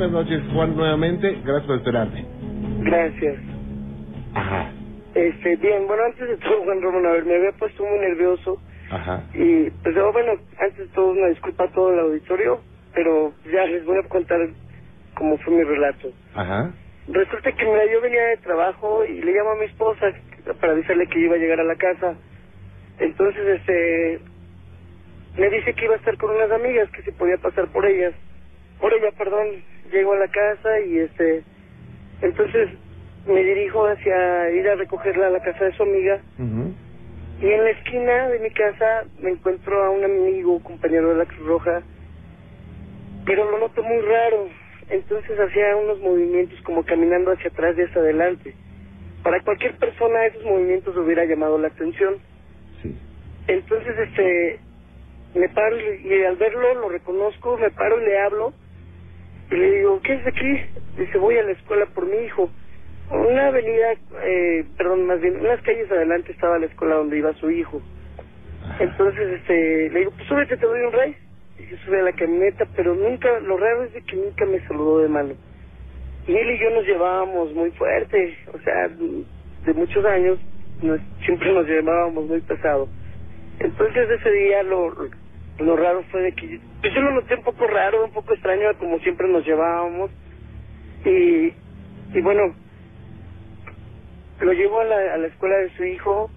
buenas 0.00 0.12
noches, 0.24 0.40
Juan, 0.54 0.74
nuevamente. 0.76 1.30
Gracias 1.44 1.66
por 1.66 1.76
esperarme. 1.76 2.24
Gracias. 2.80 3.36
Ajá, 4.34 4.72
Este, 5.14 5.56
bien, 5.56 5.86
bueno, 5.86 6.04
antes 6.04 6.26
de 6.26 6.36
todo, 6.38 6.62
Juan 6.64 6.80
Ramón, 6.80 7.04
a 7.04 7.10
ver, 7.10 7.24
me 7.26 7.34
había 7.34 7.52
puesto 7.52 7.84
muy 7.84 7.98
nervioso 7.98 8.58
ajá. 8.90 9.24
y, 9.34 9.68
pues, 9.70 9.94
oh, 9.98 10.12
bueno, 10.12 10.32
antes 10.58 10.78
de 10.78 10.86
todo, 10.94 11.08
una 11.10 11.26
disculpa 11.26 11.64
a 11.64 11.72
todo 11.72 11.92
el 11.92 11.98
auditorio, 11.98 12.60
pero 12.94 13.34
ya 13.52 13.66
les 13.66 13.84
voy 13.84 13.98
a 13.98 14.08
contar 14.08 14.38
cómo 15.16 15.36
fue 15.38 15.52
mi 15.54 15.64
relato. 15.64 16.08
Ajá. 16.34 16.72
Resulta 17.08 17.52
que, 17.52 17.64
mira, 17.66 17.84
yo 17.92 18.00
venía 18.00 18.24
de 18.28 18.36
trabajo 18.38 19.04
y 19.04 19.20
le 19.20 19.32
llamo 19.32 19.50
a 19.50 19.56
mi 19.56 19.64
esposa 19.66 20.06
para 20.60 20.72
avisarle 20.72 21.08
que 21.08 21.18
iba 21.20 21.34
a 21.34 21.38
llegar 21.38 21.60
a 21.60 21.64
la 21.64 21.76
casa. 21.76 22.14
Entonces, 23.00 23.42
este, 23.58 24.20
me 25.36 25.50
dice 25.50 25.74
que 25.74 25.84
iba 25.84 25.94
a 25.94 25.98
estar 25.98 26.16
con 26.16 26.30
unas 26.30 26.50
amigas, 26.52 26.88
que 26.90 27.02
si 27.02 27.10
podía 27.10 27.36
pasar 27.36 27.66
por 27.72 27.84
ellas. 27.84 28.14
Por 28.80 28.94
ella, 28.94 29.10
perdón, 29.18 29.46
llego 29.90 30.12
a 30.12 30.18
la 30.18 30.28
casa 30.28 30.80
y, 30.80 30.98
este, 30.98 31.42
entonces 32.22 32.70
me 33.26 33.42
dirijo 33.42 33.86
hacia 33.86 34.50
ir 34.50 34.68
a 34.68 34.74
recogerla 34.76 35.28
a 35.28 35.30
la 35.30 35.42
casa 35.42 35.64
de 35.64 35.72
su 35.72 35.82
amiga. 35.82 36.20
Y 37.40 37.46
en 37.46 37.64
la 37.64 37.70
esquina 37.70 38.28
de 38.28 38.38
mi 38.38 38.50
casa 38.50 39.04
me 39.20 39.30
encuentro 39.30 39.82
a 39.82 39.90
un 39.90 40.04
amigo, 40.04 40.62
compañero 40.62 41.10
de 41.10 41.16
la 41.16 41.24
Cruz 41.24 41.46
Roja, 41.46 41.82
pero 43.24 43.50
lo 43.50 43.58
noto 43.58 43.82
muy 43.82 44.00
raro. 44.00 44.48
Entonces 44.90 45.38
hacía 45.38 45.76
unos 45.76 46.00
movimientos 46.00 46.60
como 46.62 46.84
caminando 46.84 47.32
hacia 47.32 47.48
atrás 47.48 47.76
y 47.78 47.82
hacia 47.82 48.00
adelante. 48.00 48.54
Para 49.22 49.40
cualquier 49.42 49.76
persona 49.76 50.26
esos 50.26 50.44
movimientos 50.44 50.96
hubiera 50.96 51.24
llamado 51.24 51.56
la 51.58 51.68
atención. 51.68 52.16
Sí. 52.82 52.94
Entonces, 53.46 53.94
este, 53.98 54.58
me 55.34 55.48
paro 55.50 55.76
y, 55.78 56.08
y 56.08 56.24
al 56.24 56.36
verlo 56.36 56.74
lo 56.74 56.88
reconozco, 56.88 57.56
me 57.58 57.70
paro 57.70 58.00
y 58.02 58.04
le 58.06 58.18
hablo 58.18 58.52
y 59.50 59.54
le 59.56 59.70
digo, 59.78 60.00
¿qué 60.02 60.14
es 60.14 60.24
de 60.24 60.30
aquí? 60.30 60.60
Dice, 60.98 61.18
voy 61.18 61.36
a 61.38 61.42
la 61.42 61.52
escuela 61.52 61.86
por 61.86 62.06
mi 62.06 62.16
hijo. 62.24 62.50
Una 63.10 63.48
avenida, 63.48 63.92
eh, 64.24 64.64
perdón, 64.76 65.06
más 65.06 65.20
bien, 65.20 65.40
unas 65.40 65.60
calles 65.62 65.90
adelante 65.90 66.32
estaba 66.32 66.58
la 66.58 66.66
escuela 66.66 66.96
donde 66.96 67.18
iba 67.18 67.32
su 67.34 67.50
hijo. 67.50 67.80
Entonces, 68.78 69.40
este, 69.40 69.90
le 69.90 69.98
digo, 70.00 70.12
pues 70.12 70.28
súbete, 70.28 70.56
te 70.56 70.66
doy 70.66 70.80
un 70.80 70.92
rey. 70.92 71.16
Y 71.58 71.64
se 71.64 71.76
sube 71.78 72.00
a 72.00 72.04
la 72.04 72.12
camioneta, 72.12 72.66
pero 72.76 72.94
nunca, 72.94 73.40
lo 73.40 73.56
raro 73.56 73.84
es 73.84 73.92
de 73.94 74.02
que 74.02 74.16
nunca 74.16 74.46
me 74.46 74.60
saludó 74.66 75.00
de 75.00 75.08
mano. 75.08 75.34
Y 76.26 76.36
él 76.36 76.50
y 76.50 76.58
yo 76.60 76.70
nos 76.70 76.86
llevábamos 76.86 77.52
muy 77.54 77.70
fuerte, 77.72 78.36
o 78.54 78.58
sea, 78.60 78.88
de 78.88 79.74
muchos 79.74 80.04
años, 80.04 80.38
nos- 80.82 81.00
siempre 81.24 81.52
nos 81.52 81.66
llevábamos 81.66 82.26
muy 82.26 82.40
pesado. 82.42 82.88
Entonces 83.58 84.08
ese 84.10 84.30
día 84.30 84.62
lo, 84.62 84.94
lo 85.60 85.76
raro 85.76 86.02
fue 86.10 86.22
de 86.22 86.32
que, 86.32 86.60
pues 86.80 86.94
yo 86.94 87.00
lo 87.02 87.12
noté 87.12 87.34
un 87.34 87.44
poco 87.44 87.66
raro, 87.66 88.04
un 88.04 88.12
poco 88.12 88.32
extraño 88.32 88.66
como 88.78 88.98
siempre 89.00 89.28
nos 89.28 89.44
llevábamos. 89.44 90.10
Y, 91.04 91.52
y 92.14 92.20
bueno, 92.22 92.54
lo 94.40 94.52
llevo 94.52 94.80
a 94.80 94.84
la, 94.84 95.14
a 95.14 95.18
la 95.18 95.26
escuela 95.28 95.56
de 95.58 95.70
su 95.76 95.84
hijo 95.84 96.30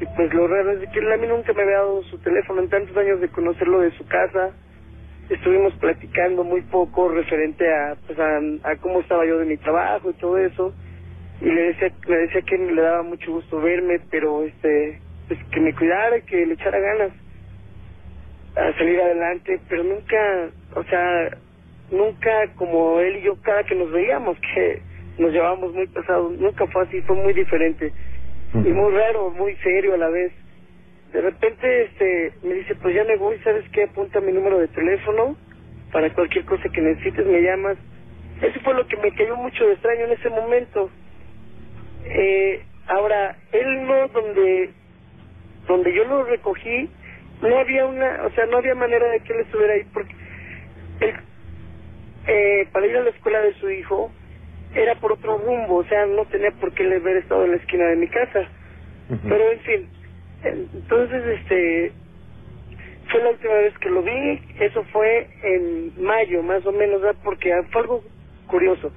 y 0.00 0.06
pues 0.16 0.32
lo 0.32 0.46
raro 0.48 0.72
es 0.72 0.80
de 0.80 0.86
que 0.88 0.98
él 0.98 1.12
a 1.12 1.16
mí 1.16 1.26
nunca 1.26 1.52
me 1.52 1.62
había 1.62 1.76
dado 1.76 2.02
su 2.04 2.18
teléfono 2.18 2.62
en 2.62 2.70
tantos 2.70 2.96
años 2.96 3.20
de 3.20 3.28
conocerlo 3.28 3.80
de 3.80 3.90
su 3.92 4.06
casa. 4.06 4.50
Estuvimos 5.28 5.74
platicando 5.74 6.42
muy 6.42 6.62
poco 6.62 7.08
referente 7.10 7.70
a, 7.72 7.96
pues 8.06 8.18
a, 8.18 8.38
a 8.70 8.76
cómo 8.76 9.00
estaba 9.00 9.26
yo 9.26 9.38
de 9.38 9.44
mi 9.44 9.58
trabajo 9.58 10.10
y 10.10 10.14
todo 10.14 10.38
eso. 10.38 10.74
Y 11.40 11.46
le 11.46 11.62
decía, 11.68 11.92
le 12.06 12.16
decía 12.16 12.42
que 12.42 12.58
le 12.58 12.82
daba 12.82 13.02
mucho 13.02 13.30
gusto 13.30 13.60
verme, 13.60 14.00
pero 14.10 14.42
este, 14.44 15.00
pues 15.28 15.38
que 15.52 15.60
me 15.60 15.74
cuidara, 15.74 16.20
que 16.22 16.46
le 16.46 16.54
echara 16.54 16.78
ganas 16.78 17.12
a 18.56 18.72
salir 18.76 19.00
adelante, 19.00 19.60
pero 19.68 19.84
nunca, 19.84 20.50
o 20.74 20.84
sea, 20.84 21.36
nunca 21.90 22.30
como 22.56 23.00
él 23.00 23.18
y 23.18 23.22
yo 23.22 23.36
cada 23.42 23.62
que 23.64 23.74
nos 23.74 23.90
veíamos, 23.90 24.38
que 24.54 24.82
nos 25.18 25.32
llevábamos 25.32 25.72
muy 25.74 25.86
pesados, 25.86 26.32
nunca 26.38 26.66
fue 26.68 26.82
así, 26.82 27.00
fue 27.02 27.16
muy 27.16 27.32
diferente 27.32 27.92
y 28.54 28.68
muy 28.68 28.92
raro, 28.92 29.30
muy 29.30 29.54
serio 29.56 29.94
a 29.94 29.98
la 29.98 30.08
vez. 30.08 30.32
De 31.12 31.20
repente 31.20 31.84
este 31.84 32.32
me 32.42 32.54
dice, 32.54 32.74
pues 32.76 32.94
ya 32.94 33.04
me 33.04 33.16
voy, 33.16 33.38
¿sabes 33.38 33.64
qué? 33.72 33.84
Apunta 33.84 34.20
mi 34.20 34.32
número 34.32 34.58
de 34.58 34.68
teléfono 34.68 35.36
para 35.92 36.12
cualquier 36.14 36.44
cosa 36.44 36.68
que 36.68 36.80
necesites, 36.80 37.26
me 37.26 37.42
llamas. 37.42 37.76
Eso 38.42 38.60
fue 38.60 38.74
lo 38.74 38.86
que 38.86 38.96
me 38.96 39.12
cayó 39.12 39.36
mucho 39.36 39.66
de 39.66 39.72
extraño 39.72 40.06
en 40.06 40.12
ese 40.12 40.30
momento. 40.30 40.90
Eh, 42.04 42.62
ahora, 42.86 43.36
él 43.52 43.86
no, 43.86 44.08
donde, 44.08 44.70
donde 45.66 45.94
yo 45.94 46.04
lo 46.04 46.24
recogí, 46.24 46.88
no 47.42 47.58
había 47.58 47.86
una, 47.86 48.24
o 48.24 48.30
sea, 48.30 48.46
no 48.46 48.58
había 48.58 48.74
manera 48.74 49.08
de 49.08 49.20
que 49.20 49.32
él 49.32 49.40
estuviera 49.40 49.74
ahí 49.74 49.84
porque 49.92 50.14
él, 51.00 51.14
eh, 52.26 52.68
para 52.72 52.86
ir 52.86 52.96
a 52.96 53.02
la 53.02 53.10
escuela 53.10 53.40
de 53.40 53.54
su 53.54 53.70
hijo 53.70 54.12
era 54.74 54.94
por 54.96 55.12
otro 55.12 55.38
rumbo, 55.38 55.76
o 55.76 55.84
sea, 55.84 56.06
no 56.06 56.24
tenía 56.26 56.50
por 56.52 56.72
qué 56.74 56.84
haber 56.84 57.16
estado 57.18 57.44
en 57.44 57.52
la 57.52 57.56
esquina 57.56 57.86
de 57.86 57.96
mi 57.96 58.08
casa. 58.08 58.48
Pero 59.08 59.50
en 59.50 59.60
fin, 59.60 59.88
entonces 60.44 61.40
este 61.40 61.92
fue 63.10 63.22
la 63.22 63.30
última 63.30 63.54
vez 63.54 63.76
que 63.78 63.90
lo 63.90 64.02
vi, 64.02 64.40
eso 64.60 64.84
fue 64.92 65.28
en 65.42 65.92
mayo 66.02 66.42
más 66.42 66.64
o 66.64 66.72
menos, 66.72 67.00
¿verdad? 67.00 67.20
porque 67.24 67.52
fue 67.72 67.82
algo 67.82 68.04
curioso. 68.46 68.92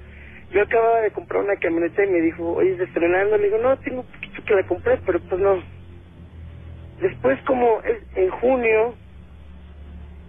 Yo 0.52 0.62
acababa 0.62 1.00
de 1.00 1.10
comprar 1.10 1.42
una 1.42 1.56
camioneta 1.56 2.04
y 2.04 2.10
me 2.10 2.20
dijo, 2.20 2.52
oye, 2.52 2.74
¿es 2.74 2.80
estrenando? 2.80 3.36
Le 3.36 3.46
digo, 3.46 3.58
no, 3.58 3.76
tengo 3.78 4.02
un 4.02 4.06
poquito 4.06 4.44
que 4.44 4.54
la 4.54 4.66
compré, 4.66 4.98
pero 5.04 5.18
pues 5.20 5.40
no. 5.40 5.73
Después 7.04 7.38
como 7.42 7.82
es- 7.82 8.16
en 8.16 8.30
junio, 8.30 8.94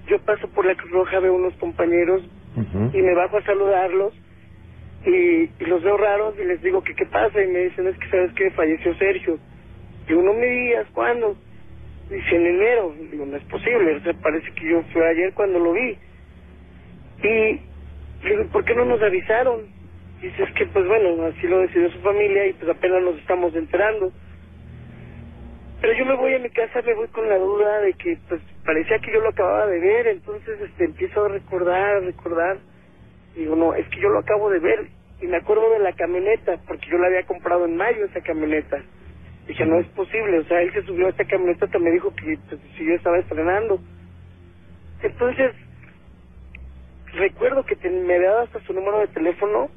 yo 0.07 0.19
paso 0.25 0.49
por 0.49 0.65
la 0.65 0.75
Cruz 0.75 0.91
Roja, 0.91 1.19
veo 1.19 1.33
unos 1.33 1.53
compañeros 1.55 2.21
y 2.93 3.01
me 3.01 3.13
bajo 3.15 3.37
a 3.37 3.43
saludarlos 3.43 4.13
y, 5.05 5.11
y 5.57 5.65
los 5.67 5.81
veo 5.83 5.95
raros 5.97 6.35
y 6.37 6.43
les 6.45 6.61
digo 6.61 6.81
que 6.83 6.93
qué 6.95 7.05
pasa 7.05 7.41
y 7.41 7.47
me 7.47 7.59
dicen 7.65 7.87
es 7.87 7.97
que 7.97 8.09
sabes 8.09 8.33
que 8.33 8.51
falleció 8.51 8.93
Sergio 8.95 9.39
digo 10.07 10.21
no 10.21 10.33
me 10.33 10.45
digas 10.47 10.87
cuándo 10.93 11.37
dice 12.09 12.35
en 12.35 12.45
enero 12.45 12.93
digo 13.11 13.25
no 13.25 13.37
es 13.37 13.43
posible 13.45 13.95
o 13.95 13.99
sea 14.01 14.13
parece 14.21 14.51
que 14.53 14.69
yo 14.69 14.81
fui 14.91 15.01
ayer 15.01 15.33
cuando 15.33 15.59
lo 15.59 15.73
vi 15.73 15.97
y 17.23 17.61
digo 18.27 18.47
¿por 18.51 18.63
qué 18.65 18.73
no 18.75 18.85
nos 18.85 19.01
avisaron? 19.01 19.61
dice 20.21 20.43
es 20.43 20.51
que 20.53 20.65
pues 20.67 20.87
bueno 20.87 21.25
así 21.27 21.47
lo 21.47 21.59
decidió 21.59 21.89
su 21.91 21.99
familia 21.99 22.47
y 22.47 22.53
pues 22.53 22.69
apenas 22.69 23.01
nos 23.03 23.17
estamos 23.17 23.53
enterando 23.55 24.11
pero 25.85 25.99
yo 25.99 26.05
me 26.07 26.15
voy 26.15 26.33
a 26.33 26.39
mi 26.39 26.49
casa, 26.49 26.81
me 26.81 26.95
voy 26.95 27.09
con 27.09 27.29
la 27.29 27.37
duda 27.37 27.81
de 27.81 27.93
que 27.93 28.17
pues 28.27 28.41
parecía 28.65 28.99
que 29.01 29.13
yo 29.13 29.21
lo 29.21 29.29
acababa 29.29 29.67
de 29.67 29.79
ver, 29.79 30.07
entonces 30.07 30.59
este 30.61 30.85
empiezo 30.85 31.25
a 31.25 31.29
recordar, 31.29 31.97
a 31.97 32.01
recordar. 32.01 32.59
Digo, 33.35 33.55
no, 33.55 33.75
es 33.75 33.87
que 33.89 34.01
yo 34.01 34.09
lo 34.09 34.19
acabo 34.19 34.49
de 34.49 34.59
ver 34.59 34.89
y 35.21 35.27
me 35.27 35.37
acuerdo 35.37 35.69
de 35.71 35.79
la 35.81 35.93
camioneta, 35.93 36.59
porque 36.67 36.89
yo 36.91 36.97
la 36.97 37.07
había 37.07 37.25
comprado 37.27 37.65
en 37.65 37.77
mayo 37.77 38.05
esa 38.05 38.21
camioneta. 38.21 38.83
Dije, 39.47 39.65
no 39.67 39.79
es 39.79 39.87
posible, 39.89 40.39
o 40.39 40.45
sea, 40.45 40.61
él 40.63 40.73
se 40.73 40.83
subió 40.83 41.07
a 41.07 41.11
esta 41.11 41.25
camioneta, 41.25 41.67
me 41.79 41.91
dijo 41.91 42.15
que 42.15 42.39
pues, 42.49 42.61
si 42.77 42.85
yo 42.87 42.95
estaba 42.95 43.19
estrenando. 43.19 43.81
Entonces, 45.03 45.53
recuerdo 47.13 47.65
que 47.65 47.77
te- 47.77 47.91
me 47.91 48.15
había 48.15 48.31
dado 48.31 48.43
hasta 48.43 48.61
su 48.61 48.73
número 48.73 48.99
de 48.99 49.09
teléfono 49.09 49.71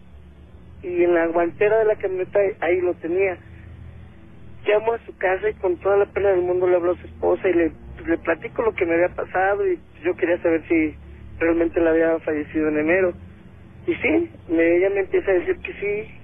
y 0.82 1.04
en 1.04 1.14
la 1.14 1.26
guantera 1.28 1.78
de 1.80 1.86
la 1.86 1.96
camioneta 1.96 2.40
ahí 2.60 2.80
lo 2.82 2.94
tenía 2.96 3.38
llamo 4.66 4.92
a 4.94 4.98
su 5.06 5.16
casa 5.16 5.48
y 5.48 5.54
con 5.54 5.76
toda 5.78 5.98
la 5.98 6.06
pena 6.06 6.30
del 6.30 6.42
mundo 6.42 6.66
le 6.66 6.76
hablo 6.76 6.92
a 6.92 6.96
su 7.00 7.06
esposa 7.06 7.48
y 7.48 7.52
le, 7.54 7.72
le 8.06 8.18
platico 8.18 8.62
lo 8.62 8.74
que 8.74 8.86
me 8.86 8.94
había 8.94 9.14
pasado 9.14 9.66
y 9.66 9.78
yo 10.04 10.14
quería 10.16 10.40
saber 10.42 10.62
si 10.68 10.96
realmente 11.38 11.80
la 11.80 11.90
había 11.90 12.18
fallecido 12.20 12.68
en 12.68 12.78
enero. 12.78 13.14
Y 13.86 13.94
sí, 13.94 14.30
ella 14.50 14.90
me 14.90 15.00
empieza 15.00 15.30
a 15.30 15.34
decir 15.34 15.58
que 15.58 15.72
sí. 15.74 16.18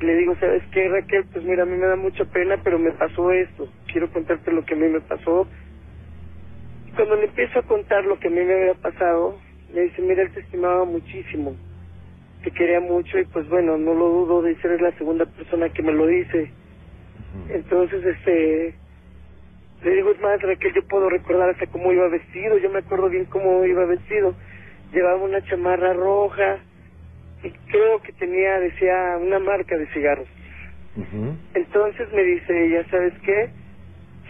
Y 0.00 0.04
le 0.04 0.16
digo, 0.16 0.36
¿sabes 0.38 0.62
qué, 0.72 0.88
Raquel? 0.88 1.24
Pues 1.32 1.44
mira, 1.44 1.64
a 1.64 1.66
mí 1.66 1.76
me 1.76 1.86
da 1.86 1.96
mucha 1.96 2.24
pena, 2.26 2.56
pero 2.62 2.78
me 2.78 2.92
pasó 2.92 3.32
esto. 3.32 3.68
Quiero 3.90 4.10
contarte 4.12 4.52
lo 4.52 4.64
que 4.64 4.74
a 4.74 4.76
mí 4.76 4.86
me 4.86 5.00
pasó. 5.00 5.48
Y 6.86 6.92
cuando 6.92 7.16
le 7.16 7.24
empiezo 7.24 7.58
a 7.58 7.62
contar 7.62 8.04
lo 8.04 8.18
que 8.20 8.28
a 8.28 8.30
mí 8.30 8.40
me 8.44 8.54
había 8.54 8.74
pasado, 8.74 9.36
me 9.74 9.82
dice, 9.82 10.02
mira, 10.02 10.22
él 10.22 10.32
te 10.32 10.40
estimaba 10.40 10.84
muchísimo. 10.84 11.56
Te 12.44 12.50
quería 12.52 12.80
mucho 12.80 13.18
y 13.18 13.24
pues 13.24 13.48
bueno, 13.48 13.76
no 13.76 13.94
lo 13.94 14.08
dudo 14.08 14.42
de 14.42 14.54
ser 14.60 14.80
la 14.80 14.92
segunda 14.92 15.26
persona 15.26 15.68
que 15.70 15.82
me 15.82 15.92
lo 15.92 16.06
dice. 16.06 16.52
Entonces, 17.50 18.04
este, 18.04 18.74
le 19.82 19.90
digo, 19.94 20.10
es 20.10 20.20
más, 20.20 20.40
Raquel, 20.42 20.74
yo 20.74 20.82
puedo 20.88 21.08
recordar 21.08 21.50
hasta 21.50 21.66
cómo 21.66 21.92
iba 21.92 22.08
vestido, 22.08 22.58
yo 22.58 22.70
me 22.70 22.80
acuerdo 22.80 23.08
bien 23.08 23.26
cómo 23.26 23.64
iba 23.64 23.84
vestido. 23.86 24.34
Llevaba 24.92 25.22
una 25.22 25.42
chamarra 25.44 25.92
roja 25.92 26.58
y 27.42 27.50
creo 27.70 28.02
que 28.02 28.12
tenía, 28.14 28.58
decía, 28.60 29.18
una 29.20 29.38
marca 29.38 29.76
de 29.76 29.86
cigarros. 29.88 30.28
Entonces 31.54 32.12
me 32.12 32.22
dice 32.22 32.66
ella, 32.66 32.84
¿sabes 32.90 33.14
qué? 33.24 33.50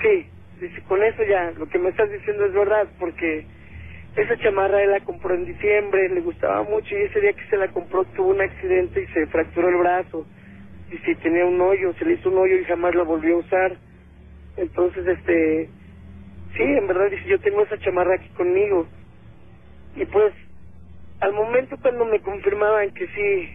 Sí, 0.03 0.27
dice, 0.61 0.83
con 0.83 1.03
eso 1.03 1.23
ya, 1.25 1.50
lo 1.53 1.69
que 1.69 1.79
me 1.79 1.91
estás 1.91 2.11
diciendo 2.11 2.47
es 2.47 2.53
verdad, 2.53 2.89
porque 2.99 3.47
esa 4.17 4.37
chamarra 4.39 4.83
él 4.83 4.91
la 4.91 5.00
compró 5.00 5.35
en 5.35 5.45
diciembre, 5.45 6.09
le 6.09 6.21
gustaba 6.21 6.62
mucho 6.65 6.97
y 6.97 7.03
ese 7.03 7.21
día 7.21 7.33
que 7.33 7.45
se 7.49 7.56
la 7.56 7.69
compró 7.69 8.05
tuvo 8.05 8.31
un 8.31 8.41
accidente 8.41 9.03
y 9.03 9.06
se 9.09 9.27
fracturó 9.29 9.69
el 9.69 9.77
brazo. 9.77 10.27
Y 10.90 10.99
si 10.99 11.14
tenía 11.17 11.44
un 11.44 11.61
hoyo, 11.61 11.93
se 11.94 12.05
le 12.05 12.14
hizo 12.14 12.31
un 12.31 12.38
hoyo 12.38 12.56
y 12.56 12.64
jamás 12.64 12.94
la 12.94 13.02
volvió 13.05 13.37
a 13.37 13.40
usar. 13.40 13.76
Entonces, 14.56 15.06
este, 15.06 15.69
sí, 16.56 16.62
en 16.62 16.87
verdad 16.87 17.11
dice, 17.11 17.29
yo 17.29 17.40
tengo 17.40 17.62
esa 17.62 17.79
chamarra 17.79 18.14
aquí 18.14 18.29
conmigo. 18.31 18.87
Y 19.96 20.05
pues, 20.06 20.32
al 21.20 21.32
momento 21.32 21.76
cuando 21.82 22.05
me 22.06 22.20
confirmaban 22.20 22.90
que 22.93 23.06
sí, 23.08 23.50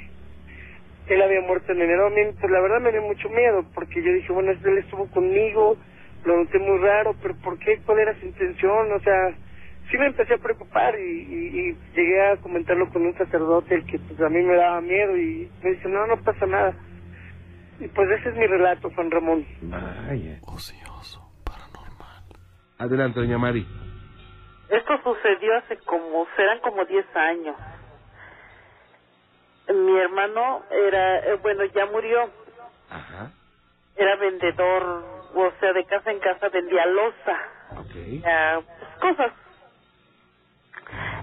él 1.07 1.21
había 1.21 1.41
muerto 1.41 1.71
en 1.71 1.81
enero, 1.81 2.09
pues 2.39 2.51
la 2.51 2.61
verdad 2.61 2.81
me 2.81 2.91
dio 2.91 3.01
mucho 3.01 3.29
miedo, 3.29 3.65
porque 3.73 4.01
yo 4.01 4.13
dije, 4.13 4.31
bueno, 4.31 4.51
él 4.51 4.77
estuvo 4.77 5.07
conmigo, 5.09 5.77
lo 6.25 6.37
noté 6.37 6.59
muy 6.59 6.77
raro, 6.79 7.15
pero 7.21 7.35
¿por 7.37 7.57
qué? 7.59 7.79
¿Cuál 7.85 7.99
era 7.99 8.19
su 8.19 8.25
intención? 8.25 8.91
O 8.91 8.99
sea, 9.01 9.35
sí 9.91 9.97
me 9.97 10.07
empecé 10.07 10.35
a 10.35 10.37
preocupar 10.37 10.97
y, 10.99 11.03
y 11.03 11.77
llegué 11.95 12.21
a 12.21 12.37
comentarlo 12.37 12.89
con 12.89 13.05
un 13.05 13.13
sacerdote, 13.17 13.75
el 13.75 13.85
que 13.85 13.99
pues 13.99 14.19
a 14.21 14.29
mí 14.29 14.41
me 14.41 14.55
daba 14.55 14.81
miedo 14.81 15.17
y 15.17 15.49
me 15.61 15.71
dice, 15.71 15.89
no, 15.89 16.07
no 16.07 16.17
pasa 16.17 16.45
nada. 16.45 16.73
Y 17.79 17.87
pues 17.87 18.09
ese 18.11 18.29
es 18.29 18.35
mi 18.35 18.47
relato, 18.47 18.89
Juan 18.95 19.11
Ramón. 19.11 19.45
Vaya. 19.61 20.39
Ocioso, 20.47 21.29
paranormal. 21.43 22.23
Adelante, 22.77 23.19
doña 23.19 23.37
Mari. 23.37 23.65
Esto 24.69 24.97
sucedió 25.03 25.57
hace 25.57 25.77
como, 25.79 26.25
serán 26.35 26.59
como 26.59 26.85
10 26.85 27.05
años. 27.15 27.55
Mi 29.69 29.97
hermano 29.99 30.63
era, 30.71 31.19
eh, 31.19 31.35
bueno, 31.41 31.63
ya 31.65 31.85
murió, 31.87 32.29
Ajá. 32.89 33.31
era 33.95 34.15
vendedor, 34.17 34.83
o 35.35 35.51
sea, 35.59 35.73
de 35.73 35.85
casa 35.85 36.11
en 36.11 36.19
casa 36.19 36.49
vendía 36.49 36.85
loza, 36.85 37.37
Ok. 37.77 37.95
ya, 38.23 38.61
pues, 38.61 39.15
cosas. 39.15 39.31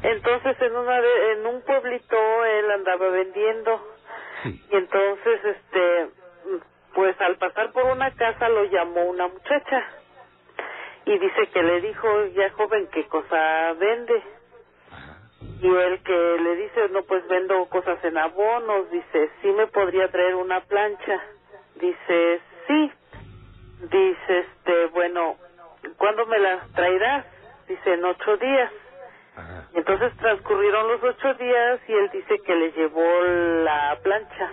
Entonces 0.02 0.56
en 0.62 0.76
una 0.76 1.00
de- 1.00 1.32
en 1.32 1.46
un 1.46 1.62
pueblito 1.62 2.44
él 2.44 2.70
andaba 2.70 3.08
vendiendo 3.10 3.86
Sí. 4.42 4.64
y 4.70 4.76
entonces 4.76 5.40
este 5.44 6.10
pues 6.94 7.20
al 7.20 7.36
pasar 7.36 7.72
por 7.72 7.84
una 7.84 8.10
casa 8.12 8.48
lo 8.48 8.64
llamó 8.64 9.02
una 9.04 9.28
muchacha 9.28 9.88
y 11.04 11.18
dice 11.18 11.46
que 11.52 11.62
le 11.62 11.80
dijo 11.80 12.26
ya 12.26 12.50
joven 12.52 12.88
qué 12.92 13.06
cosa 13.06 13.72
vende 13.74 14.22
Ajá. 14.90 15.18
y 15.60 15.66
él 15.68 16.02
que 16.02 16.12
le 16.42 16.56
dice 16.56 16.88
no 16.90 17.02
pues 17.04 17.26
vendo 17.28 17.64
cosas 17.66 18.02
en 18.04 18.18
abonos 18.18 18.90
dice 18.90 19.30
sí 19.40 19.48
me 19.52 19.66
podría 19.68 20.08
traer 20.10 20.34
una 20.34 20.60
plancha 20.62 21.20
dice 21.76 22.40
sí 22.66 22.92
dice 23.90 24.38
este 24.38 24.86
bueno 24.86 25.36
¿cuándo 25.96 26.26
me 26.26 26.38
la 26.38 26.66
traerás? 26.74 27.24
dice 27.68 27.92
en 27.94 28.04
ocho 28.04 28.36
días 28.36 28.72
Ajá. 29.36 29.68
entonces 29.74 30.14
transcurrieron 30.16 30.88
los 30.88 31.02
ocho 31.02 31.34
días 31.34 31.80
y 31.88 31.92
él 31.92 32.10
dice 32.12 32.38
que 32.40 32.54
le 32.54 32.72
llevó 32.72 33.22
la 33.64 33.96
plancha. 34.02 34.52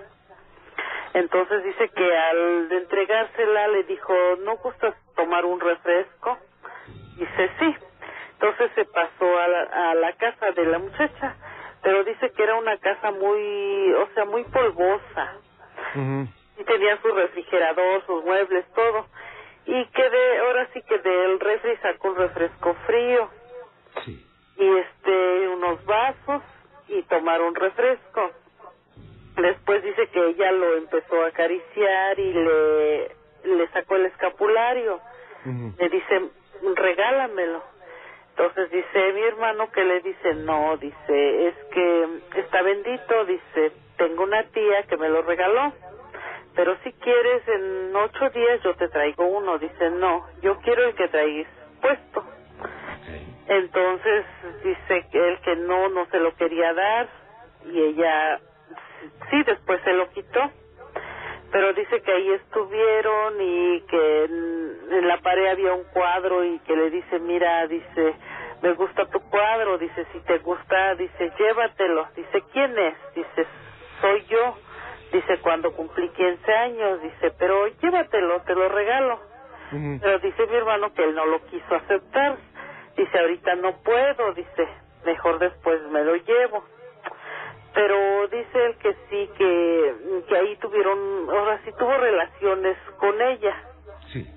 Entonces 1.13 1.63
dice 1.63 1.89
que 1.89 2.17
al 2.17 2.71
entregársela 2.71 3.67
le 3.69 3.83
dijo, 3.83 4.13
¿no 4.43 4.57
gustas 4.57 4.95
tomar 5.15 5.45
un 5.45 5.59
refresco? 5.59 6.37
Dice, 7.17 7.49
sí. 7.59 7.75
Entonces 8.33 8.71
se 8.75 8.85
pasó 8.85 9.39
a 9.39 9.47
la, 9.47 9.61
a 9.91 9.95
la 9.95 10.13
casa 10.13 10.51
de 10.51 10.65
la 10.65 10.77
muchacha, 10.79 11.35
pero 11.81 12.03
dice 12.03 12.31
que 12.31 12.43
era 12.43 12.55
una 12.55 12.77
casa 12.77 13.11
muy, 13.11 13.93
o 13.93 14.07
sea, 14.13 14.25
muy 14.25 14.43
polvosa. 14.45 15.33
Y 15.95 16.63
tenía 16.63 17.01
su 17.01 17.07
refrigerador, 17.09 18.05
sus 18.05 18.23
muebles, 18.23 18.65
todo. 18.73 19.07
Y 19.65 19.85
que 19.87 20.09
de, 20.09 20.37
ahora 20.39 20.67
sí 20.73 20.81
que 20.83 20.97
del 20.99 21.39
refri 21.39 21.75
sacó 21.77 22.09
un 22.09 22.15
refresco 22.17 22.73
frío 22.85 23.29
Sí. 24.05 24.25
y 24.57 24.77
este 24.77 25.47
unos 25.49 25.83
vasos 25.85 26.43
y 26.87 27.01
tomar 27.03 27.41
un 27.41 27.55
refresco. 27.55 28.31
Después 29.37 29.83
dice 29.83 30.07
que 30.07 30.27
ella 30.29 30.51
lo 30.51 30.77
empezó 30.77 31.23
a 31.23 31.27
acariciar 31.27 32.19
y 32.19 32.33
le 32.33 33.11
le 33.43 33.67
sacó 33.69 33.95
el 33.95 34.07
escapulario. 34.07 34.99
Le 35.77 35.89
dice, 35.89 36.29
"Regálamelo." 36.75 37.63
Entonces 38.31 38.69
dice 38.71 39.13
mi 39.13 39.21
hermano 39.21 39.71
que 39.71 39.83
le 39.83 40.01
dice, 40.01 40.33
"No, 40.35 40.75
dice, 40.77 41.47
es 41.47 41.55
que 41.71 42.07
está 42.35 42.61
bendito, 42.61 43.25
dice, 43.25 43.71
tengo 43.97 44.23
una 44.23 44.43
tía 44.43 44.83
que 44.83 44.97
me 44.97 45.09
lo 45.09 45.21
regaló." 45.21 45.71
Pero 46.55 46.75
si 46.83 46.91
quieres, 46.93 47.47
en 47.47 47.95
ocho 47.95 48.29
días 48.31 48.61
yo 48.63 48.75
te 48.75 48.89
traigo 48.89 49.25
uno. 49.25 49.59
Dice, 49.59 49.91
no, 49.91 50.25
yo 50.41 50.57
quiero 50.61 50.83
el 50.85 50.95
que 50.95 51.07
traes 51.07 51.47
puesto. 51.79 52.23
Entonces 53.47 54.25
dice 54.63 55.05
que 55.11 55.27
él 55.27 55.39
que 55.41 55.55
no, 55.55 55.89
no 55.89 56.07
se 56.07 56.19
lo 56.19 56.35
quería 56.35 56.73
dar 56.73 57.07
y 57.65 57.79
ella 57.79 58.39
sí 59.29 59.43
después 59.43 59.81
se 59.83 59.93
lo 59.93 60.09
quitó. 60.11 60.51
Pero 61.51 61.73
dice 61.73 62.01
que 62.01 62.11
ahí 62.11 62.31
estuvieron 62.33 63.35
y 63.39 63.81
que 63.81 64.23
en, 64.25 64.77
en 64.91 65.07
la 65.07 65.17
pared 65.19 65.47
había 65.47 65.73
un 65.73 65.85
cuadro 65.85 66.43
y 66.43 66.59
que 66.59 66.75
le 66.75 66.89
dice, 66.89 67.19
mira, 67.19 67.65
dice, 67.67 68.15
me 68.61 68.73
gusta 68.73 69.05
tu 69.05 69.19
cuadro, 69.29 69.77
dice, 69.77 70.05
si 70.11 70.19
te 70.21 70.39
gusta, 70.39 70.95
dice, 70.95 71.31
llévatelo. 71.37 72.07
Dice, 72.15 72.43
¿quién 72.51 72.77
es? 72.77 72.95
Dice, 73.15 73.47
soy 74.01 74.25
yo. 74.25 74.57
Dice, 75.11 75.39
cuando 75.39 75.71
cumplí 75.71 76.09
15 76.09 76.53
años, 76.53 77.01
dice, 77.01 77.31
pero 77.39 77.67
llévatelo, 77.67 78.41
te 78.41 78.53
lo 78.53 78.67
regalo. 78.67 79.19
Pero 80.01 80.19
dice 80.19 80.47
mi 80.47 80.55
hermano 80.55 80.93
que 80.93 81.03
él 81.03 81.15
no 81.15 81.25
lo 81.25 81.45
quiso 81.45 81.75
aceptar. 81.75 82.37
Dice, 82.97 83.19
ahorita 83.19 83.55
no 83.55 83.77
puedo, 83.83 84.33
dice, 84.33 84.67
mejor 85.05 85.39
después 85.39 85.81
me 85.91 86.03
lo 86.03 86.15
llevo. 86.15 86.63
Pero 87.77 88.27
dice 88.29 88.65
él 88.65 88.75
que 88.77 88.91
sí, 89.07 89.29
que, 89.37 89.95
que 90.27 90.35
ahí 90.35 90.55
tuvieron, 90.55 91.29
ahora 91.29 91.61
sí 91.63 91.69
tuvo 91.77 91.95
relaciones 91.95 92.75
con 92.97 93.21
ella. 93.21 93.55
Sí. 94.11 94.27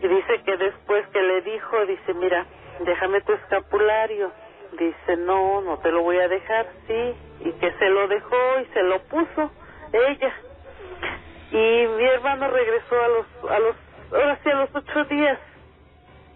Y 0.00 0.06
dice 0.06 0.42
que 0.44 0.56
después 0.56 1.04
que 1.08 1.20
le 1.20 1.40
dijo, 1.40 1.84
dice, 1.84 2.14
mira, 2.14 2.46
déjame 2.78 3.22
tu 3.22 3.32
escapulario. 3.32 4.30
Dice, 4.78 5.16
no, 5.16 5.62
no 5.62 5.80
te 5.80 5.90
lo 5.90 6.02
voy 6.04 6.16
a 6.18 6.28
dejar, 6.28 6.68
sí. 6.86 7.14
Y 7.40 7.52
que 7.54 7.72
se 7.72 7.88
lo 7.88 8.06
dejó 8.06 8.60
y 8.60 8.66
se 8.66 8.84
lo 8.84 9.00
puso 9.00 9.50
ella. 9.92 10.32
Y 11.50 11.86
mi 11.88 12.04
hermano 12.04 12.48
regresó 12.50 13.02
a 13.02 13.08
los, 13.08 13.26
a 13.50 13.58
los, 13.58 13.76
ahora 14.12 14.38
sí 14.44 14.48
a 14.48 14.54
los 14.54 14.70
ocho 14.72 15.04
días. 15.06 15.40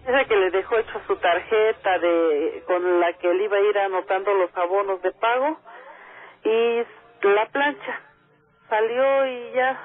Dice 0.05 0.25
que 0.25 0.35
le 0.35 0.51
dejó 0.51 0.77
hecho 0.79 0.99
su 1.07 1.15
tarjeta 1.15 1.97
de, 1.99 2.63
con 2.67 2.99
la 2.99 3.13
que 3.13 3.31
él 3.31 3.39
iba 3.39 3.55
a 3.55 3.61
ir 3.61 3.77
anotando 3.77 4.33
los 4.33 4.55
abonos 4.57 5.01
de 5.01 5.13
pago 5.13 5.57
y 6.47 6.85
la 7.27 7.45
plancha. 7.47 7.99
Salió 8.69 9.25
y 9.25 9.51
ya, 9.53 9.79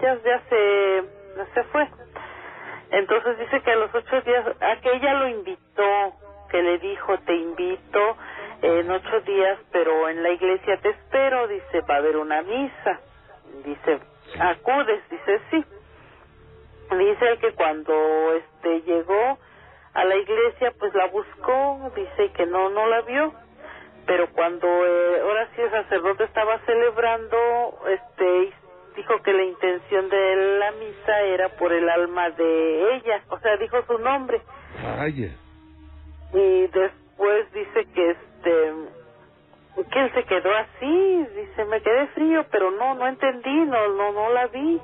ya, 0.00 0.18
ya 0.22 0.40
se, 0.48 1.04
se 1.54 1.64
fue. 1.64 1.88
Entonces 2.90 3.38
dice 3.38 3.60
que 3.62 3.72
a 3.72 3.76
los 3.76 3.94
ocho 3.94 4.20
días, 4.22 4.46
a 4.60 4.76
que 4.80 4.92
ella 4.92 5.14
lo 5.14 5.28
invitó, 5.28 6.12
que 6.50 6.62
le 6.62 6.78
dijo, 6.78 7.18
te 7.20 7.34
invito 7.34 8.16
en 8.60 8.90
ocho 8.90 9.20
días, 9.22 9.58
pero 9.72 10.08
en 10.08 10.22
la 10.22 10.30
iglesia 10.30 10.76
te 10.82 10.90
espero, 10.90 11.48
dice, 11.48 11.80
va 11.88 11.94
a 11.94 11.98
haber 11.98 12.16
una 12.16 12.42
misa. 12.42 13.00
Dice, 13.64 14.00
acudes, 14.38 15.02
dice, 15.10 15.40
sí. 15.50 15.64
Dice 16.96 17.38
que 17.38 17.52
cuando 17.54 18.32
este 18.34 18.82
llegó 18.82 19.38
a 19.94 20.04
la 20.04 20.16
iglesia, 20.16 20.72
pues 20.78 20.94
la 20.94 21.06
buscó, 21.06 21.90
dice 21.96 22.32
que 22.32 22.46
no, 22.46 22.68
no 22.68 22.86
la 22.86 23.00
vio. 23.02 23.32
Pero 24.06 24.28
cuando 24.32 24.66
eh, 24.66 25.20
ahora 25.22 25.48
sí 25.54 25.62
el 25.62 25.70
sacerdote 25.70 26.24
estaba 26.24 26.58
celebrando, 26.66 27.78
este 27.88 28.52
dijo 28.96 29.22
que 29.22 29.32
la 29.32 29.44
intención 29.44 30.08
de 30.08 30.58
la 30.58 30.72
misa 30.72 31.20
era 31.20 31.48
por 31.50 31.72
el 31.72 31.88
alma 31.88 32.30
de 32.30 32.96
ella, 32.96 33.22
o 33.28 33.38
sea, 33.38 33.56
dijo 33.56 33.82
su 33.86 33.98
nombre. 33.98 34.42
Vaya. 34.82 35.30
Y 36.32 36.66
después 36.66 37.52
dice 37.52 37.86
que 37.94 38.10
este 38.10 38.72
que 39.90 40.00
él 40.00 40.12
se 40.12 40.24
quedó 40.24 40.54
así, 40.54 41.26
dice, 41.34 41.64
me 41.64 41.80
quedé 41.80 42.06
frío, 42.08 42.44
pero 42.50 42.70
no 42.72 42.94
no 42.94 43.06
entendí, 43.06 43.54
no 43.66 43.88
no 43.88 44.12
no 44.12 44.30
la 44.30 44.46
vi. 44.48 44.80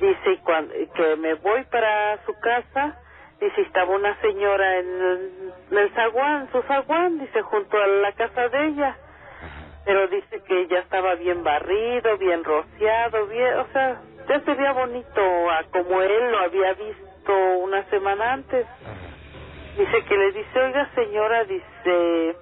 Dice 0.00 0.32
y 0.32 0.36
cuando, 0.38 0.74
que 0.94 1.16
me 1.16 1.34
voy 1.34 1.64
para 1.64 2.24
su 2.26 2.32
casa, 2.40 2.98
dice 3.40 3.60
estaba 3.62 3.94
una 3.94 4.18
señora 4.20 4.78
en 4.78 5.02
el, 5.02 5.52
en 5.70 5.78
el 5.78 5.90
zaguán, 5.94 6.50
su 6.52 6.62
zaguán, 6.62 7.18
dice 7.18 7.42
junto 7.42 7.76
a 7.76 7.86
la 7.86 8.12
casa 8.12 8.48
de 8.48 8.66
ella, 8.68 8.96
pero 9.84 10.08
dice 10.08 10.42
que 10.42 10.66
ya 10.68 10.80
estaba 10.80 11.14
bien 11.14 11.44
barrido, 11.44 12.16
bien 12.18 12.42
rociado, 12.44 13.26
bien, 13.26 13.58
o 13.58 13.66
sea, 13.72 14.00
ya 14.28 14.40
se 14.40 14.54
veía 14.54 14.72
bonito 14.72 15.50
a 15.50 15.64
como 15.70 16.02
él 16.02 16.32
lo 16.32 16.38
había 16.38 16.72
visto 16.74 17.32
una 17.58 17.84
semana 17.90 18.32
antes. 18.32 18.66
Dice 19.78 20.04
que 20.04 20.16
le 20.16 20.32
dice, 20.32 20.60
oiga 20.60 20.90
señora, 20.94 21.44
dice, 21.44 22.36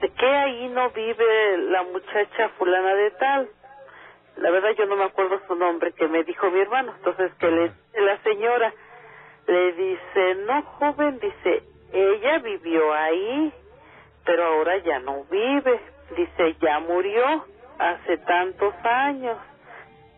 ¿de 0.00 0.08
qué 0.18 0.26
ahí 0.26 0.68
no 0.68 0.90
vive 0.90 1.58
la 1.58 1.84
muchacha 1.84 2.48
fulana 2.58 2.94
de 2.94 3.10
tal? 3.12 3.48
La 4.36 4.50
verdad 4.50 4.70
yo 4.76 4.86
no 4.86 4.96
me 4.96 5.04
acuerdo 5.04 5.40
su 5.46 5.54
nombre 5.54 5.92
que 5.92 6.08
me 6.08 6.24
dijo 6.24 6.50
mi 6.50 6.60
hermano. 6.60 6.92
Entonces 6.96 7.32
que 7.34 7.50
le 7.50 7.72
la 7.94 8.18
señora 8.22 8.72
le 9.50 9.72
dice, 9.72 10.34
no 10.46 10.62
joven, 10.62 11.18
dice, 11.18 11.64
ella 11.92 12.38
vivió 12.38 12.92
ahí, 12.94 13.52
pero 14.24 14.44
ahora 14.44 14.78
ya 14.78 15.00
no 15.00 15.24
vive. 15.24 15.80
Dice, 16.16 16.56
ya 16.60 16.78
murió 16.80 17.44
hace 17.78 18.18
tantos 18.18 18.74
años. 18.84 19.36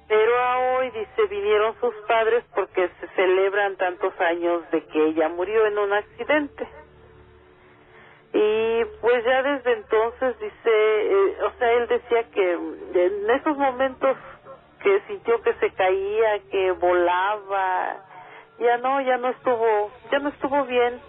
Pero 0.06 0.38
a 0.38 0.58
hoy, 0.58 0.90
dice, 0.90 1.26
vinieron 1.30 1.74
sus 1.80 1.94
padres 2.06 2.44
porque 2.54 2.90
se 3.00 3.08
celebran 3.08 3.76
tantos 3.76 4.12
años 4.20 4.70
de 4.70 4.84
que 4.84 5.06
ella 5.06 5.30
murió 5.30 5.66
en 5.66 5.78
un 5.78 5.92
accidente. 5.94 6.68
Y 8.34 8.84
pues 9.00 9.24
ya 9.24 9.42
desde 9.42 9.72
entonces 9.72 10.38
dice, 10.40 10.70
eh, 10.70 11.36
o 11.42 11.58
sea, 11.58 11.72
él 11.72 11.88
decía 11.88 12.30
que 12.30 12.52
en 12.52 13.30
esos 13.30 13.56
momentos 13.56 14.16
que 14.82 15.00
sintió 15.06 15.40
que 15.42 15.54
se 15.54 15.70
caía, 15.70 16.40
que 16.50 16.72
volaba, 16.72 18.12
ya 18.62 18.78
no, 18.78 19.00
ya 19.00 19.16
no 19.19 19.28
estuvo, 19.28 19.90
ya 20.11 20.19
no 20.19 20.28
estuvo 20.28 20.64
bien. 20.64 21.00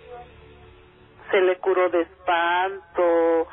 Se 1.31 1.39
le 1.41 1.57
curó 1.57 1.89
de 1.89 2.01
espanto, 2.01 3.47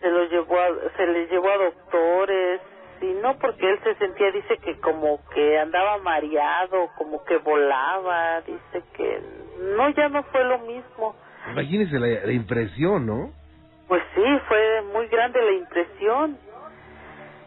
se 0.00 0.10
lo 0.10 0.24
llevó 0.24 0.58
a, 0.58 0.68
se 0.96 1.06
le 1.06 1.26
llevó 1.26 1.50
a 1.50 1.56
doctores 1.58 2.60
y 3.00 3.06
no 3.22 3.38
porque 3.38 3.68
él 3.68 3.78
se 3.82 3.94
sentía 3.96 4.30
dice 4.30 4.58
que 4.58 4.78
como 4.80 5.20
que 5.34 5.58
andaba 5.58 5.98
mareado, 5.98 6.88
como 6.96 7.24
que 7.24 7.38
volaba, 7.38 8.40
dice 8.42 8.82
que 8.94 9.22
no 9.76 9.88
ya 9.90 10.08
no 10.08 10.22
fue 10.24 10.44
lo 10.44 10.58
mismo. 10.60 11.14
Imagínese 11.52 11.98
la, 11.98 12.26
la 12.26 12.32
impresión, 12.32 13.06
¿no? 13.06 13.30
Pues 13.88 14.02
sí, 14.14 14.22
fue 14.46 14.82
muy 14.92 15.08
grande 15.08 15.42
la 15.42 15.52
impresión. 15.52 16.38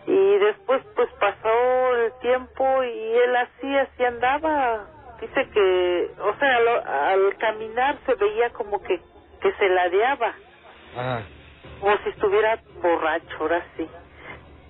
Y 0.05 0.37
después 0.39 0.81
pues 0.95 1.09
pasó 1.19 1.95
el 1.95 2.11
tiempo 2.19 2.83
y 2.83 3.13
él 3.15 3.35
así, 3.37 3.77
así 3.77 4.03
andaba. 4.03 4.85
Dice 5.23 5.49
que, 5.53 6.11
o 6.19 6.35
sea, 6.37 6.57
al, 6.57 6.67
al 6.69 7.37
caminar 7.37 7.97
se 8.05 8.15
veía 8.15 8.49
como 8.51 8.81
que, 8.83 8.99
que 9.41 9.53
se 9.53 9.69
ladeaba, 9.69 10.33
Ah, 10.97 11.21
como 11.79 11.97
si 11.99 12.09
estuviera 12.09 12.61
borracho, 12.81 13.37
ahora 13.39 13.65
sí. 13.77 13.89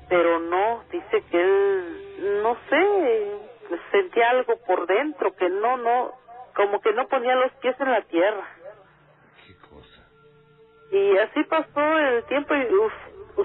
Pero 0.10 0.40
no, 0.42 0.84
dice 0.92 1.24
que 1.32 1.42
él, 1.42 2.42
no 2.44 2.56
sé, 2.70 3.78
sentía 3.92 4.30
algo 4.30 4.54
por 4.68 4.86
dentro, 4.86 5.36
que 5.36 5.50
no, 5.50 5.78
no, 5.78 6.12
como 6.56 6.80
que 6.82 6.94
no 6.94 7.08
ponía 7.08 7.36
los 7.36 7.52
pies 7.54 7.76
en 7.80 7.92
la 7.92 8.02
tierra. 8.04 8.46
qué 9.48 9.58
cosa. 9.58 10.08
Y 10.92 11.18
así 11.18 11.44
pasó 11.46 11.98
el 11.98 12.26
tiempo 12.26 12.54
y 12.54 12.76
uf, 12.76 12.94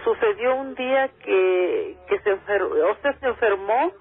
sucedió 0.05 0.57
un 0.57 0.75
día 0.75 1.09
que, 1.25 1.97
que 2.09 2.21
se 2.21 2.31
enfermó, 2.31 2.75
o 2.75 2.97
sea, 3.03 3.19
se 3.19 3.27
enfermó 3.29 3.93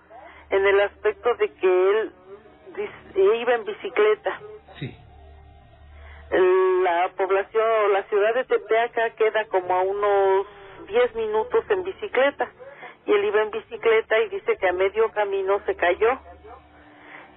en 0.49 0.65
el 0.67 0.81
aspecto 0.81 1.35
de 1.35 1.53
que 1.53 1.89
él 1.91 2.11
iba 3.15 3.55
en 3.55 3.65
bicicleta. 3.65 4.39
Sí. 4.79 4.97
La 6.29 7.09
población, 7.15 7.93
la 7.93 8.03
ciudad 8.03 8.33
de 8.33 8.43
Tepeaca 8.43 9.09
queda 9.11 9.45
como 9.45 9.73
a 9.73 9.81
unos 9.81 10.47
10 10.87 11.15
minutos 11.15 11.65
en 11.69 11.83
bicicleta. 11.83 12.51
Y 13.05 13.13
él 13.13 13.25
iba 13.25 13.41
en 13.41 13.51
bicicleta 13.51 14.19
y 14.19 14.29
dice 14.29 14.57
que 14.57 14.67
a 14.67 14.73
medio 14.73 15.09
camino 15.11 15.61
se 15.65 15.75
cayó. 15.75 16.19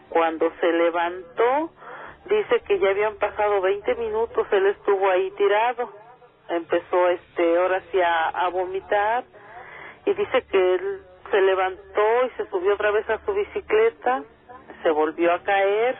Cuando 0.09 0.50
se 0.61 0.73
levantó, 0.73 1.70
dice 2.26 2.61
que 2.66 2.80
ya 2.80 2.90
habían 2.90 3.16
pasado 3.16 3.61
20 3.61 3.94
minutos, 3.94 4.47
él 4.50 4.66
estuvo 4.66 5.09
ahí 5.09 5.30
tirado. 5.32 5.92
Empezó, 6.49 7.09
este, 7.11 7.59
ahora 7.59 7.80
sí 7.92 8.00
a, 8.00 8.28
a 8.28 8.49
vomitar. 8.49 9.25
Y 10.04 10.14
dice 10.14 10.42
que 10.50 10.75
él 10.75 11.02
se 11.30 11.40
levantó 11.40 12.26
y 12.26 12.30
se 12.37 12.50
subió 12.50 12.75
otra 12.75 12.90
vez 12.90 13.09
a 13.09 13.25
su 13.25 13.32
bicicleta, 13.32 14.25
se 14.82 14.90
volvió 14.90 15.32
a 15.32 15.42
caer 15.42 15.96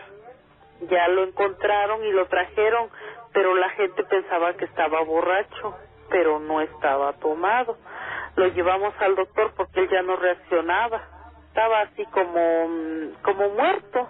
ya 0.89 1.09
lo 1.09 1.25
encontraron 1.25 2.05
y 2.05 2.13
lo 2.13 2.27
trajeron, 2.27 2.89
pero 3.33 3.55
la 3.55 3.69
gente 3.71 4.03
pensaba 4.05 4.55
que 4.55 4.65
estaba 4.65 5.03
borracho, 5.03 5.77
pero 6.09 6.39
no 6.39 6.61
estaba 6.61 7.13
tomado. 7.15 7.77
Lo 8.37 8.49
llevamos 8.49 8.95
al 9.01 9.15
doctor 9.17 9.53
porque 9.57 9.81
él 9.81 9.89
ya 9.91 10.03
no 10.03 10.17
reaccionaba, 10.17 11.03
estaba 11.49 11.83
así 11.83 12.05
como, 12.07 12.69
mm, 12.69 13.23
como 13.23 13.49
muerto. 13.51 14.09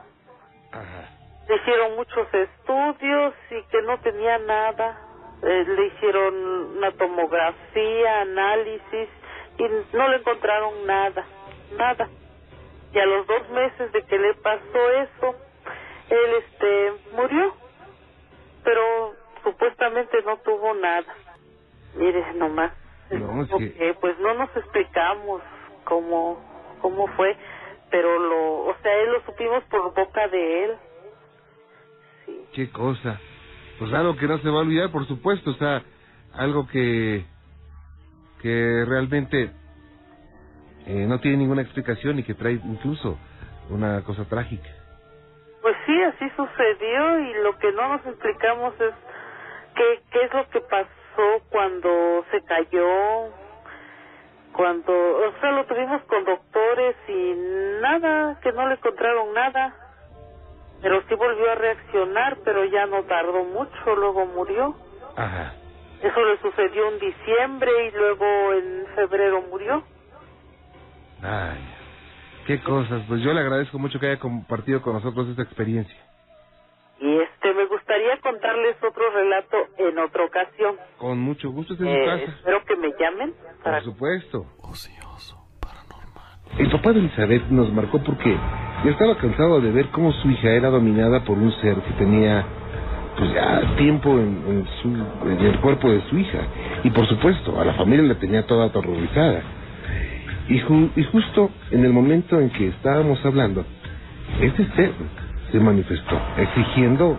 Ajá. 0.72 1.08
Le 1.48 1.56
hicieron 1.56 1.96
muchos 1.96 2.32
estudios 2.32 3.34
y 3.50 3.62
que 3.64 3.82
no 3.82 3.98
tenía 4.00 4.38
nada. 4.38 5.00
Eh, 5.42 5.64
le 5.66 5.86
hicieron 5.86 6.34
una 6.76 6.92
tomografía, 6.92 8.20
análisis 8.20 9.08
y 9.58 9.96
no 9.96 10.08
le 10.08 10.18
encontraron 10.18 10.86
nada, 10.86 11.24
nada. 11.76 12.08
Y 12.92 12.98
a 12.98 13.06
los 13.06 13.26
dos 13.26 13.48
meses 13.50 13.92
de 13.92 14.02
que 14.02 14.18
le 14.18 14.34
pasó 14.34 14.90
eso, 14.90 15.36
él 16.10 16.30
este 16.44 16.92
murió, 17.12 17.54
pero 18.64 19.14
supuestamente 19.44 20.22
no 20.24 20.36
tuvo 20.38 20.74
nada. 20.74 21.14
Mire 21.94 22.34
nomás, 22.34 22.72
No, 23.10 23.42
es 23.42 23.48
como 23.48 23.58
que- 23.58 23.72
que, 23.74 23.94
pues 23.94 24.18
no 24.20 24.34
nos 24.34 24.54
explicamos 24.56 25.42
cómo 25.84 26.48
cómo 26.80 27.06
fue, 27.08 27.36
pero 27.90 28.18
lo, 28.18 28.64
o 28.64 28.76
sea, 28.82 28.94
él 29.02 29.12
lo 29.12 29.20
supimos 29.26 29.62
por 29.64 29.92
boca 29.94 30.28
de 30.28 30.64
él. 30.64 30.76
Sí. 32.24 32.40
Qué 32.54 32.70
cosa. 32.70 33.20
Pues 33.78 33.92
algo 33.92 34.16
que 34.16 34.26
no 34.26 34.38
se 34.38 34.48
va 34.48 34.56
a 34.58 34.62
olvidar, 34.62 34.90
por 34.90 35.06
supuesto, 35.06 35.50
o 35.50 35.54
sea, 35.54 35.82
algo 36.34 36.66
que 36.68 37.24
que 38.40 38.84
realmente 38.86 39.50
eh, 40.86 41.06
no 41.06 41.20
tiene 41.20 41.38
ninguna 41.38 41.62
explicación 41.62 42.18
y 42.18 42.22
que 42.22 42.34
trae 42.34 42.54
incluso 42.54 43.18
una 43.70 44.02
cosa 44.02 44.24
trágica. 44.24 44.68
Pues 45.62 45.76
sí, 45.86 46.02
así 46.02 46.30
sucedió 46.36 47.18
y 47.20 47.34
lo 47.42 47.58
que 47.58 47.72
no 47.72 47.88
nos 47.88 48.06
explicamos 48.06 48.74
es 48.80 48.94
qué, 49.74 50.00
qué 50.10 50.24
es 50.24 50.32
lo 50.32 50.48
que 50.48 50.60
pasó 50.60 51.42
cuando 51.50 52.24
se 52.30 52.42
cayó, 52.44 53.30
cuando, 54.52 54.92
o 54.92 55.32
sea, 55.40 55.52
lo 55.52 55.64
tuvimos 55.66 56.02
con 56.04 56.24
doctores 56.24 56.96
y 57.08 57.34
nada, 57.80 58.40
que 58.40 58.52
no 58.52 58.68
le 58.68 58.74
encontraron 58.74 59.34
nada, 59.34 59.74
pero 60.82 61.02
sí 61.08 61.14
volvió 61.14 61.50
a 61.50 61.54
reaccionar, 61.54 62.38
pero 62.44 62.64
ya 62.64 62.86
no 62.86 63.02
tardó 63.04 63.44
mucho, 63.44 63.96
luego 63.96 64.26
murió. 64.26 64.74
Ajá. 65.16 65.54
Eso 66.02 66.24
le 66.24 66.38
sucedió 66.38 66.88
en 66.88 66.98
diciembre 66.98 67.70
y 67.86 67.90
luego 67.90 68.52
en 68.54 68.86
febrero 68.94 69.42
murió. 69.42 69.84
Ay, 71.22 71.58
qué 72.46 72.60
cosas. 72.60 73.02
Pues 73.08 73.22
yo 73.22 73.32
le 73.32 73.40
agradezco 73.40 73.78
mucho 73.78 73.98
que 74.00 74.06
haya 74.08 74.18
compartido 74.18 74.80
con 74.82 74.94
nosotros 74.94 75.28
esta 75.28 75.42
experiencia. 75.42 75.96
Y 77.00 77.16
este, 77.18 77.54
me 77.54 77.64
gustaría 77.66 78.18
contarles 78.20 78.76
otro 78.82 79.10
relato 79.10 79.56
en 79.78 79.98
otra 79.98 80.24
ocasión. 80.24 80.76
Con 80.98 81.18
mucho 81.18 81.50
gusto, 81.50 81.72
está 81.74 81.84
en 81.84 81.90
Eh, 81.90 82.02
su 82.04 82.06
casa. 82.26 82.36
espero 82.38 82.64
que 82.66 82.76
me 82.76 82.92
llamen 82.98 83.34
para 83.64 83.76
Por 83.78 83.84
supuesto. 83.92 84.46
Ocioso, 84.60 85.38
paranormal. 85.60 86.38
El 86.58 86.70
papá 86.70 86.92
de 86.92 86.98
Elizabeth 87.00 87.44
nos 87.48 87.72
marcó 87.72 88.02
porque 88.02 88.36
ya 88.84 88.90
estaba 88.90 89.16
cansado 89.16 89.60
de 89.62 89.70
ver 89.72 89.88
cómo 89.88 90.12
su 90.12 90.30
hija 90.30 90.50
era 90.50 90.68
dominada 90.68 91.24
por 91.24 91.38
un 91.38 91.52
ser 91.60 91.76
que 91.76 91.92
tenía 91.92 92.44
pues 93.16 93.32
ya 93.34 93.76
tiempo 93.76 94.10
en, 94.18 94.44
en 94.46 94.66
su, 94.82 94.88
en 95.28 95.40
el 95.46 95.60
cuerpo 95.60 95.90
de 95.90 96.02
su 96.10 96.18
hija. 96.18 96.38
Y 96.84 96.90
por 96.90 97.06
supuesto, 97.06 97.58
a 97.58 97.64
la 97.64 97.74
familia 97.74 98.04
la 98.14 98.18
tenía 98.18 98.46
toda 98.46 98.66
aterrorizada. 98.66 99.42
Y, 100.50 100.60
ju- 100.60 100.90
y 100.96 101.04
justo 101.04 101.50
en 101.70 101.84
el 101.84 101.92
momento 101.92 102.38
en 102.40 102.50
que 102.50 102.68
estábamos 102.68 103.24
hablando, 103.24 103.64
este 104.40 104.66
ser 104.74 104.92
se 105.50 105.58
manifestó 105.60 106.20
exigiendo 106.36 107.18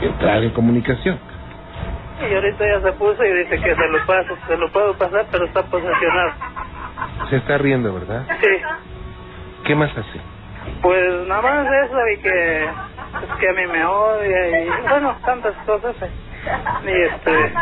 entrar 0.00 0.42
en 0.42 0.50
comunicación. 0.50 1.18
Y 2.20 2.34
ahorita 2.34 2.64
ya 2.64 2.80
se 2.82 2.92
puso 2.92 3.24
y 3.24 3.32
dice 3.32 3.56
que 3.62 3.74
se 3.74 3.88
lo 3.88 4.06
paso, 4.06 4.36
se 4.46 4.56
lo 4.56 4.70
puedo 4.72 4.96
pasar, 4.96 5.26
pero 5.30 5.44
está 5.44 5.62
posesionado. 5.64 6.30
Se 7.30 7.36
está 7.36 7.58
riendo, 7.58 7.92
¿verdad? 7.94 8.26
Sí, 8.40 8.46
¿Qué 9.64 9.74
más 9.74 9.90
hace? 9.96 10.20
pues 10.80 11.26
nada 11.26 11.42
más 11.42 11.66
eso 11.66 11.96
y 12.16 12.22
que, 12.22 12.64
es 12.64 13.38
que 13.40 13.48
a 13.48 13.52
mí 13.52 13.66
me 13.72 13.84
odia 13.84 14.60
y 14.64 14.68
bueno, 14.88 15.16
tantas 15.24 15.54
cosas. 15.66 15.96
eh. 16.02 16.10
Y 16.84 17.02
este, 17.02 17.52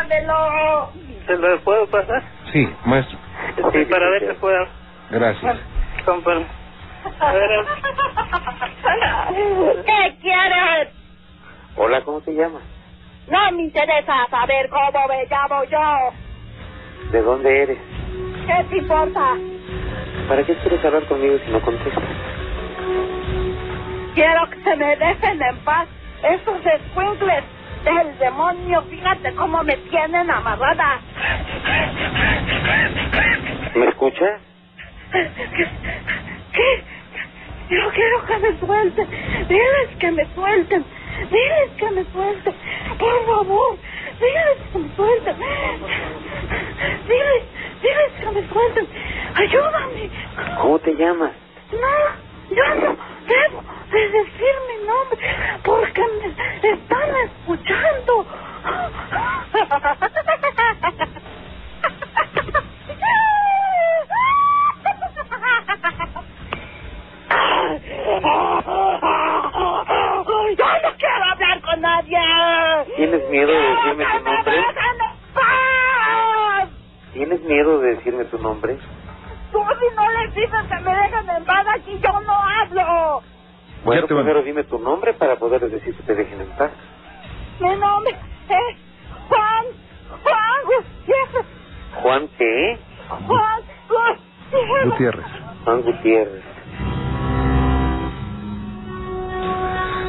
¿se 1.27 1.37
lo 1.37 1.61
puedo 1.63 1.87
pasar? 1.89 2.23
Sí, 2.53 2.69
maestro. 2.85 3.19
Sí, 3.73 3.85
para 3.87 4.11
ver 4.11 4.29
si 4.33 4.35
puedo. 4.39 4.80
Gracias. 5.11 5.59
¿Qué 9.87 10.17
quieres? 10.21 10.89
Hola, 11.77 12.01
¿cómo 12.03 12.21
te 12.21 12.33
llamas? 12.33 12.63
No 13.29 13.53
me 13.53 13.63
interesa 13.65 14.27
saber 14.31 14.69
cómo 14.71 15.09
me 15.09 15.27
llamo 15.27 15.65
yo. 15.65 17.11
¿De 17.11 17.23
dónde 17.23 17.63
eres? 17.63 17.79
¿Qué 18.47 18.65
te 18.71 18.79
importa? 18.79 19.37
¿Para 20.29 20.45
qué 20.45 20.55
quieres 20.57 20.85
hablar 20.85 21.05
conmigo 21.07 21.39
si 21.45 21.51
no 21.51 21.61
contestas? 21.61 22.05
Quiero 24.15 24.51
que 24.51 24.63
se 24.63 24.77
me 24.77 24.97
dejen 24.97 25.43
en 25.43 25.57
paz. 25.65 25.89
Esos 26.23 26.67
escuincles 26.67 27.45
del 27.85 28.19
demonio, 28.19 28.83
fíjate 28.83 29.35
cómo 29.35 29.63
me 29.65 29.77
tienen 29.77 30.31
amarrada. 30.31 31.01
¿Me 33.75 33.87
escuchas? 33.87 34.50
¿Qué? 35.13 36.85
Yo 37.71 37.91
quiero 37.93 38.27
que 38.27 38.39
me 38.39 38.59
suelten. 38.61 39.09
Diles 39.49 39.89
que 39.99 40.11
me 40.13 40.27
suelten. 40.35 40.85
Diles 41.31 41.71
que 41.79 41.91
me 41.91 42.05
suelten. 42.13 42.55
Por 42.99 43.27
favor. 43.27 43.79
Diles 44.21 44.59
que 44.73 44.79
me 44.79 44.97
suelten. 44.97 45.37
Diles, 47.09 47.43
diles 47.83 48.13
que 48.21 48.31
me 48.31 48.49
suelten. 48.49 48.89
Ayúdame. 49.35 50.11
¿Cómo 50.61 50.79
te 50.81 50.95
llamas? 50.95 51.33
No, 51.73 52.57
yo 52.57 52.75
no 52.75 52.97
debo 53.27 53.63
de 53.93 54.09
decir 54.09 54.55
mi 54.69 54.87
nombre 54.87 55.19
porque 55.65 56.03
me 56.03 56.71
están 56.71 57.11
escuchando. 57.27 58.27
Yo 70.57 70.67
no 70.83 70.97
quiero 70.99 71.25
hablar 71.33 71.61
con 71.63 71.81
nadie. 71.81 72.19
¿Tienes 72.97 73.29
miedo 73.31 73.53
de 73.53 73.61
decirme 73.61 74.05
tu 74.05 74.25
nombre? 74.25 74.57
¡Déjame 74.57 75.05
en 75.05 75.35
paz! 75.35 76.69
¿Tienes 77.13 77.41
miedo 77.43 77.79
de 77.81 77.95
decirme 77.97 78.25
tu 78.27 78.39
nombre? 78.39 78.79
Tú 79.53 79.59
si 79.81 79.97
no 79.97 80.11
les 80.11 80.35
dices 80.35 80.63
que 80.69 80.81
me 80.81 80.95
dejen 80.95 81.31
en 81.31 81.45
paz 81.45 81.67
aquí, 81.75 81.99
yo 82.03 82.21
no 82.21 82.33
hablo. 82.33 83.23
Bueno, 83.85 84.07
primero 84.07 84.43
dime 84.43 84.65
tu 84.65 84.79
nombre 84.79 85.15
para 85.15 85.37
poder 85.37 85.61
decir 85.71 85.97
que 85.97 86.03
te 86.03 86.15
dejen 86.15 86.41
en 86.41 86.51
paz. 86.51 86.71
Mi 87.61 87.75
nombre 87.77 88.13
es 88.49 88.77
Juan, 89.29 89.65
Juan 90.23 90.65
Gutiérrez, 90.65 91.47
¿Juan 92.03 92.29
qué? 92.39 92.79
Juan 93.27 93.63
Gutiérrez. 93.89 94.85
Gutiérrez. 94.85 95.27
Juan 95.65 95.83
Gutiérrez. 95.83 96.45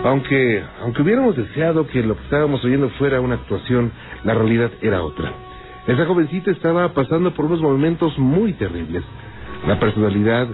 Aunque, 0.03 0.63
aunque 0.81 1.03
hubiéramos 1.03 1.35
deseado 1.35 1.85
que 1.85 2.01
lo 2.01 2.15
que 2.15 2.23
estábamos 2.23 2.63
oyendo 2.65 2.89
fuera 2.91 3.21
una 3.21 3.35
actuación, 3.35 3.91
la 4.23 4.33
realidad 4.33 4.71
era 4.81 5.03
otra. 5.03 5.31
Esa 5.85 6.05
jovencita 6.05 6.49
estaba 6.51 6.91
pasando 6.93 7.33
por 7.33 7.45
unos 7.45 7.61
momentos 7.61 8.17
muy 8.17 8.53
terribles. 8.53 9.03
La 9.67 9.79
personalidad 9.79 10.47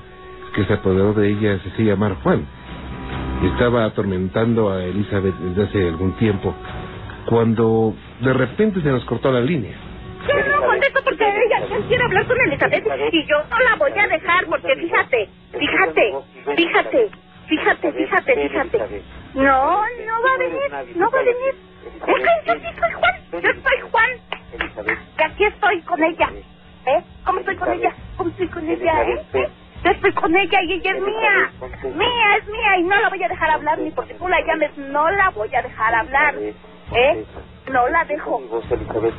que 0.54 0.66
se 0.66 0.74
apoderó 0.74 1.13
de 1.13 1.30
ella 1.30 1.60
se 1.60 1.70
hacía 1.70 1.94
llamar 1.94 2.16
Juan. 2.24 2.46
Estaba 3.44 3.86
atormentando 3.86 4.70
a 4.70 4.84
Elizabeth 4.84 5.36
desde 5.36 5.63
hace 5.63 5.88
algún 5.88 6.13
tiempo, 6.13 6.54
cuando 7.25 7.94
de 8.20 8.34
repente 8.34 8.82
se 8.82 8.89
nos 8.89 9.06
cortó 9.06 9.32
la 9.32 9.42
línea. 9.42 9.77
Yo 10.27 10.60
no 10.60 10.66
contesto 10.66 11.00
porque 11.06 11.24
ella 11.24 11.62
quiere 11.88 12.04
hablar 12.04 12.25
con 12.25 12.38
Elizabeth 12.48 12.86
y 13.13 13.25
yo 13.27 13.38
no 13.50 13.60
la 13.60 13.75
voy 13.75 13.92
a 13.98 14.08
dejar 14.08 14.46
porque 14.48 14.75
fíjate, 14.75 15.30
fíjate, 15.58 16.13
fíjate, 16.56 17.10
fíjate, 17.48 17.92
fíjate, 17.94 18.50
fíjate. 18.50 19.17
No, 19.34 19.44
no 19.46 20.22
va 20.24 20.34
a 20.34 20.38
venir, 20.38 20.96
no 20.98 21.10
va 21.12 21.20
a 21.20 21.24
venir. 21.24 21.56
Es 21.86 22.04
que 22.04 22.46
yo 22.46 22.54
sí 22.56 22.80
soy 22.80 22.92
Juan, 22.94 23.16
yo 23.32 23.40
soy 23.62 23.90
Juan. 23.92 24.10
Y 25.18 25.24
aquí 25.24 25.44
estoy 25.46 25.82
con 25.82 26.04
ella. 26.04 26.30
¿Eh? 26.86 27.04
¿Cómo 27.26 27.40
estoy 27.40 27.56
con 27.58 27.72
ella? 27.74 27.94
¿Cómo 28.18 28.30
estoy 28.30 28.48
con 28.48 28.70
ella? 28.70 29.04
¿Eh? 29.04 29.50
Yo 29.84 29.92
estoy 29.92 30.14
con 30.14 30.36
ella 30.36 30.62
y 30.64 30.74
ella 30.74 30.92
es 30.92 31.02
mía. 31.02 31.52
Mía, 31.96 32.38
es 32.38 32.48
mía 32.48 32.78
y 32.80 32.84
no 32.84 33.00
la 33.00 33.10
voy 33.10 33.24
a 33.24 33.28
dejar 33.28 33.50
hablar 33.52 33.78
ni 33.80 33.92
porque 33.92 34.14
tú 34.16 34.28
la 34.28 34.40
llames, 34.42 34.76
no 34.78 35.10
la 35.12 35.30
voy 35.30 35.54
a 35.54 35.62
dejar 35.62 35.94
hablar. 35.96 36.36
¿Eh? 36.94 37.25
No 37.72 37.88
la 37.89 38.06
dejo. 38.06 38.41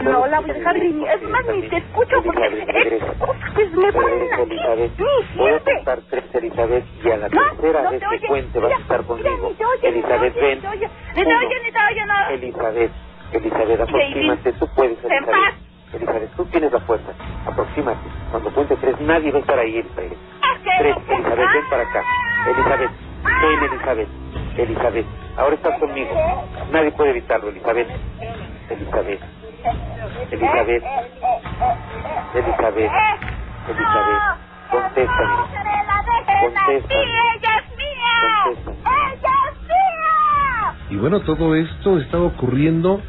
No 0.00 0.26
la 0.26 0.40
voy 0.40 0.50
a 0.50 0.54
dejar 0.54 0.76
ni, 0.78 1.04
es 1.06 1.22
más, 1.28 1.44
ni 1.46 1.68
te 1.68 1.76
escucho 1.76 2.22
porque 2.22 2.46
es 2.46 3.04
cosas 3.18 3.54
que 3.54 3.66
me 3.66 3.92
ponen 3.92 4.32
aquí. 4.32 4.56
Ni 4.96 5.38
Voy 5.38 5.52
a 5.52 5.60
contar 5.60 5.98
tres, 6.08 6.24
Elizabeth, 6.34 6.84
y 7.04 7.10
a 7.10 7.16
la 7.18 7.28
No, 7.28 7.42
tercera 7.50 7.82
no 7.82 7.90
vez 7.90 8.02
que 8.20 8.26
cuente 8.26 8.58
vas 8.58 8.72
a 8.72 8.76
estar 8.76 9.04
conmigo. 9.04 9.52
Elizabeth, 9.82 10.34
ven. 10.34 10.54
Ni 10.54 10.60
te 10.62 10.68
oye, 10.68 10.88
ni 11.14 11.72
te 11.72 11.78
oye, 11.90 12.06
no. 12.06 12.28
Elizabeth, 12.30 12.90
Elizabeth, 13.32 13.80
aproxímate, 13.82 14.52
tú 14.54 14.68
puedes. 14.74 14.98
Elizabeth. 15.04 15.54
Elizabeth, 15.92 16.30
tú 16.36 16.44
tienes 16.46 16.72
la 16.72 16.80
fuerza. 16.80 17.12
Aproxímate. 17.46 18.08
Cuando 18.30 18.50
cuente 18.54 18.76
tres, 18.76 18.98
nadie 19.00 19.30
va 19.30 19.38
a 19.38 19.40
estar 19.42 19.58
ahí, 19.58 19.76
Elizabeth. 19.78 20.16
Tres, 20.78 20.96
no 21.06 21.14
Elizabeth, 21.16 21.52
ven 21.52 21.68
para 21.68 21.82
acá. 21.82 22.02
Elizabeth, 22.46 22.90
ven, 23.24 23.64
Elizabeth. 23.72 24.08
Elizabeth, 24.58 25.06
ahora 25.36 25.54
estás 25.54 25.78
conmigo. 25.78 26.10
Nadie 26.72 26.90
puede 26.92 27.10
evitarlo, 27.10 27.48
Elizabeth. 27.48 27.88
Elizabeth, 28.70 29.20
Elizabeth, 30.32 30.84
Elizabeth, 32.34 32.90
Elizabeth, 33.68 34.22
contéstame. 34.70 35.58
Contéstame. 36.40 37.04
¡Ella 37.04 37.52
es 37.58 37.76
mía! 37.76 38.18
Contéstame. 38.44 38.76
¡Ella 38.84 39.32
es 39.48 39.62
mía! 39.62 40.74
Y 40.90 40.96
bueno, 40.96 41.20
todo 41.20 41.54
esto 41.54 41.98
estaba 41.98 42.24
ocurriendo 42.24 43.00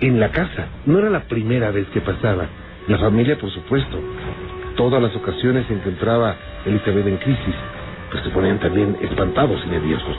en 0.00 0.18
la 0.18 0.30
casa. 0.30 0.68
No 0.86 0.98
era 0.98 1.10
la 1.10 1.20
primera 1.20 1.70
vez 1.70 1.86
que 1.88 2.00
pasaba. 2.00 2.46
La 2.88 2.98
familia, 2.98 3.38
por 3.38 3.50
supuesto. 3.50 3.98
Todas 4.76 5.02
las 5.02 5.14
ocasiones 5.14 5.70
en 5.70 5.80
que 5.80 5.90
entraba 5.90 6.34
Elizabeth 6.64 7.06
en 7.06 7.16
crisis, 7.18 7.54
pues 8.10 8.24
se 8.24 8.30
ponían 8.30 8.58
también 8.58 8.96
espantados 9.02 9.60
y 9.66 9.68
nerviosos. 9.68 10.16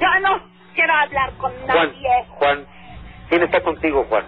Yo 0.00 0.20
no 0.22 0.40
quiero 0.74 0.92
hablar 0.92 1.32
con 1.38 1.52
Juan, 1.52 1.66
nadie. 1.66 2.24
Juan, 2.28 2.66
¿quién 3.28 3.42
está 3.42 3.60
contigo, 3.62 4.04
Juan? 4.08 4.24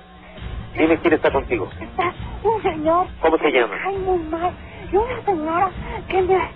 Dime 0.76 0.98
quién 0.98 1.14
está 1.14 1.30
contigo. 1.30 1.68
Está 1.80 2.12
un 2.42 2.62
señor. 2.62 3.06
¿Cómo 3.20 3.38
se 3.38 3.52
llama? 3.52 3.76
Ay, 3.86 3.96
muy 3.98 4.18
mal. 4.18 4.52
Y 4.90 4.96
una 4.96 5.24
señora 5.24 5.70
que 6.08 6.22
me... 6.22 6.50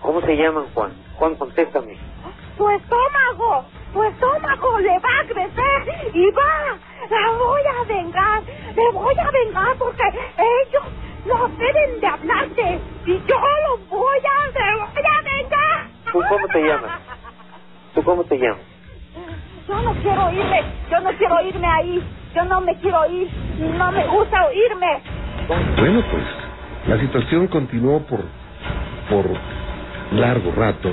¿Cómo 0.00 0.20
se 0.20 0.36
llaman, 0.36 0.66
Juan? 0.72 0.92
Juan, 1.16 1.34
contéstame. 1.34 1.96
Tu 2.56 2.68
estómago, 2.70 3.64
tu 3.92 4.02
estómago 4.04 4.78
le 4.78 4.98
va 4.98 5.20
a 5.20 5.24
crecer 5.26 6.12
y 6.14 6.30
va, 6.30 6.78
la 7.10 7.32
voy 7.38 7.62
a 7.62 7.84
vengar, 7.88 8.42
le 8.76 8.90
voy 8.92 9.14
a 9.18 9.30
vengar 9.30 9.76
porque 9.78 10.02
ellos 10.38 10.82
no 11.26 11.48
deben 11.48 12.00
de 12.00 12.06
hablarte 12.06 12.80
y 13.06 13.12
yo 13.12 13.36
los 13.68 13.88
voy 13.88 14.18
a, 14.18 14.46
le 14.46 14.76
voy 14.80 15.04
a 15.04 15.22
vengar. 15.22 15.88
¿Tú 16.12 16.20
cómo 16.28 16.46
te 16.48 16.62
llamas? 16.62 17.00
¿Tú 17.94 18.02
cómo 18.02 18.24
te 18.24 18.36
llamas? 18.38 18.60
Yo 19.68 19.82
no 19.82 19.92
quiero 20.02 20.30
irme, 20.32 20.62
yo 20.90 21.00
no 21.00 21.10
quiero 21.12 21.40
irme 21.46 21.66
ahí, 21.66 22.02
yo 22.34 22.44
no 22.44 22.60
me 22.60 22.76
quiero 22.78 23.10
ir, 23.10 23.28
no 23.78 23.92
me 23.92 24.06
gusta 24.06 24.46
oírme. 24.46 25.02
Bueno, 25.76 26.02
pues 26.10 26.24
la 26.88 26.98
situación 26.98 27.46
continuó 27.48 28.00
por, 28.06 28.20
por 29.08 29.26
largo 30.12 30.52
rato. 30.56 30.90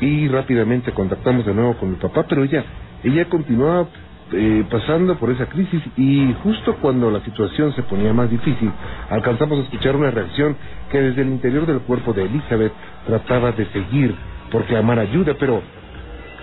Y 0.00 0.26
rápidamente 0.28 0.92
contactamos 0.92 1.46
de 1.46 1.54
nuevo 1.54 1.76
con 1.76 1.90
mi 1.90 1.96
papá, 1.96 2.24
pero 2.28 2.42
ella, 2.42 2.64
ella 3.04 3.28
continuaba 3.28 3.86
eh, 4.32 4.64
pasando 4.70 5.16
por 5.16 5.30
esa 5.30 5.46
crisis 5.46 5.82
y 5.96 6.34
justo 6.42 6.76
cuando 6.80 7.10
la 7.10 7.20
situación 7.20 7.72
se 7.74 7.82
ponía 7.82 8.12
más 8.12 8.30
difícil, 8.30 8.70
alcanzamos 9.10 9.58
a 9.58 9.62
escuchar 9.62 9.96
una 9.96 10.10
reacción 10.10 10.56
que 10.90 11.00
desde 11.00 11.22
el 11.22 11.28
interior 11.28 11.66
del 11.66 11.80
cuerpo 11.80 12.12
de 12.12 12.24
Elizabeth 12.24 12.72
trataba 13.06 13.52
de 13.52 13.66
seguir 13.66 14.14
por 14.50 14.64
clamar 14.64 14.98
ayuda, 14.98 15.34
pero 15.38 15.62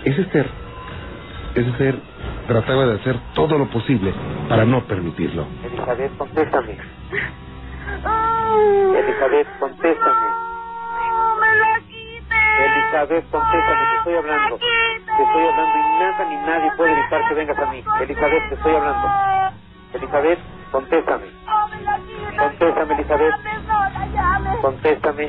ese 0.04 0.24
ser, 0.30 0.46
ese 1.54 1.72
ser 1.78 1.96
trataba 2.46 2.86
de 2.86 2.94
hacer 2.94 3.16
todo 3.34 3.58
lo 3.58 3.66
posible 3.66 4.12
para 4.48 4.64
no 4.64 4.84
permitirlo. 4.84 5.46
Elizabeth, 5.64 6.16
contéstame. 6.16 6.76
Elizabeth, 8.96 9.48
contéstame. 9.58 10.26
no 11.12 11.36
me 11.40 11.56
la 11.56 11.89
Elizabeth, 12.60 13.30
contéstame, 13.30 13.86
te 13.86 13.96
estoy 13.96 14.14
hablando. 14.14 14.58
Te 14.58 15.22
estoy 15.22 15.46
hablando 15.46 15.78
y 15.78 15.98
nada 16.00 16.24
ni 16.24 16.36
nadie 16.36 16.70
puede 16.76 16.92
evitar 16.92 17.28
que 17.28 17.34
vengas 17.34 17.58
a 17.58 17.66
mí. 17.66 17.84
Elizabeth, 18.00 18.48
te 18.48 18.54
estoy 18.54 18.74
hablando. 18.74 19.08
Elizabeth, 19.94 20.38
contéstame. 20.70 21.26
Contéstame, 22.38 22.94
Elizabeth. 22.94 23.34
Contéstame. 24.60 25.28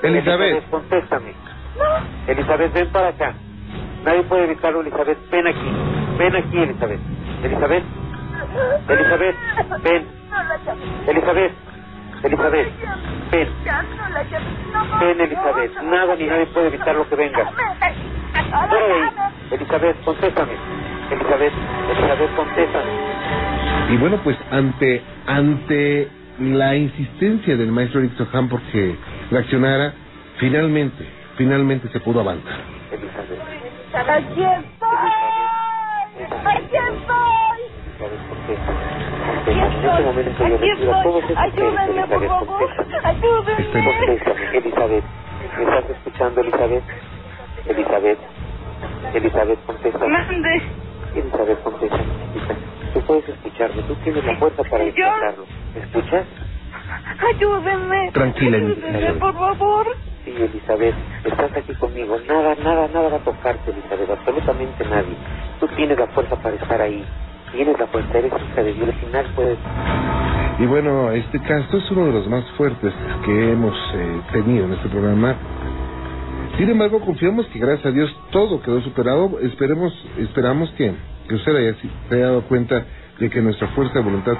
Que. 0.00 0.08
Elizabeth. 0.08 0.70
contéstame. 0.70 1.34
Elizabeth, 2.26 2.72
ven 2.72 2.92
para 2.92 3.08
acá. 3.08 3.34
Nadie 4.04 4.22
puede 4.24 4.44
evitarlo, 4.44 4.80
Elizabeth. 4.80 5.18
Ven 5.30 5.46
aquí. 5.46 5.72
Ven 6.18 6.36
aquí, 6.36 6.58
Elizabeth. 6.58 7.00
Elizabeth. 7.44 7.84
Elizabeth, 8.88 9.36
ven. 9.82 10.06
Elizabeth. 11.06 11.71
Elizabeth. 12.24 12.68
Ven. 13.30 13.48
Ven, 15.00 15.20
Elizabeth. 15.20 15.82
Nada 15.82 16.16
ni 16.16 16.26
nadie 16.26 16.46
puede 16.46 16.68
evitar 16.68 16.94
lo 16.94 17.08
que 17.08 17.16
venga. 17.16 17.38
Llames. 17.38 19.12
Elizabeth, 19.50 19.96
contéstame. 20.04 20.52
Elizabeth, 21.10 21.52
Elizabeth, 21.90 22.36
contéstame. 22.36 22.90
Y 23.90 23.96
bueno, 23.96 24.18
pues 24.22 24.36
ante 24.50 25.02
ante 25.26 26.08
la 26.38 26.76
insistencia 26.76 27.56
del 27.56 27.72
maestro 27.72 28.00
Eric 28.00 28.16
Soham 28.16 28.48
porque 28.48 28.96
reaccionara, 29.30 29.92
finalmente, 30.38 31.04
finalmente 31.36 31.88
se 31.88 32.00
pudo 32.00 32.20
avanzar. 32.20 32.60
Elizabeth. 32.90 33.40
Aquí 33.94 34.42
estoy. 34.42 35.10
Aquí 36.46 36.76
estoy. 36.76 37.60
Elizabeth, 38.00 39.11
En 39.46 39.58
este 39.58 40.02
momento 40.04 40.46
yo 40.48 40.54
Aquí 40.56 40.70
retiro 40.70 40.92
todos 41.02 41.24
esos 41.24 41.36
Ayúdenme, 41.36 42.06
por 42.06 42.22
Elizabeth, 42.22 42.28
favor. 42.28 42.70
Ayúdenme. 43.04 44.20
Elizabeth. 44.54 45.04
¿Me 45.58 45.64
estás 45.64 45.90
escuchando, 45.90 46.40
Elizabeth? 46.40 46.84
Elizabeth. 47.66 48.18
Elizabeth, 49.14 49.58
contéstame. 49.66 50.08
Mande. 50.08 50.62
Elizabeth, 51.14 51.62
contéstame. 51.62 52.04
Tú 52.94 53.00
puedes 53.00 53.28
escucharme. 53.28 53.82
Tú 53.82 53.94
tienes 53.96 54.24
la 54.24 54.36
fuerza 54.36 54.62
para 54.64 54.84
escucharlo. 54.84 55.44
¿Me 55.74 55.80
escuchas? 55.82 56.26
Ayúdenme. 57.34 58.10
Tranquila, 58.12 58.56
Elizabeth. 58.58 59.18
por 59.18 59.34
favor. 59.34 59.86
Sí, 60.24 60.30
Elizabeth, 60.38 60.94
estás 61.24 61.56
aquí 61.56 61.74
conmigo. 61.74 62.16
Nada, 62.28 62.54
nada, 62.62 62.88
nada 62.94 63.08
va 63.08 63.16
a 63.16 63.20
tocarte, 63.20 63.70
Elizabeth. 63.72 64.08
Absolutamente 64.10 64.84
nadie. 64.84 65.16
Tú 65.58 65.66
tienes 65.68 65.98
la 65.98 66.06
fuerza 66.08 66.36
para 66.36 66.54
estar 66.54 66.80
ahí. 66.80 67.04
Tienes 67.52 67.78
la 67.78 67.86
hija 67.86 68.62
de 68.62 68.72
Dios 68.72 68.94
y 69.02 69.12
nadie 69.12 69.28
puede... 69.34 69.56
Y 70.58 70.66
bueno, 70.66 71.10
este 71.10 71.40
caso 71.40 71.76
es 71.76 71.90
uno 71.90 72.06
de 72.06 72.12
los 72.12 72.28
más 72.28 72.44
fuertes 72.52 72.92
que 73.24 73.52
hemos 73.52 73.74
eh, 73.94 74.20
tenido 74.32 74.66
en 74.66 74.72
este 74.72 74.88
programa. 74.88 75.34
Sin 76.56 76.70
embargo, 76.70 77.00
confiamos 77.00 77.46
que 77.46 77.58
gracias 77.58 77.86
a 77.86 77.90
Dios 77.90 78.14
todo 78.30 78.60
quedó 78.62 78.80
superado. 78.82 79.38
Esperemos, 79.40 79.92
esperamos 80.18 80.70
que, 80.72 80.92
que 81.28 81.34
usted 81.34 81.56
haya, 81.56 81.74
se 82.08 82.18
dado 82.18 82.42
cuenta 82.42 82.84
de 83.18 83.30
que 83.30 83.40
nuestra 83.40 83.68
fuerza 83.68 83.94
de 83.94 84.04
voluntad 84.04 84.36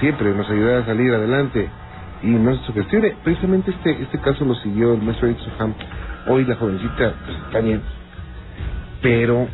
siempre 0.00 0.34
nos 0.34 0.48
ayudará 0.50 0.80
a 0.80 0.86
salir 0.86 1.12
adelante 1.12 1.68
y 2.22 2.26
no 2.26 2.54
se 2.56 2.64
sugestione. 2.64 3.16
Precisamente 3.22 3.70
este, 3.70 4.02
este 4.02 4.18
caso 4.18 4.44
lo 4.44 4.54
siguió 4.56 4.94
el 4.94 5.02
maestro 5.02 5.28
Ham. 5.58 5.74
Hoy 6.28 6.44
la 6.44 6.56
jovencita 6.56 7.14
pues, 7.24 7.36
está 7.46 7.82
pero, 9.00 9.48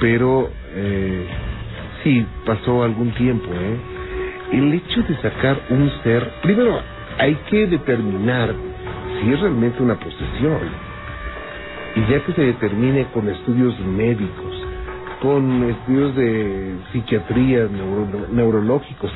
pero 0.00 0.50
eh, 0.78 1.26
sí 2.04 2.26
pasó 2.46 2.84
algún 2.84 3.12
tiempo, 3.14 3.50
¿eh? 3.52 3.78
El 4.52 4.74
hecho 4.74 5.02
de 5.02 5.16
sacar 5.22 5.60
un 5.70 5.90
ser, 6.04 6.30
primero 6.42 6.80
hay 7.18 7.34
que 7.50 7.66
determinar 7.66 8.54
si 9.20 9.32
es 9.32 9.40
realmente 9.40 9.82
una 9.82 9.96
posesión. 9.96 10.60
Y 11.96 12.00
ya 12.12 12.24
que 12.24 12.32
se 12.34 12.42
determine 12.42 13.06
con 13.06 13.28
estudios 13.28 13.78
médicos, 13.80 14.66
con 15.22 15.64
estudios 15.70 16.14
de 16.16 16.76
psiquiatría, 16.92 17.66
neuro- 17.66 18.28
neurológicos, 18.30 19.12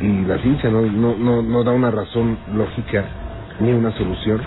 y 0.00 0.24
la 0.26 0.38
ciencia 0.38 0.70
no, 0.70 0.82
no, 0.82 1.16
no, 1.16 1.42
no 1.42 1.64
da 1.64 1.72
una 1.72 1.90
razón 1.90 2.38
lógica 2.54 3.04
ni 3.60 3.72
una 3.72 3.92
solución, 3.92 4.40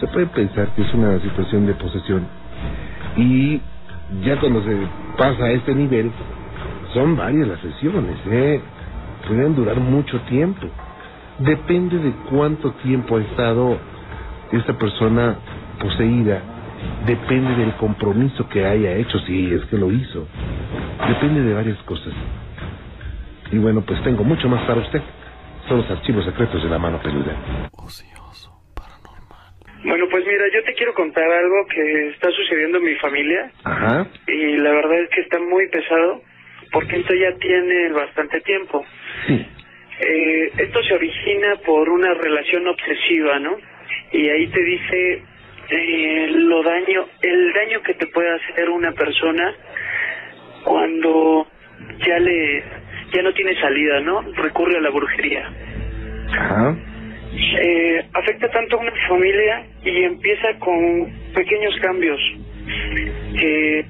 se 0.00 0.06
puede 0.08 0.26
pensar 0.26 0.68
que 0.74 0.82
es 0.82 0.94
una 0.94 1.18
situación 1.20 1.66
de 1.66 1.74
posesión. 1.74 2.26
Y 3.16 3.60
ya 4.24 4.38
cuando 4.40 4.62
se 4.64 4.76
pasa 5.18 5.44
a 5.44 5.50
este 5.50 5.74
nivel, 5.74 6.10
son 6.94 7.16
varias 7.16 7.48
las 7.48 7.60
sesiones, 7.60 8.16
¿eh? 8.30 8.60
pueden 9.26 9.54
durar 9.54 9.78
mucho 9.78 10.18
tiempo. 10.22 10.66
Depende 11.40 11.98
de 11.98 12.12
cuánto 12.30 12.72
tiempo 12.82 13.16
ha 13.16 13.20
estado 13.20 13.76
esta 14.52 14.72
persona 14.78 15.36
poseída, 15.78 16.40
depende 17.06 17.54
del 17.56 17.74
compromiso 17.74 18.48
que 18.48 18.64
haya 18.64 18.96
hecho, 18.96 19.18
si 19.20 19.52
es 19.52 19.64
que 19.66 19.76
lo 19.76 19.92
hizo. 19.92 20.26
Depende 21.06 21.42
de 21.42 21.52
varias 21.52 21.78
cosas. 21.78 22.12
Y 23.52 23.58
bueno, 23.58 23.82
pues 23.82 24.02
tengo 24.02 24.24
mucho 24.24 24.48
más 24.48 24.62
para 24.62 24.80
usted. 24.80 25.02
Son 25.68 25.78
los 25.78 25.90
archivos 25.90 26.24
secretos 26.24 26.62
de 26.62 26.68
la 26.70 26.78
mano 26.78 26.98
peluda. 26.98 27.32
Paranormal. 27.72 28.17
Bueno, 29.84 30.06
pues 30.10 30.26
mira, 30.26 30.44
yo 30.52 30.62
te 30.64 30.74
quiero 30.74 30.92
contar 30.94 31.30
algo 31.30 31.66
que 31.66 32.08
está 32.08 32.30
sucediendo 32.30 32.78
en 32.78 32.84
mi 32.84 32.94
familia 32.96 33.50
Ajá. 33.64 34.06
y 34.26 34.56
la 34.56 34.72
verdad 34.72 35.00
es 35.02 35.10
que 35.10 35.20
está 35.20 35.38
muy 35.38 35.68
pesado 35.68 36.22
porque 36.72 36.96
esto 36.96 37.14
ya 37.14 37.32
tiene 37.38 37.90
bastante 37.92 38.40
tiempo. 38.40 38.84
Sí. 39.26 39.46
Eh, 40.00 40.52
esto 40.58 40.82
se 40.82 40.94
origina 40.94 41.56
por 41.64 41.88
una 41.88 42.12
relación 42.14 42.66
obsesiva, 42.66 43.38
¿no? 43.38 43.56
Y 44.12 44.28
ahí 44.28 44.46
te 44.48 44.62
dice 44.62 45.22
eh, 45.70 46.26
lo 46.30 46.62
daño, 46.62 47.06
el 47.22 47.52
daño 47.52 47.82
que 47.82 47.94
te 47.94 48.06
puede 48.06 48.30
hacer 48.34 48.68
una 48.70 48.92
persona 48.92 49.54
cuando 50.64 51.46
ya 52.06 52.18
le, 52.18 52.64
ya 53.12 53.22
no 53.22 53.32
tiene 53.32 53.58
salida, 53.60 54.00
¿no? 54.00 54.22
Recurre 54.34 54.76
a 54.76 54.80
la 54.80 54.90
brujería. 54.90 55.50
Ajá. 56.32 56.76
Eh, 57.34 58.04
afecta 58.14 58.48
tanto 58.50 58.76
a 58.76 58.80
una 58.80 58.92
familia 59.08 59.66
y 59.84 60.02
empieza 60.04 60.48
con 60.58 61.12
pequeños 61.34 61.74
cambios. 61.80 62.20
Que 63.38 63.84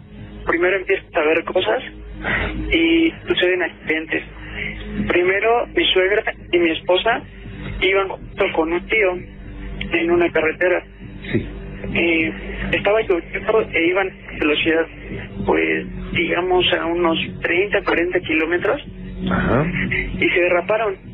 primero 0.47 0.77
empiezas 0.77 1.15
a 1.15 1.21
ver 1.23 1.45
cosas 1.45 1.83
y 2.73 3.13
suceden 3.27 3.63
accidentes. 3.63 4.23
Primero, 5.09 5.67
mi 5.75 5.85
suegra 5.93 6.23
y 6.53 6.59
mi 6.59 6.71
esposa 6.71 7.23
iban 7.81 8.09
junto 8.09 8.53
con 8.55 8.73
un 8.73 8.87
tío 8.87 9.19
en 9.93 10.11
una 10.11 10.31
carretera. 10.31 10.85
Sí. 11.33 11.47
Eh, 11.95 12.33
estaba 12.73 13.01
lloviendo 13.03 13.61
e 13.73 13.87
iban 13.87 14.09
a 14.09 14.39
velocidad, 14.39 14.87
pues, 15.47 15.87
digamos, 16.13 16.67
a 16.73 16.87
unos 16.87 17.19
30, 17.41 17.83
40 17.83 18.21
kilómetros 18.21 18.83
Ajá. 19.31 19.67
y 20.19 20.29
se 20.29 20.41
derraparon. 20.41 21.08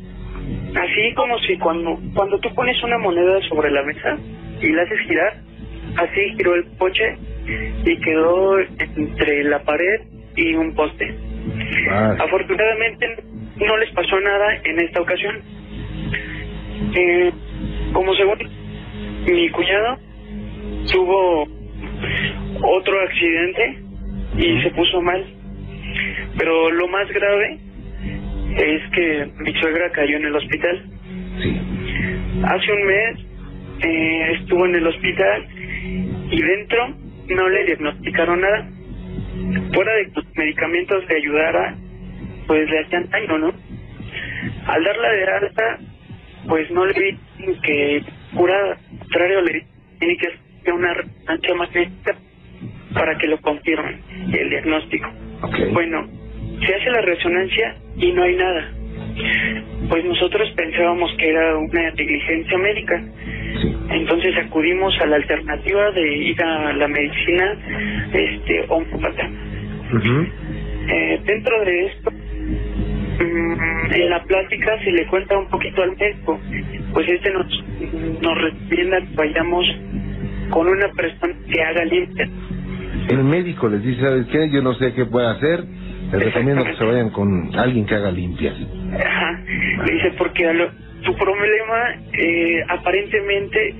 Así 0.75 1.13
como 1.15 1.37
si 1.39 1.57
cuando, 1.57 1.97
cuando 2.13 2.39
tú 2.39 2.53
pones 2.53 2.81
una 2.83 2.97
moneda 2.97 3.39
sobre 3.47 3.71
la 3.71 3.83
mesa 3.83 4.17
y 4.61 4.69
la 4.71 4.83
haces 4.83 4.99
girar, 5.07 5.33
así 5.97 6.21
giró 6.37 6.55
el 6.55 6.65
coche 6.77 7.17
y 7.85 7.97
quedó 8.01 8.59
entre 8.59 9.43
la 9.45 9.59
pared 9.63 10.01
y 10.35 10.53
un 10.55 10.75
poste. 10.75 11.15
Afortunadamente 12.19 13.23
no 13.57 13.77
les 13.77 13.91
pasó 13.91 14.19
nada 14.19 14.55
en 14.63 14.79
esta 14.79 15.01
ocasión. 15.01 15.41
Eh, 16.93 17.31
como 17.93 18.13
según 18.15 18.37
mi 19.27 19.49
cuñado 19.49 19.97
tuvo 20.91 21.47
otro 22.61 23.01
accidente 23.01 23.79
y 24.37 24.61
se 24.61 24.71
puso 24.71 25.01
mal. 25.01 25.25
Pero 26.37 26.69
lo 26.71 26.87
más 26.89 27.07
grave 27.09 27.59
es 28.55 28.89
que 28.91 29.27
mi 29.39 29.53
suegra 29.53 29.91
cayó 29.91 30.17
en 30.17 30.25
el 30.25 30.35
hospital. 30.35 30.83
sí. 31.41 31.61
Hace 32.43 32.71
un 32.73 32.85
mes 32.85 33.19
eh, 33.81 34.31
estuvo 34.39 34.65
en 34.65 34.75
el 34.75 34.87
hospital 34.87 35.47
y 36.31 36.41
dentro 36.41 36.95
no 37.29 37.49
le 37.49 37.65
diagnosticaron 37.65 38.41
nada. 38.41 38.69
Fuera 39.73 39.93
de 39.95 40.05
que 40.05 40.11
los 40.15 40.35
medicamentos 40.35 41.05
le 41.07 41.15
ayudara, 41.15 41.75
pues 42.47 42.69
le 42.69 42.79
hacían 42.79 43.09
daño, 43.09 43.37
¿no? 43.37 43.53
Al 44.67 44.83
darla 44.83 45.11
de 45.11 45.23
alta, 45.25 45.79
pues 46.47 46.69
no 46.71 46.85
le 46.85 46.93
vi 46.93 47.17
que 47.61 48.03
curada. 48.35 48.77
Al 48.91 48.99
contrario, 48.99 49.41
le 49.41 49.65
tiene 49.99 50.17
que 50.17 50.27
hacer 50.27 50.73
una 50.73 50.93
resonancia 50.93 51.55
magnética 51.55 52.15
para 52.93 53.17
que 53.17 53.27
lo 53.27 53.39
confirmen 53.41 54.01
el 54.33 54.49
diagnóstico. 54.49 55.09
Bueno, 55.73 56.07
se 56.65 56.75
hace 56.75 56.89
la 56.89 57.01
resonancia 57.01 57.75
y 57.97 58.11
no 58.11 58.23
hay 58.23 58.35
nada. 58.35 58.71
Pues 59.89 60.03
nosotros 60.05 60.51
pensábamos 60.55 61.13
que 61.17 61.29
era 61.29 61.57
una 61.57 61.91
negligencia 61.91 62.57
médica. 62.57 63.03
Sí. 63.61 63.75
Entonces 63.91 64.35
acudimos 64.37 64.99
a 64.99 65.05
la 65.05 65.15
alternativa 65.17 65.91
de 65.91 66.17
ir 66.17 66.41
a 66.41 66.73
la 66.73 66.87
medicina 66.87 67.57
este 68.13 68.65
homópata. 68.69 69.29
Ujú. 69.93 70.27
Eh, 70.87 71.21
dentro 71.25 71.65
de 71.65 71.85
esto, 71.85 72.11
mm, 72.11 73.93
en 73.93 74.09
la 74.09 74.23
plática 74.23 74.77
se 74.83 74.91
le 74.91 75.07
cuenta 75.07 75.37
un 75.37 75.49
poquito 75.49 75.83
al 75.83 75.95
médico, 75.95 76.39
pues 76.93 77.07
este 77.07 77.31
nos, 77.31 77.63
nos 78.21 78.41
recomienda 78.41 78.99
que 78.99 79.15
vayamos 79.15 79.65
con 80.49 80.67
una 80.67 80.89
persona 80.89 81.33
que 81.51 81.61
haga 81.61 81.85
limpia. 81.85 82.29
El 83.09 83.23
médico 83.23 83.69
les 83.69 83.83
dice, 83.83 84.01
¿sabes 84.01 84.27
qué? 84.27 84.49
Yo 84.49 84.61
no 84.61 84.73
sé 84.75 84.93
qué 84.93 85.05
puede 85.05 85.27
hacer. 85.27 85.63
Les 86.17 86.25
recomiendo 86.33 86.63
que 86.63 86.75
se 86.75 86.83
vayan 86.83 87.09
con 87.11 87.49
alguien 87.57 87.85
que 87.85 87.95
haga 87.95 88.11
limpias. 88.11 88.55
Ajá. 88.99 89.41
Le 89.85 89.93
dice, 89.93 90.11
porque 90.17 90.53
lo- 90.53 90.71
tu 91.03 91.15
problema 91.15 91.95
eh, 92.13 92.63
aparentemente 92.67 93.75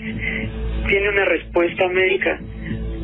tiene 0.87 1.09
una 1.09 1.25
respuesta 1.25 1.87
médica, 1.89 2.39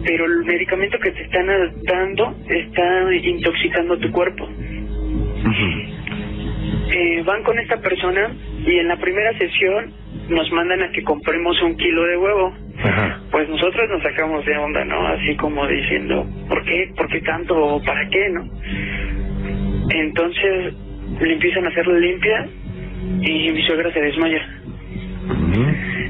pero 0.05 0.25
el 0.25 0.45
medicamento 0.45 0.99
que 0.99 1.11
te 1.11 1.23
están 1.23 1.47
dando 1.83 2.35
está 2.47 3.13
intoxicando 3.13 3.97
tu 3.97 4.11
cuerpo. 4.11 4.47
Eh, 6.93 7.23
van 7.25 7.41
con 7.43 7.57
esta 7.57 7.77
persona 7.77 8.31
y 8.65 8.77
en 8.77 8.87
la 8.89 8.97
primera 8.97 9.35
sesión 9.37 9.93
nos 10.29 10.51
mandan 10.51 10.81
a 10.83 10.91
que 10.91 11.03
compremos 11.03 11.61
un 11.63 11.75
kilo 11.77 12.03
de 12.05 12.17
huevo. 12.17 12.53
Ajá. 12.83 13.19
Pues 13.31 13.47
nosotros 13.49 13.89
nos 13.89 14.03
sacamos 14.03 14.45
de 14.45 14.57
onda, 14.57 14.83
¿no? 14.85 15.07
Así 15.07 15.35
como 15.37 15.65
diciendo, 15.67 16.27
¿por 16.49 16.63
qué? 16.65 16.91
¿Por 16.95 17.07
qué 17.09 17.21
tanto? 17.21 17.55
¿O 17.75 17.81
para 17.83 18.07
qué? 18.09 18.29
¿No? 18.29 18.43
Entonces 19.93 20.73
le 21.19 21.33
empiezan 21.33 21.65
a 21.65 21.69
hacer 21.69 21.87
la 21.87 21.99
limpia 21.99 22.47
y 23.21 23.51
mi 23.51 23.61
suegra 23.63 23.91
se 23.91 24.01
desmaya. 24.01 24.41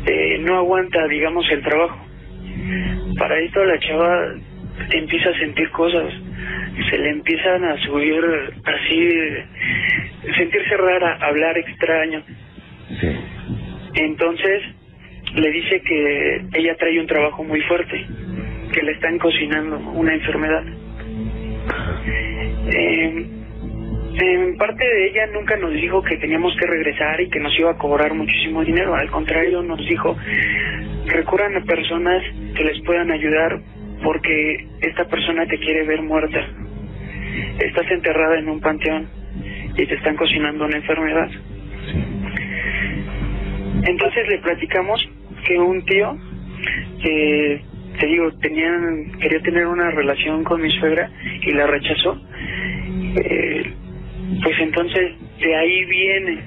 Eh, 0.06 0.40
no 0.42 0.58
aguanta, 0.58 1.08
digamos, 1.08 1.50
el 1.52 1.62
trabajo. 1.62 2.06
Para 3.18 3.40
esto 3.40 3.64
la 3.66 3.80
chava 3.80 4.34
empieza 4.92 5.30
a 5.30 5.40
sentir 5.40 5.70
cosas. 5.72 6.14
Se 6.90 6.98
le 6.98 7.10
empiezan 7.10 7.64
a 7.66 7.78
subir 7.84 8.24
así, 8.66 9.10
sentirse 10.38 10.78
rara, 10.78 11.18
hablar 11.22 11.58
extraño. 11.58 12.24
Sí. 13.00 13.10
Entonces 13.96 14.64
le 15.36 15.52
dice 15.52 15.82
que 15.82 16.42
ella 16.54 16.76
trae 16.78 17.00
un 17.00 17.08
trabajo 17.08 17.44
muy 17.44 17.62
fuerte, 17.62 18.06
que 18.74 18.82
le 18.82 18.92
están 18.94 19.18
cocinando 19.18 19.78
una 19.78 20.14
enfermedad. 20.14 20.64
Eh, 22.74 23.41
En 24.14 24.58
parte 24.58 24.84
de 24.84 25.08
ella 25.08 25.28
nunca 25.28 25.56
nos 25.58 25.74
dijo 25.74 26.02
que 26.04 26.18
teníamos 26.18 26.56
que 26.58 26.68
regresar 26.68 27.22
y 27.22 27.30
que 27.30 27.40
nos 27.40 27.58
iba 27.58 27.72
a 27.72 27.78
cobrar 27.78 28.14
muchísimo 28.14 28.64
dinero. 28.64 28.94
Al 28.94 29.10
contrario, 29.10 29.62
nos 29.64 29.80
dijo, 29.88 30.18
recurran 31.06 31.56
a 31.56 31.62
personas 31.62 32.24
que 32.56 32.64
les 32.64 32.82
puedan 32.82 33.12
ayudar 33.12 33.60
porque 34.04 34.68
esta 34.82 35.06
persona 35.06 35.46
te 35.46 35.58
quiere 35.60 35.84
ver 35.84 36.02
muerta. 36.02 36.46
Estás 37.60 37.90
enterrada 37.90 38.40
en 38.40 38.50
un 38.50 38.60
panteón 38.60 39.08
y 39.78 39.86
te 39.86 39.96
están 39.96 40.16
cocinando 40.16 40.66
una 40.66 40.78
enfermedad. 40.78 41.30
Entonces 43.84 44.28
le 44.28 44.38
platicamos 44.40 45.10
que 45.48 45.58
un 45.58 45.84
tío, 45.86 46.18
que 47.02 47.62
te 48.00 48.06
digo, 48.06 48.32
tenían, 48.40 49.12
quería 49.20 49.42
tener 49.42 49.68
una 49.68 49.90
relación 49.92 50.44
con 50.44 50.62
mi 50.62 50.70
suegra 50.72 51.10
y 51.42 51.52
la 51.52 51.68
rechazó. 51.68 52.20
Eh, 53.16 53.74
pues 54.44 54.60
entonces 54.60 55.14
de 55.40 55.56
ahí 55.56 55.86
viene, 55.86 56.40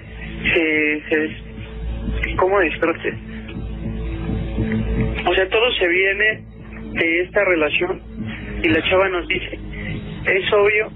se, 0.55 1.03
se 1.09 2.37
¿cómo 2.37 2.59
decirte? 2.61 3.15
O 5.27 5.35
sea, 5.35 5.49
todo 5.49 5.73
se 5.73 5.89
viene 5.89 6.45
de 6.93 7.23
esta 7.23 7.45
relación 7.45 8.01
y 8.63 8.69
la 8.69 8.83
chava 8.83 9.09
nos 9.09 9.27
dice, 9.29 9.59
es 10.27 10.53
obvio 10.53 10.91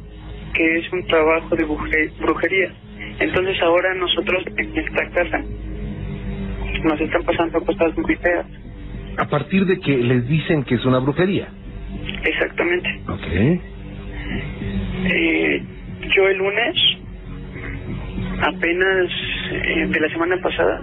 que 0.55 0.79
es 0.79 0.93
un 0.93 1.07
trabajo 1.07 1.55
de 1.57 1.65
brujería. 1.65 2.73
Entonces 3.21 3.61
ahora 3.63 3.95
nosotros 3.95 4.45
en 4.57 4.79
esta 4.79 5.11
casa 5.11 5.43
nos 6.85 7.01
están 7.01 7.23
pasando 7.25 7.61
cosas 7.65 7.97
muy 7.97 8.15
feas. 8.17 8.47
A 9.17 9.29
partir 9.29 9.67
de 9.67 9.81
que 9.81 9.97
les 9.97 10.29
dicen 10.29 10.63
que 10.65 10.77
es 10.77 10.85
una 10.85 10.99
brujería. 10.99 11.49
Exactamente. 12.25 13.01
Ok. 13.09 13.61
Eh, 15.11 15.63
yo 16.15 16.29
el 16.29 16.39
lunes, 16.39 16.77
apenas 18.43 19.11
eh, 19.53 19.87
de 19.89 20.01
la 20.01 20.09
semana 20.11 20.37
pasada, 20.39 20.81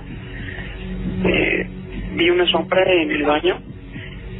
eh, 1.25 1.67
vi 2.15 2.29
una 2.29 2.45
sombra 2.47 2.83
en 2.91 3.11
el 3.11 3.23
baño 3.23 3.59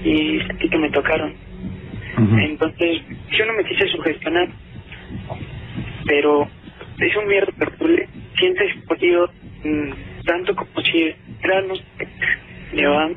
y 0.03 0.39
sentí 0.47 0.69
que 0.69 0.77
me 0.77 0.89
tocaron. 0.89 1.33
Entonces, 2.17 3.01
yo 3.31 3.45
no 3.45 3.53
me 3.53 3.65
quise 3.65 3.87
sugestionar, 3.89 4.47
pero 6.05 6.47
es 6.99 7.15
un 7.17 7.27
miedo 7.27 7.47
terrible. 7.59 8.07
Sientes 8.37 8.73
frío 8.87 9.29
mm, 9.63 10.23
tanto 10.25 10.55
como 10.55 10.81
si 10.81 11.13
eran 11.43 11.65
llevaban. 12.73 13.15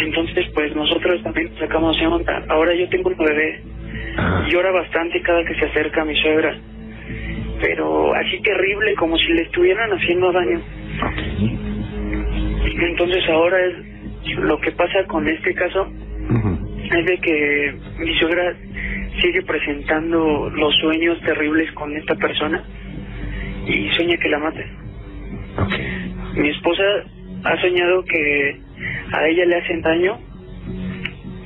Entonces, 0.00 0.46
pues 0.54 0.74
nosotros 0.74 1.22
también 1.22 1.50
sacamos 1.58 1.98
de 1.98 2.06
onda. 2.06 2.44
Ahora 2.48 2.74
yo 2.74 2.88
tengo 2.88 3.10
un 3.10 3.16
bebé. 3.16 3.62
Llora 4.48 4.70
bastante 4.70 5.20
cada 5.22 5.44
que 5.44 5.54
se 5.54 5.64
acerca 5.66 6.02
a 6.02 6.04
mi 6.04 6.16
suegra. 6.16 6.56
Pero 7.60 8.14
así 8.14 8.40
terrible, 8.42 8.94
como 8.94 9.16
si 9.16 9.32
le 9.32 9.42
estuvieran 9.42 9.90
haciendo 9.90 10.32
daño. 10.32 10.60
Entonces 12.80 13.28
ahora 13.28 13.56
es 13.64 14.38
lo 14.38 14.58
que 14.60 14.72
pasa 14.72 15.04
con 15.06 15.28
este 15.28 15.54
caso 15.54 15.88
es 16.98 17.06
de 17.06 17.18
que 17.18 17.74
mi 17.98 18.18
suegra 18.18 18.54
sigue 19.20 19.42
presentando 19.42 20.50
los 20.50 20.74
sueños 20.76 21.20
terribles 21.22 21.70
con 21.72 21.96
esta 21.96 22.14
persona 22.16 22.62
y 23.66 23.88
sueña 23.90 24.16
que 24.16 24.28
la 24.28 24.38
mate. 24.38 24.66
Mi 26.34 26.48
esposa 26.50 26.82
ha 27.44 27.60
soñado 27.60 28.04
que 28.04 28.56
a 29.12 29.28
ella 29.28 29.44
le 29.46 29.56
hacen 29.56 29.82
daño 29.82 30.18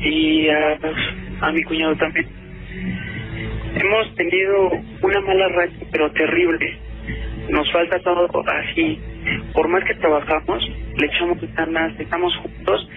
y 0.01 0.49
a, 0.49 0.79
a 1.41 1.53
mi 1.53 1.63
cuñado 1.63 1.97
también. 1.97 2.46
Hemos 3.77 4.15
tenido 4.15 4.71
una 5.03 5.21
mala 5.21 5.49
racha, 5.49 5.87
pero 5.93 6.11
terrible. 6.13 6.79
Nos 7.51 7.71
falta 7.71 7.99
todo 8.01 8.27
así. 8.49 8.99
Por 9.53 9.69
más 9.69 9.85
que 9.85 9.95
trabajamos, 9.95 10.67
le 10.97 11.07
echamos 11.07 11.39
ganas, 11.55 11.99
estamos 12.01 12.35
juntos, 12.37 12.89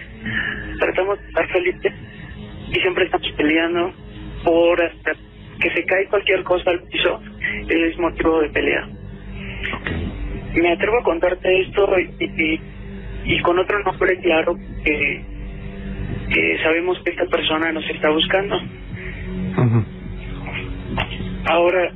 tratamos 0.78 1.20
de 1.20 1.26
estar 1.28 1.48
felices 1.48 1.92
y 2.70 2.80
siempre 2.80 3.04
estamos 3.04 3.30
peleando 3.36 3.92
por 4.42 4.82
hasta 4.82 5.12
que 5.60 5.70
se 5.70 5.84
cae 5.84 6.06
cualquier 6.06 6.42
cosa 6.44 6.70
al 6.70 6.82
piso, 6.84 7.20
es 7.68 7.98
motivo 7.98 8.40
de 8.40 8.48
pelea. 8.48 8.88
Me 10.54 10.72
atrevo 10.72 10.98
a 11.00 11.04
contarte 11.04 11.60
esto 11.60 11.88
y, 11.98 12.24
y, 12.24 12.60
y 13.34 13.42
con 13.42 13.58
otro 13.58 13.78
nombre 13.82 14.18
claro 14.20 14.56
que, 14.82 15.24
que 16.32 16.58
sabemos 16.62 16.98
que 17.04 17.10
esta 17.10 17.26
persona 17.26 17.70
nos 17.70 17.88
está 17.90 18.08
buscando. 18.08 18.56
Ahora, 21.46 21.92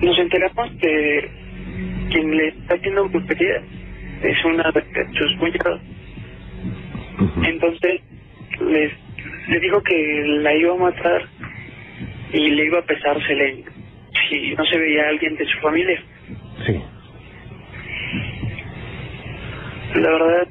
nos 0.00 0.18
enteramos 0.18 0.70
que 0.80 1.30
quien 2.10 2.36
le 2.36 2.48
está 2.48 2.74
haciendo 2.74 3.08
brujería 3.08 3.62
es 4.22 4.44
una 4.44 4.70
de 4.70 4.82
sus 5.12 5.36
cuñados. 5.38 5.80
Entonces, 7.44 8.00
les, 8.60 8.92
le 9.48 9.60
dijo 9.60 9.82
que 9.82 10.24
la 10.42 10.54
iba 10.54 10.74
a 10.74 10.78
matar 10.78 11.22
y 12.32 12.50
le 12.50 12.66
iba 12.66 12.78
a 12.78 12.82
pesársele 12.82 13.64
si 14.28 14.54
no 14.54 14.64
se 14.64 14.78
veía 14.78 15.08
alguien 15.08 15.36
de 15.36 15.46
su 15.46 15.58
familia. 15.58 16.02
Sí. 16.66 16.82
La 19.94 20.10
verdad, 20.10 20.48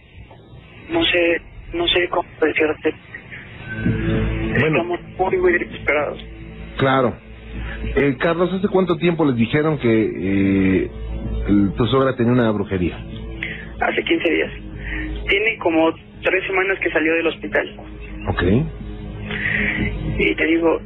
no 0.89 1.04
sé, 1.06 1.41
no 1.73 1.88
sé 1.88 2.08
cómo 2.10 2.28
decirte. 2.41 2.93
Bueno. 4.60 4.67
Estamos 4.67 4.99
muy, 5.17 5.38
muy 5.38 5.54
desesperados. 5.54 6.25
Claro. 6.78 7.24
Eh, 7.95 8.15
Carlos, 8.19 8.51
¿hace 8.53 8.67
cuánto 8.67 8.97
tiempo 8.97 9.25
les 9.25 9.35
dijeron 9.35 9.77
que 9.79 9.88
eh, 9.89 10.91
el- 11.47 11.73
tu 11.75 11.85
suegra 11.88 12.15
tenía 12.15 12.33
una 12.33 12.51
brujería? 12.51 12.97
Hace 13.81 14.03
15 14.03 14.29
días. 14.29 14.51
Tiene 15.27 15.57
como 15.59 15.93
tres 16.23 16.45
semanas 16.45 16.77
que 16.79 16.89
salió 16.91 17.13
del 17.15 17.27
hospital. 17.27 17.75
Ok. 18.27 18.43
Y 20.17 20.35
te 20.35 20.45
digo, 20.45 20.79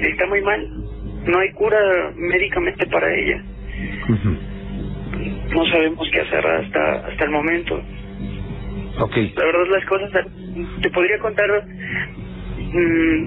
está 0.00 0.26
muy 0.26 0.42
mal. 0.42 0.68
No 1.26 1.38
hay 1.38 1.50
cura 1.52 2.12
médicamente 2.16 2.86
para 2.86 3.14
ella. 3.14 3.42
No 5.54 5.64
sabemos 5.66 6.08
qué 6.12 6.20
hacer 6.20 6.46
hasta 6.46 6.92
hasta 7.08 7.24
el 7.24 7.30
momento. 7.30 7.76
Ok. 9.00 9.16
La 9.36 9.44
verdad 9.44 9.66
las 9.70 9.84
cosas, 9.86 10.10
te 10.82 10.90
podría 10.90 11.18
contar, 11.18 11.46
mm, 12.58 13.26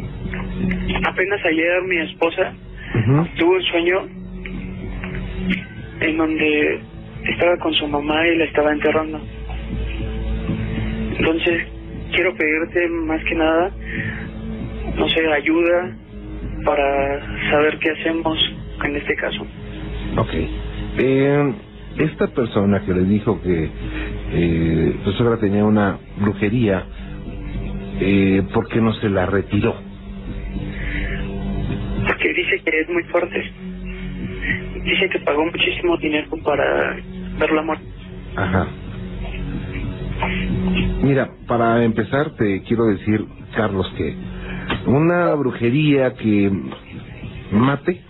apenas 1.06 1.46
ayer 1.46 1.82
mi 1.84 1.98
esposa 1.98 2.54
Tuvo 3.38 3.52
un 3.54 3.62
sueño 3.64 4.08
en 6.00 6.18
donde 6.18 6.80
estaba 7.30 7.58
con 7.58 7.74
su 7.74 7.88
mamá 7.88 8.28
y 8.28 8.38
la 8.38 8.46
estaba 8.46 8.72
enterrando. 8.72 9.20
Entonces, 11.18 11.64
quiero 12.12 12.36
pedirte 12.36 12.88
más 12.90 13.24
que 13.24 13.36
nada, 13.36 13.72
no 14.96 15.10
sé, 15.10 15.28
ayuda 15.28 15.96
para 16.64 17.50
saber 17.50 17.78
qué 17.80 17.92
hacemos 17.92 18.38
en 18.84 18.96
este 18.96 19.16
caso. 19.16 19.46
Ok. 20.18 20.34
Eh, 21.00 21.54
esta 22.00 22.28
persona 22.28 22.84
que 22.86 22.94
les 22.94 23.10
dijo 23.10 23.42
que 23.42 23.70
eh, 24.32 24.96
tu 25.04 25.12
suegra 25.14 25.38
tenía 25.40 25.66
una 25.66 25.98
brujería, 26.18 26.86
eh, 28.00 28.44
¿por 28.54 28.68
qué 28.68 28.80
no 28.82 28.94
se 28.94 29.10
la 29.10 29.26
retiró? 29.26 29.87
Porque 32.18 32.34
dice 32.34 32.62
que 32.64 32.80
es 32.80 32.90
muy 32.90 33.04
fuerte. 33.04 33.52
Dice 34.84 35.10
que 35.10 35.20
pagó 35.20 35.46
muchísimo 35.46 35.98
dinero 35.98 36.30
para 36.44 36.96
verla 37.38 37.62
muerta. 37.62 37.86
Ajá. 38.36 38.68
Mira, 41.02 41.30
para 41.48 41.84
empezar 41.84 42.32
te 42.36 42.62
quiero 42.64 42.86
decir, 42.86 43.26
Carlos, 43.56 43.92
que 43.98 44.16
una 44.86 45.34
brujería 45.36 46.14
que 46.14 46.52
mate 47.52 48.02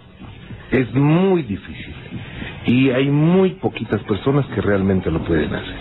es 0.72 0.94
muy 0.94 1.44
difícil 1.44 1.94
y 2.66 2.90
hay 2.90 3.10
muy 3.10 3.52
poquitas 3.56 4.02
personas 4.04 4.46
que 4.48 4.62
realmente 4.62 5.10
lo 5.10 5.24
pueden 5.24 5.54
hacer. 5.54 5.78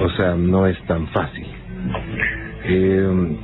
O 0.00 0.08
sea, 0.10 0.34
no 0.34 0.66
es 0.66 0.82
tan 0.86 1.06
fácil. 1.08 1.46
Eh, 2.64 3.36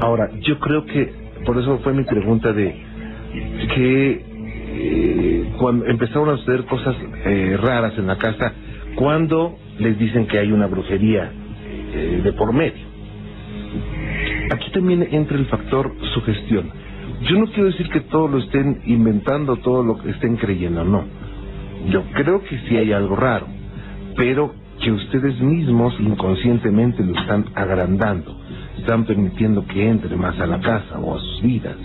ahora, 0.00 0.30
yo 0.40 0.58
creo 0.58 0.84
que, 0.84 1.12
por 1.44 1.58
eso 1.58 1.78
fue 1.78 1.94
mi 1.94 2.04
pregunta 2.04 2.52
de 2.52 2.89
que 3.74 4.24
eh, 4.72 5.52
cuando 5.58 5.86
empezaron 5.86 6.30
a 6.30 6.36
suceder 6.38 6.64
cosas 6.64 6.96
eh, 7.24 7.58
raras 7.60 7.96
en 7.98 8.06
la 8.06 8.16
casa, 8.16 8.52
cuando 8.94 9.56
les 9.78 9.98
dicen 9.98 10.26
que 10.26 10.38
hay 10.38 10.52
una 10.52 10.66
brujería 10.66 11.30
eh, 11.92 12.20
de 12.22 12.32
por 12.32 12.52
medio. 12.52 12.90
Aquí 14.52 14.70
también 14.72 15.06
entra 15.10 15.36
el 15.36 15.46
factor 15.46 15.94
sugestión. 16.14 16.70
Yo 17.22 17.38
no 17.38 17.46
quiero 17.46 17.66
decir 17.66 17.88
que 17.90 18.00
todo 18.00 18.28
lo 18.28 18.38
estén 18.38 18.80
inventando, 18.86 19.56
todo 19.56 19.84
lo 19.84 19.98
que 19.98 20.10
estén 20.10 20.36
creyendo, 20.36 20.84
no. 20.84 21.04
Yo 21.90 22.02
creo 22.14 22.42
que 22.42 22.58
sí 22.68 22.76
hay 22.76 22.92
algo 22.92 23.16
raro, 23.16 23.46
pero 24.16 24.54
que 24.82 24.90
ustedes 24.90 25.38
mismos 25.40 25.94
inconscientemente 26.00 27.04
lo 27.04 27.18
están 27.18 27.46
agrandando, 27.54 28.36
están 28.78 29.04
permitiendo 29.04 29.66
que 29.66 29.88
entre 29.88 30.16
más 30.16 30.38
a 30.40 30.46
la 30.46 30.60
casa 30.60 30.98
o 30.98 31.16
a 31.16 31.18
sus 31.20 31.42
vidas. 31.42 31.76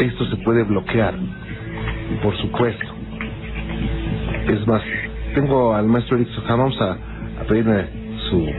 Esto 0.00 0.24
se 0.26 0.36
puede 0.44 0.62
bloquear. 0.64 1.14
por 2.22 2.36
supuesto. 2.38 2.86
Es 4.48 4.66
más, 4.66 4.82
tengo 5.34 5.74
al 5.74 5.86
maestro 5.86 6.16
Eric 6.16 6.28
vamos 6.48 6.80
a, 6.80 6.92
a 7.40 7.44
pedirle 7.46 7.86
su, 8.30 8.50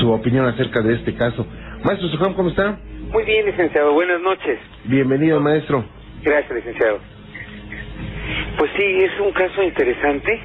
su 0.00 0.10
opinión 0.12 0.46
acerca 0.46 0.80
de 0.82 0.94
este 0.94 1.14
caso. 1.14 1.46
Maestro 1.84 2.08
Soham, 2.08 2.34
¿cómo 2.34 2.48
está? 2.48 2.78
Muy 3.12 3.24
bien, 3.24 3.44
licenciado. 3.46 3.92
Buenas 3.92 4.20
noches. 4.20 4.58
Bienvenido, 4.84 5.40
maestro. 5.40 5.84
Gracias, 6.22 6.52
licenciado. 6.54 6.98
Pues 8.58 8.70
sí, 8.76 8.84
es 8.84 9.20
un 9.20 9.32
caso 9.32 9.62
interesante 9.62 10.40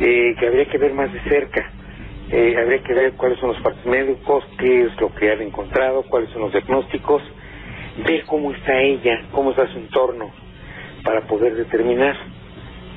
eh, 0.00 0.34
que 0.38 0.46
habría 0.46 0.66
que 0.66 0.78
ver 0.78 0.92
más 0.92 1.12
de 1.12 1.20
cerca. 1.20 1.70
Eh, 2.30 2.54
habría 2.60 2.82
que 2.82 2.94
ver 2.94 3.12
cuáles 3.12 3.38
son 3.40 3.48
los 3.50 3.60
partes 3.60 3.84
médicos, 3.86 4.44
qué 4.58 4.82
es 4.82 5.00
lo 5.00 5.12
que 5.14 5.32
han 5.32 5.40
encontrado, 5.42 6.02
cuáles 6.02 6.30
son 6.30 6.42
los 6.42 6.52
diagnósticos, 6.52 7.22
ver 8.02 8.24
cómo 8.26 8.52
está 8.52 8.80
ella, 8.80 9.22
cómo 9.32 9.50
está 9.50 9.66
su 9.68 9.78
entorno, 9.78 10.30
para 11.04 11.22
poder 11.22 11.54
determinar. 11.54 12.16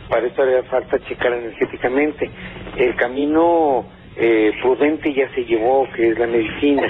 Para 0.09 0.27
esto 0.27 0.43
haría 0.43 0.63
falta 0.63 0.99
checar 0.99 1.33
energéticamente. 1.33 2.29
El 2.77 2.95
camino 2.95 3.85
eh, 4.15 4.51
prudente 4.61 5.13
ya 5.13 5.29
se 5.33 5.45
llevó, 5.45 5.87
que 5.95 6.09
es 6.09 6.19
la 6.19 6.27
medicina. 6.27 6.83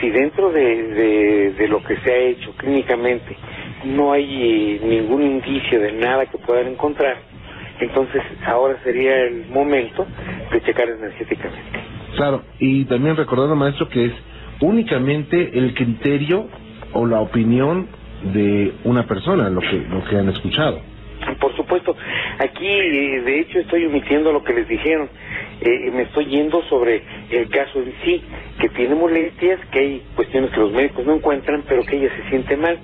Si 0.00 0.10
dentro 0.10 0.50
de, 0.50 0.82
de, 0.88 1.52
de 1.52 1.68
lo 1.68 1.82
que 1.84 1.96
se 1.98 2.10
ha 2.10 2.16
hecho 2.16 2.52
clínicamente 2.56 3.36
no 3.84 4.12
hay 4.12 4.24
eh, 4.24 4.80
ningún 4.84 5.22
indicio 5.22 5.80
de 5.80 5.92
nada 5.92 6.26
que 6.26 6.38
puedan 6.38 6.68
encontrar, 6.68 7.16
entonces 7.80 8.22
ahora 8.44 8.78
sería 8.82 9.16
el 9.22 9.46
momento 9.48 10.06
de 10.52 10.62
checar 10.62 10.88
energéticamente. 10.88 11.80
Claro, 12.16 12.42
y 12.58 12.84
también 12.84 13.16
recordando, 13.16 13.56
maestro, 13.56 13.88
que 13.88 14.06
es 14.06 14.12
únicamente 14.60 15.58
el 15.58 15.74
criterio 15.74 16.48
o 16.92 17.06
la 17.06 17.20
opinión 17.20 17.88
de 18.34 18.72
una 18.84 19.06
persona 19.06 19.48
lo 19.50 19.60
que 19.60 19.84
lo 19.90 20.04
que 20.04 20.16
han 20.16 20.28
escuchado. 20.28 20.80
Por 21.40 21.54
supuesto, 21.56 21.96
aquí 22.38 22.66
eh, 22.66 23.20
de 23.20 23.40
hecho 23.40 23.60
estoy 23.60 23.86
omitiendo 23.86 24.32
lo 24.32 24.42
que 24.42 24.54
les 24.54 24.68
dijeron. 24.68 25.08
Eh, 25.60 25.90
me 25.92 26.02
estoy 26.02 26.26
yendo 26.26 26.62
sobre 26.64 27.02
el 27.30 27.48
caso 27.48 27.80
en 27.80 27.94
sí, 28.04 28.22
que 28.60 28.68
tiene 28.70 28.96
molestias, 28.96 29.60
que 29.70 29.78
hay 29.78 30.02
cuestiones 30.16 30.50
que 30.50 30.60
los 30.60 30.72
médicos 30.72 31.06
no 31.06 31.14
encuentran, 31.14 31.62
pero 31.68 31.84
que 31.84 31.96
ella 31.96 32.10
se 32.16 32.28
siente 32.28 32.56
mal. 32.56 32.78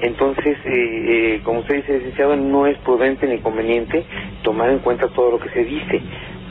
Entonces, 0.00 0.56
eh, 0.64 1.34
eh, 1.36 1.40
como 1.44 1.60
usted 1.60 1.76
dice, 1.76 1.98
licenciado, 1.98 2.36
no 2.36 2.66
es 2.66 2.78
prudente 2.78 3.26
ni 3.26 3.38
conveniente 3.38 4.04
tomar 4.42 4.70
en 4.70 4.78
cuenta 4.78 5.08
todo 5.08 5.32
lo 5.32 5.38
que 5.38 5.50
se 5.50 5.64
dice, 5.64 6.00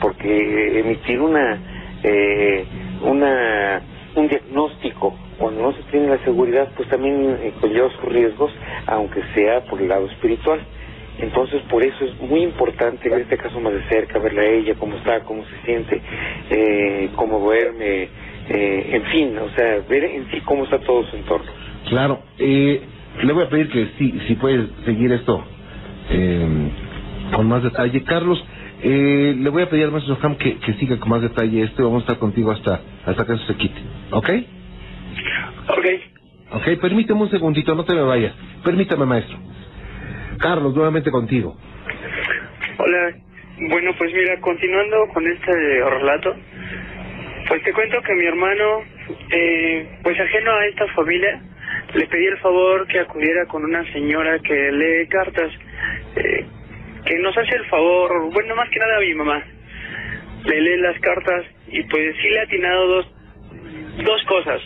porque 0.00 0.80
emitir 0.80 1.20
una, 1.20 1.58
eh, 2.02 2.64
una, 3.02 3.82
un 4.14 4.28
diagnóstico 4.28 5.16
cuando 5.40 5.62
no 5.62 5.72
se 5.72 5.82
tiene 5.84 6.08
la 6.08 6.22
seguridad, 6.22 6.68
pues 6.76 6.86
también 6.90 7.38
eh, 7.40 7.54
conlleva 7.58 7.88
sus 7.90 8.12
riesgos, 8.12 8.52
aunque 8.86 9.22
sea 9.34 9.64
por 9.64 9.80
el 9.80 9.88
lado 9.88 10.06
espiritual. 10.06 10.60
Entonces, 11.18 11.62
por 11.62 11.82
eso 11.82 12.04
es 12.04 12.20
muy 12.20 12.42
importante 12.42 13.08
ver 13.08 13.22
este 13.22 13.38
caso 13.38 13.58
más 13.58 13.72
de 13.72 13.82
cerca, 13.88 14.18
verla 14.18 14.42
a 14.42 14.46
ella, 14.46 14.74
cómo 14.78 14.96
está, 14.96 15.20
cómo 15.20 15.42
se 15.44 15.64
siente, 15.64 16.00
eh, 16.50 17.08
cómo 17.16 17.40
duerme, 17.40 18.08
eh, 18.50 18.90
en 18.92 19.02
fin, 19.04 19.38
o 19.38 19.48
sea, 19.50 19.80
ver 19.88 20.04
en 20.04 20.30
sí 20.30 20.42
cómo 20.42 20.64
está 20.64 20.78
todo 20.78 21.04
su 21.04 21.16
entorno. 21.16 21.50
Claro, 21.88 22.20
eh, 22.38 22.82
le 23.22 23.32
voy 23.32 23.44
a 23.44 23.48
pedir 23.48 23.70
que 23.70 23.88
sí, 23.98 24.20
si 24.26 24.34
puede 24.34 24.66
seguir 24.84 25.10
esto 25.12 25.42
eh, 26.10 26.68
con 27.34 27.48
más 27.48 27.62
detalle. 27.62 28.04
Carlos, 28.04 28.44
eh, 28.82 29.34
le 29.38 29.48
voy 29.48 29.62
a 29.62 29.70
pedir 29.70 29.84
al 29.84 29.92
maestro 29.92 30.18
Ham 30.22 30.36
que, 30.36 30.58
que 30.58 30.74
siga 30.74 30.98
con 30.98 31.08
más 31.08 31.22
detalle 31.22 31.62
esto 31.62 31.80
y 31.80 31.84
vamos 31.86 32.02
a 32.02 32.04
estar 32.04 32.18
contigo 32.18 32.50
hasta, 32.50 32.80
hasta 33.06 33.24
que 33.24 33.32
eso 33.32 33.44
se 33.46 33.54
quite. 33.54 33.80
¿Ok? 34.10 34.30
Ok. 35.68 35.86
Ok, 36.52 36.80
permíteme 36.80 37.20
un 37.22 37.30
segundito, 37.30 37.74
no 37.74 37.84
te 37.84 37.94
me 37.94 38.02
vayas. 38.02 38.34
Permítame, 38.64 39.06
maestro. 39.06 39.38
Carlos, 40.38 40.74
nuevamente 40.74 41.10
contigo. 41.10 41.56
Hola. 42.78 43.14
Bueno, 43.68 43.92
pues 43.98 44.12
mira, 44.14 44.40
continuando 44.40 45.06
con 45.12 45.26
este 45.30 45.52
relato, 45.52 46.34
pues 47.46 47.62
te 47.62 47.74
cuento 47.74 48.00
que 48.00 48.14
mi 48.14 48.24
hermano, 48.24 48.80
eh, 49.30 49.98
pues 50.02 50.18
ajeno 50.18 50.50
a 50.50 50.66
esta 50.66 50.86
familia, 50.94 51.42
le 51.94 52.06
pedí 52.06 52.24
el 52.24 52.38
favor 52.38 52.86
que 52.86 53.00
acudiera 53.00 53.44
con 53.46 53.64
una 53.64 53.84
señora 53.92 54.38
que 54.38 54.72
lee 54.72 55.06
cartas, 55.08 55.52
eh, 56.16 56.46
que 57.04 57.18
nos 57.18 57.36
hace 57.36 57.54
el 57.54 57.66
favor, 57.66 58.32
bueno, 58.32 58.56
más 58.56 58.70
que 58.70 58.78
nada 58.78 58.96
a 58.96 59.00
mi 59.00 59.14
mamá. 59.14 59.44
Le 60.44 60.60
lee 60.62 60.78
las 60.78 60.98
cartas 61.00 61.44
y 61.68 61.82
pues 61.82 62.16
sí 62.16 62.28
le 62.30 62.40
ha 62.40 62.42
atinado 62.44 62.86
dos, 62.86 63.06
dos 64.06 64.24
cosas. 64.24 64.62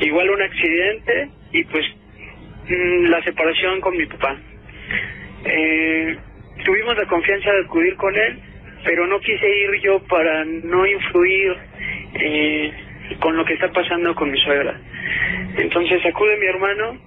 Igual 0.00 0.30
un 0.30 0.42
accidente 0.42 1.28
y 1.52 1.64
pues 1.64 1.84
mm, 2.68 3.04
la 3.06 3.22
separación 3.22 3.80
con 3.80 3.96
mi 3.96 4.06
papá. 4.06 4.36
Eh, 5.44 6.16
tuvimos 6.64 6.96
la 6.96 7.06
confianza 7.06 7.52
de 7.52 7.60
acudir 7.62 7.96
con 7.96 8.16
él, 8.16 8.38
pero 8.84 9.06
no 9.06 9.20
quise 9.20 9.46
ir 9.46 9.80
yo 9.82 10.00
para 10.06 10.44
no 10.44 10.86
influir 10.86 11.56
eh, 12.14 12.72
con 13.20 13.36
lo 13.36 13.44
que 13.44 13.54
está 13.54 13.70
pasando 13.72 14.14
con 14.14 14.30
mi 14.30 14.38
suegra. 14.40 14.80
Entonces 15.58 16.04
acude 16.06 16.38
mi 16.38 16.46
hermano 16.46 16.98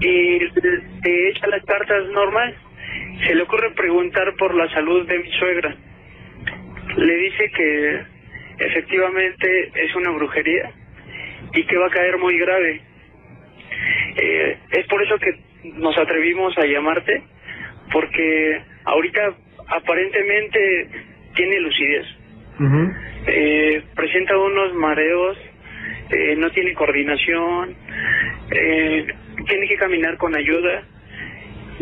y 0.00 0.40
le 0.40 1.28
echa 1.30 1.46
las 1.46 1.64
cartas 1.64 2.08
normal. 2.10 2.56
Se 3.26 3.34
le 3.34 3.42
ocurre 3.42 3.70
preguntar 3.72 4.34
por 4.36 4.54
la 4.56 4.68
salud 4.70 5.06
de 5.06 5.18
mi 5.20 5.30
suegra. 5.32 5.76
Le 6.96 7.16
dice 7.16 7.50
que 7.50 8.00
efectivamente 8.58 9.70
es 9.74 9.94
una 9.94 10.10
brujería 10.10 10.72
y 11.54 11.64
que 11.64 11.76
va 11.76 11.86
a 11.86 11.90
caer 11.90 12.18
muy 12.18 12.38
grave. 12.38 12.80
Eh, 14.16 14.58
es 14.70 14.86
por 14.86 15.02
eso 15.02 15.18
que 15.18 15.36
nos 15.74 15.96
atrevimos 15.96 16.56
a 16.58 16.66
llamarte, 16.66 17.22
porque 17.92 18.60
ahorita 18.84 19.34
aparentemente 19.68 20.88
tiene 21.34 21.60
lucidez. 21.60 22.06
Eh, 23.26 23.82
presenta 23.94 24.36
unos 24.36 24.74
mareos, 24.74 25.38
eh, 26.10 26.36
no 26.36 26.50
tiene 26.50 26.74
coordinación, 26.74 27.74
eh, 28.50 29.06
tiene 29.46 29.68
que 29.68 29.76
caminar 29.76 30.16
con 30.18 30.36
ayuda. 30.36 30.82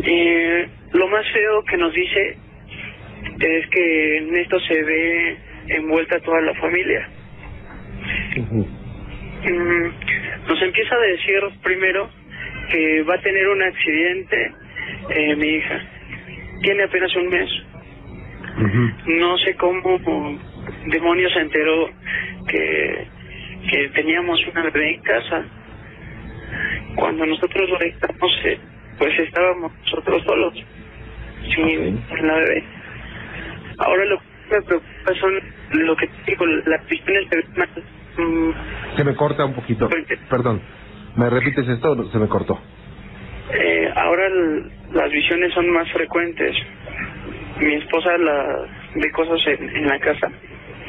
Eh, 0.03 0.67
lo 0.93 1.07
más 1.07 1.25
feo 1.31 1.63
que 1.63 1.77
nos 1.77 1.93
dice 1.93 2.37
es 3.39 3.67
que 3.67 4.17
en 4.17 4.35
esto 4.37 4.59
se 4.61 4.81
ve 4.81 5.37
envuelta 5.67 6.19
toda 6.19 6.41
la 6.41 6.53
familia. 6.55 7.09
Mm, 9.43 10.47
nos 10.47 10.61
empieza 10.61 10.95
a 10.95 10.99
decir 10.99 11.39
primero 11.63 12.09
que 12.69 13.03
va 13.03 13.15
a 13.15 13.21
tener 13.21 13.47
un 13.47 13.61
accidente 13.63 14.51
eh, 15.09 15.35
mi 15.35 15.47
hija. 15.47 15.81
Tiene 16.61 16.83
apenas 16.83 17.15
un 17.15 17.29
mes. 17.29 17.49
No 19.07 19.37
sé 19.39 19.55
cómo 19.55 19.99
demonios 20.85 21.33
se 21.33 21.39
enteró 21.39 21.89
que, 22.47 23.07
que 23.69 23.89
teníamos 23.89 24.39
una 24.47 24.63
bebé 24.63 24.95
en 24.95 25.01
casa. 25.01 25.45
Cuando 26.95 27.25
nosotros 27.25 27.69
lo 27.69 27.77
dejamos, 27.79 28.31
eh, 28.45 28.59
pues 28.97 29.17
estábamos 29.19 29.71
nosotros 29.85 30.23
solos, 30.23 30.53
sin 31.55 32.27
la 32.27 32.35
bebé. 32.35 32.63
Ahora 33.79 34.05
lo 34.05 34.19
que 34.19 34.55
me 34.55 34.61
preocupa 34.61 35.13
son 35.19 35.39
lo 35.71 35.95
que 35.95 36.09
digo, 36.27 36.45
las 36.45 36.87
visiones 36.87 37.29
de. 37.29 37.43
Mm, 38.17 38.51
Se 38.97 39.03
me 39.03 39.15
corta 39.15 39.45
un 39.45 39.53
poquito. 39.53 39.89
Perdón. 40.29 40.61
¿Me 41.15 41.29
repites 41.29 41.67
esto? 41.67 42.09
Se 42.11 42.17
me 42.19 42.27
cortó. 42.27 42.59
Eh, 43.53 43.91
ahora 43.95 44.27
el- 44.27 44.71
las 44.93 45.11
visiones 45.11 45.53
son 45.53 45.69
más 45.71 45.89
frecuentes. 45.91 46.55
Mi 47.59 47.75
esposa 47.75 48.17
la 48.17 48.65
ve 48.95 49.11
cosas 49.11 49.39
en, 49.47 49.75
en 49.75 49.87
la 49.87 49.99
casa. 49.99 50.27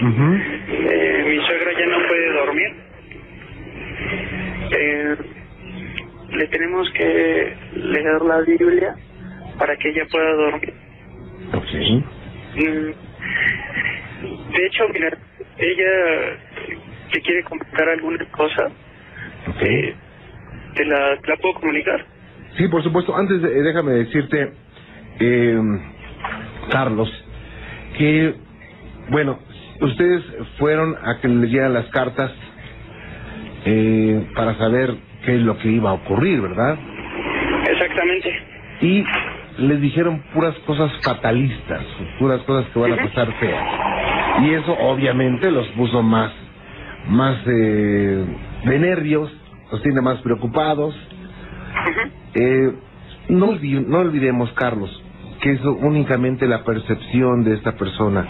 Eh, 0.00 1.24
mi 1.28 1.36
suegra 1.46 1.72
ya 1.78 1.86
no 1.86 1.98
puede 2.06 2.32
dormir. 2.32 2.72
Eh, 4.70 5.16
le 6.30 6.46
tenemos 6.48 6.90
que 6.92 7.56
leer 7.74 8.22
la 8.22 8.40
Biblia 8.46 8.94
para 9.58 9.76
que 9.76 9.90
ella 9.90 10.06
pueda 10.10 10.32
dormir. 10.32 10.74
Ok. 11.52 12.04
Mm, 12.56 12.92
De 14.54 14.66
hecho, 14.66 14.88
mira, 14.92 15.10
ella 15.58 16.38
te 17.12 17.20
quiere 17.20 17.42
comentar 17.44 17.88
alguna 17.88 18.24
cosa. 18.30 18.68
Eh, 19.60 19.94
¿Te 20.74 20.84
la, 20.84 21.16
te 21.20 21.28
la 21.30 21.36
puedo 21.36 21.54
comunicar? 21.54 22.04
Sí, 22.56 22.68
por 22.68 22.82
supuesto. 22.82 23.14
Antes, 23.16 23.40
de- 23.42 23.62
déjame 23.62 23.92
decirte, 23.92 24.52
eh, 25.20 25.60
Carlos, 26.70 27.10
que, 27.98 28.34
bueno, 29.10 29.38
ustedes 29.80 30.22
fueron 30.58 30.96
a 31.02 31.20
que 31.20 31.28
le 31.28 31.34
leyeran 31.46 31.74
las 31.74 31.86
cartas 31.86 32.32
eh, 33.64 34.26
para 34.34 34.54
saber 34.56 34.94
qué 35.24 35.36
es 35.36 35.42
lo 35.42 35.58
que 35.58 35.68
iba 35.68 35.90
a 35.90 35.94
ocurrir, 35.94 36.40
¿verdad? 36.40 36.76
Exactamente. 37.70 38.32
Y 38.80 39.04
les 39.58 39.80
dijeron 39.80 40.22
puras 40.34 40.54
cosas 40.66 40.90
fatalistas, 41.04 41.84
puras 42.18 42.40
cosas 42.42 42.70
que 42.72 42.78
van 42.78 42.92
a 42.94 42.96
pasar 42.96 43.32
feas. 43.34 43.64
Y 44.42 44.54
eso 44.54 44.72
obviamente 44.80 45.50
los 45.50 45.66
puso 45.68 46.02
más, 46.02 46.32
más 47.08 47.38
eh, 47.46 48.24
de 48.64 48.78
nervios, 48.78 49.30
los 49.70 49.82
tiene 49.82 50.00
más 50.00 50.20
preocupados. 50.20 50.94
Eh, 52.34 52.72
no, 53.28 53.52
no 53.86 53.98
olvidemos, 53.98 54.52
Carlos, 54.52 55.02
que 55.40 55.52
es 55.52 55.60
únicamente 55.64 56.46
la 56.46 56.64
percepción 56.64 57.44
de 57.44 57.54
esta 57.54 57.72
persona 57.72 58.26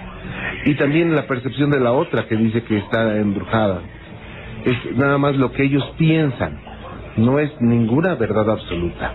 y 0.64 0.74
también 0.74 1.14
la 1.14 1.26
percepción 1.26 1.70
de 1.70 1.80
la 1.80 1.92
otra 1.92 2.26
que 2.26 2.36
dice 2.36 2.62
que 2.62 2.78
está 2.78 3.16
embrujada. 3.16 3.80
Es 4.64 4.96
nada 4.96 5.18
más 5.18 5.36
lo 5.36 5.52
que 5.52 5.64
ellos 5.64 5.84
piensan, 5.98 6.58
no 7.16 7.38
es 7.38 7.50
ninguna 7.60 8.14
verdad 8.14 8.48
absoluta. 8.48 9.12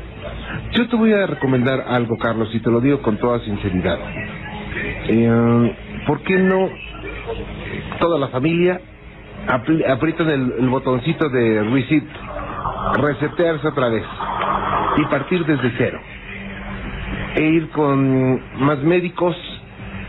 Yo 0.73 0.87
te 0.87 0.95
voy 0.95 1.13
a 1.13 1.25
recomendar 1.25 1.85
algo, 1.87 2.17
Carlos, 2.17 2.53
y 2.53 2.59
te 2.59 2.69
lo 2.69 2.81
digo 2.81 3.01
con 3.01 3.17
toda 3.17 3.39
sinceridad. 3.39 3.97
Eh, 5.07 5.75
¿Por 6.05 6.21
qué 6.21 6.37
no 6.37 6.69
toda 7.99 8.19
la 8.19 8.27
familia 8.27 8.81
aprietan 9.47 10.29
el, 10.29 10.53
el 10.59 10.69
botoncito 10.69 11.29
de 11.29 11.63
reset, 11.63 12.03
resetearse 13.01 13.67
otra 13.67 13.89
vez 13.89 14.03
y 14.97 15.05
partir 15.05 15.45
desde 15.45 15.71
cero? 15.77 15.99
E 17.35 17.41
ir 17.41 17.69
con 17.69 18.39
más 18.59 18.79
médicos, 18.83 19.35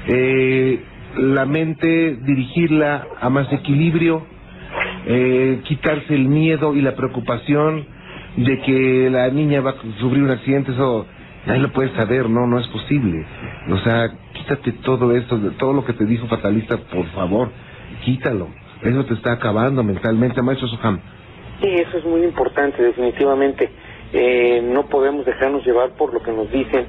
eh, 0.06 0.80
la 1.16 1.44
mente 1.44 2.16
dirigirla 2.22 3.06
a 3.20 3.28
más 3.28 3.52
equilibrio, 3.52 4.22
eh, 5.06 5.60
quitarse 5.64 6.14
el 6.14 6.28
miedo 6.28 6.74
y 6.74 6.80
la 6.80 6.94
preocupación 6.94 7.84
de 8.36 8.60
que 8.60 9.10
la 9.10 9.28
niña 9.30 9.60
va 9.60 9.70
a 9.70 9.98
sufrir 9.98 10.22
un 10.22 10.30
accidente, 10.30 10.72
eso 10.72 11.06
nadie 11.46 11.60
lo 11.60 11.72
puede 11.72 11.94
saber, 11.94 12.28
no, 12.28 12.46
no 12.46 12.58
es 12.58 12.66
posible. 12.68 13.24
O 13.70 13.78
sea, 13.78 14.10
quítate 14.32 14.72
todo 14.72 15.14
esto, 15.16 15.38
todo 15.58 15.72
lo 15.72 15.84
que 15.84 15.92
te 15.92 16.04
dijo 16.04 16.26
Fatalista, 16.28 16.76
por 16.76 17.06
favor, 17.06 17.50
quítalo. 18.04 18.48
Eso 18.82 19.04
te 19.04 19.14
está 19.14 19.32
acabando 19.32 19.82
mentalmente, 19.82 20.40
maestro 20.40 20.68
Soham. 20.68 21.00
Sí, 21.60 21.68
eso 21.68 21.98
es 21.98 22.04
muy 22.04 22.22
importante, 22.22 22.82
definitivamente. 22.82 23.68
Eh, 24.12 24.62
no 24.62 24.86
podemos 24.86 25.26
dejarnos 25.26 25.66
llevar 25.66 25.90
por 25.90 26.14
lo 26.14 26.22
que 26.22 26.32
nos 26.32 26.50
dicen, 26.50 26.86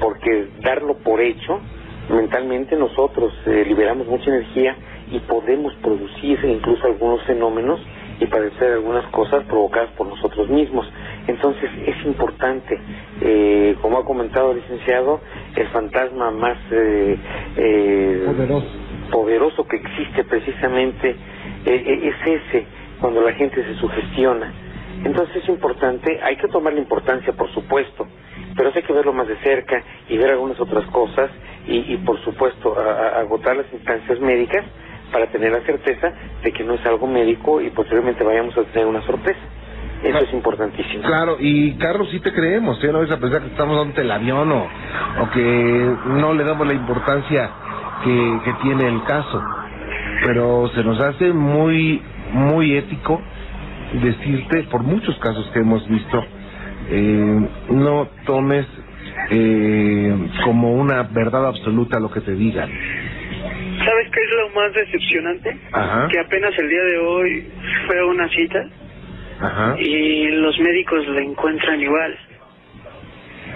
porque 0.00 0.48
darlo 0.60 0.98
por 0.98 1.20
hecho, 1.20 1.58
mentalmente 2.10 2.76
nosotros 2.76 3.32
eh, 3.46 3.64
liberamos 3.66 4.06
mucha 4.06 4.30
energía 4.30 4.76
y 5.10 5.18
podemos 5.20 5.74
producir 5.76 6.38
incluso 6.44 6.86
algunos 6.86 7.22
fenómenos 7.22 7.80
y 8.20 8.26
padecer 8.26 8.72
algunas 8.72 9.06
cosas 9.06 9.44
provocadas 9.44 9.90
por 9.92 10.06
nosotros 10.06 10.48
mismos. 10.48 10.86
Entonces 11.26 11.70
es 11.86 12.06
importante, 12.06 12.78
eh, 13.20 13.76
como 13.80 13.98
ha 13.98 14.04
comentado 14.04 14.52
el 14.52 14.58
licenciado, 14.58 15.20
el 15.56 15.68
fantasma 15.68 16.30
más 16.30 16.58
eh, 16.70 17.18
eh, 17.56 18.22
Poderoso. 18.26 18.81
Poderoso 19.12 19.64
que 19.68 19.76
existe 19.76 20.24
precisamente 20.24 21.14
es 21.64 22.14
ese, 22.26 22.66
cuando 23.00 23.20
la 23.20 23.32
gente 23.34 23.62
se 23.62 23.74
sugestiona. 23.76 24.52
Entonces 25.04 25.36
es 25.36 25.48
importante, 25.48 26.20
hay 26.22 26.36
que 26.36 26.48
tomar 26.48 26.72
la 26.72 26.80
importancia, 26.80 27.32
por 27.32 27.48
supuesto, 27.52 28.06
pero 28.56 28.70
hay 28.74 28.82
que 28.82 28.92
verlo 28.92 29.12
más 29.12 29.28
de 29.28 29.36
cerca 29.36 29.82
y 30.08 30.16
ver 30.16 30.30
algunas 30.30 30.58
otras 30.58 30.84
cosas 30.86 31.30
y, 31.66 31.92
y 31.92 31.96
por 31.98 32.18
supuesto, 32.24 32.74
agotar 33.16 33.56
las 33.56 33.72
instancias 33.72 34.18
médicas 34.20 34.64
para 35.12 35.26
tener 35.26 35.52
la 35.52 35.60
certeza 35.60 36.12
de 36.42 36.52
que 36.52 36.64
no 36.64 36.74
es 36.74 36.86
algo 36.86 37.06
médico 37.06 37.60
y 37.60 37.70
posteriormente 37.70 38.24
vayamos 38.24 38.56
a 38.56 38.62
tener 38.64 38.86
una 38.86 39.02
sorpresa. 39.02 39.40
Eso 40.02 40.18
es 40.18 40.32
importantísimo. 40.32 41.04
Claro, 41.04 41.36
y 41.38 41.74
Carlos, 41.76 42.08
sí 42.10 42.18
te 42.18 42.32
creemos, 42.32 42.82
¿eh? 42.82 42.90
No 42.90 43.02
es 43.04 43.10
a 43.10 43.18
pesar 43.18 43.40
que 43.40 43.48
estamos 43.48 43.76
dando 43.76 44.00
el 44.00 44.10
avión 44.10 44.50
o, 44.50 44.64
o 44.64 45.30
que 45.32 45.94
no 46.06 46.34
le 46.34 46.42
damos 46.42 46.66
la 46.66 46.72
importancia 46.74 47.50
que, 48.04 48.38
que 48.44 48.52
tiene 48.62 48.88
el 48.88 49.02
caso. 49.04 49.42
Pero 50.24 50.68
se 50.74 50.84
nos 50.84 51.00
hace 51.00 51.32
muy, 51.32 52.00
muy 52.32 52.76
ético 52.76 53.20
decirte, 54.02 54.62
por 54.64 54.82
muchos 54.82 55.18
casos 55.18 55.50
que 55.52 55.58
hemos 55.60 55.86
visto, 55.88 56.24
eh, 56.90 57.48
no 57.70 58.08
tomes 58.24 58.66
eh, 59.30 60.14
como 60.44 60.72
una 60.74 61.02
verdad 61.04 61.46
absoluta 61.46 61.98
lo 62.00 62.10
que 62.10 62.20
te 62.20 62.32
digan. 62.34 62.70
¿Sabes 62.70 64.10
qué 64.12 64.20
es 64.20 64.30
lo 64.36 64.48
más 64.50 64.72
decepcionante? 64.74 65.56
Ajá. 65.72 66.08
Que 66.08 66.20
apenas 66.20 66.56
el 66.58 66.68
día 66.68 66.82
de 66.82 66.98
hoy 66.98 67.48
fue 67.86 67.98
a 67.98 68.04
una 68.06 68.28
cita 68.28 68.64
Ajá, 69.40 69.76
y 69.78 70.28
los 70.28 70.58
médicos 70.60 71.06
le 71.08 71.22
encuentran 71.24 71.80
igual. 71.80 72.16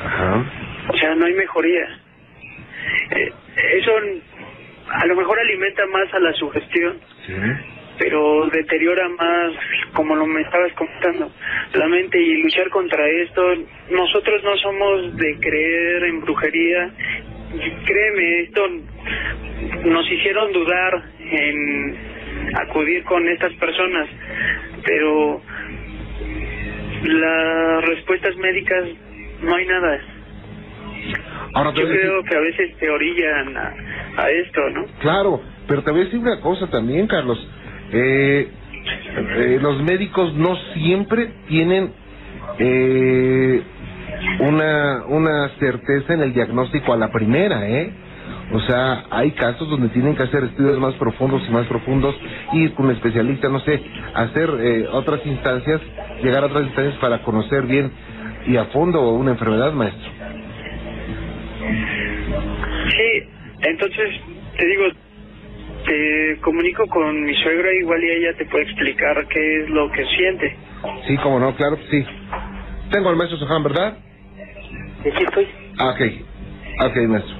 ajá. 0.04 0.44
O 0.92 0.96
sea, 0.96 1.14
no 1.14 1.26
hay 1.26 1.34
mejoría. 1.34 1.86
Eh, 3.10 3.32
eso 3.78 3.90
a 4.88 5.06
lo 5.06 5.16
mejor 5.16 5.38
alimenta 5.38 5.86
más 5.86 6.12
a 6.14 6.18
la 6.20 6.32
sugestión, 6.34 6.98
Sí. 7.26 7.32
pero 7.98 8.46
deteriora 8.52 9.08
más, 9.08 9.52
como 9.94 10.14
lo 10.14 10.26
me 10.26 10.42
estabas 10.42 10.72
comentando, 10.74 11.30
la 11.74 11.88
mente 11.88 12.20
y 12.20 12.42
luchar 12.42 12.68
contra 12.70 13.08
esto. 13.08 13.42
Nosotros 13.90 14.42
no 14.44 14.56
somos 14.58 15.16
de 15.16 15.36
creer 15.40 16.04
en 16.04 16.20
brujería. 16.20 16.90
Créeme, 17.86 18.40
esto 18.42 18.68
nos 19.84 20.10
hicieron 20.10 20.52
dudar 20.52 21.02
en 21.20 21.96
acudir 22.54 23.02
con 23.04 23.26
estas 23.28 23.52
personas, 23.54 24.08
pero 24.84 25.40
las 27.04 27.84
respuestas 27.84 28.36
médicas 28.36 28.84
no 29.42 29.54
hay 29.54 29.66
nada. 29.66 30.00
Ahora 31.54 31.72
Yo 31.74 31.86
decir- 31.86 32.00
creo 32.00 32.22
que 32.24 32.36
a 32.36 32.40
veces 32.40 32.76
te 32.78 32.90
orillan 32.90 33.56
a, 33.56 33.74
a 34.22 34.30
esto, 34.30 34.60
¿no? 34.70 34.84
Claro, 35.00 35.40
pero 35.66 35.82
te 35.82 35.90
voy 35.90 36.00
a 36.00 36.04
decir 36.04 36.18
una 36.20 36.40
cosa 36.40 36.66
también, 36.68 37.06
Carlos. 37.06 37.38
Eh, 37.92 38.48
eh, 39.36 39.58
los 39.60 39.82
médicos 39.82 40.34
no 40.34 40.56
siempre 40.74 41.32
tienen 41.48 41.92
eh, 42.58 43.62
una, 44.40 45.04
una 45.08 45.48
certeza 45.58 46.14
en 46.14 46.22
el 46.22 46.32
diagnóstico 46.34 46.92
a 46.92 46.96
la 46.96 47.10
primera, 47.10 47.68
¿eh? 47.68 47.92
O 48.52 48.60
sea, 48.60 49.04
hay 49.10 49.32
casos 49.32 49.68
donde 49.68 49.88
tienen 49.88 50.14
que 50.14 50.22
hacer 50.22 50.44
estudios 50.44 50.78
más 50.78 50.94
profundos 50.94 51.42
y 51.48 51.52
más 51.52 51.66
profundos, 51.66 52.14
ir 52.52 52.74
con 52.74 52.86
un 52.86 52.92
especialista, 52.92 53.48
no 53.48 53.58
sé, 53.60 53.80
hacer 54.14 54.50
eh, 54.60 54.86
otras 54.92 55.24
instancias, 55.26 55.80
llegar 56.22 56.44
a 56.44 56.46
otras 56.46 56.64
instancias 56.66 56.94
para 57.00 57.22
conocer 57.22 57.62
bien 57.62 57.90
y 58.46 58.56
a 58.56 58.66
fondo 58.66 59.10
una 59.10 59.32
enfermedad, 59.32 59.72
maestro. 59.72 60.10
Sí, 62.96 63.22
entonces 63.62 64.20
te 64.56 64.66
digo, 64.66 64.84
te 65.86 66.40
comunico 66.40 66.86
con 66.88 67.22
mi 67.24 67.34
suegra, 67.34 67.72
igual 67.74 68.02
y 68.02 68.10
ella 68.10 68.34
te 68.36 68.46
puede 68.46 68.64
explicar 68.64 69.26
qué 69.28 69.62
es 69.62 69.70
lo 69.70 69.90
que 69.90 70.04
siente. 70.06 70.56
Sí, 71.06 71.16
como 71.18 71.38
no, 71.40 71.54
claro 71.56 71.76
que 71.76 71.84
sí. 71.88 72.04
Tengo 72.90 73.08
al 73.10 73.16
maestro 73.16 73.38
Sohan, 73.38 73.62
¿verdad? 73.62 73.98
Aquí 75.00 75.24
estoy. 75.24 75.48
Ah, 75.78 75.90
ok. 75.90 76.90
Ok, 76.90 76.96
maestro. 77.08 77.36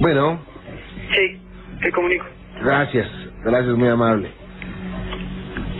Bueno, 0.00 0.44
Sí, 1.14 1.40
te 1.82 1.90
comunico. 1.92 2.26
gracias. 2.60 3.10
Gracias, 3.44 3.74
muy 3.76 3.88
amable. 3.88 4.30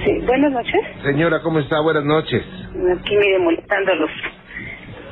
Sí, 0.04 0.12
buenas 0.26 0.52
noches. 0.52 0.80
Señora, 1.02 1.40
¿cómo 1.42 1.58
está? 1.58 1.80
Buenas 1.80 2.04
noches. 2.04 2.42
Aquí, 3.00 3.16
mire, 3.16 3.38
molestándolos. 3.40 4.10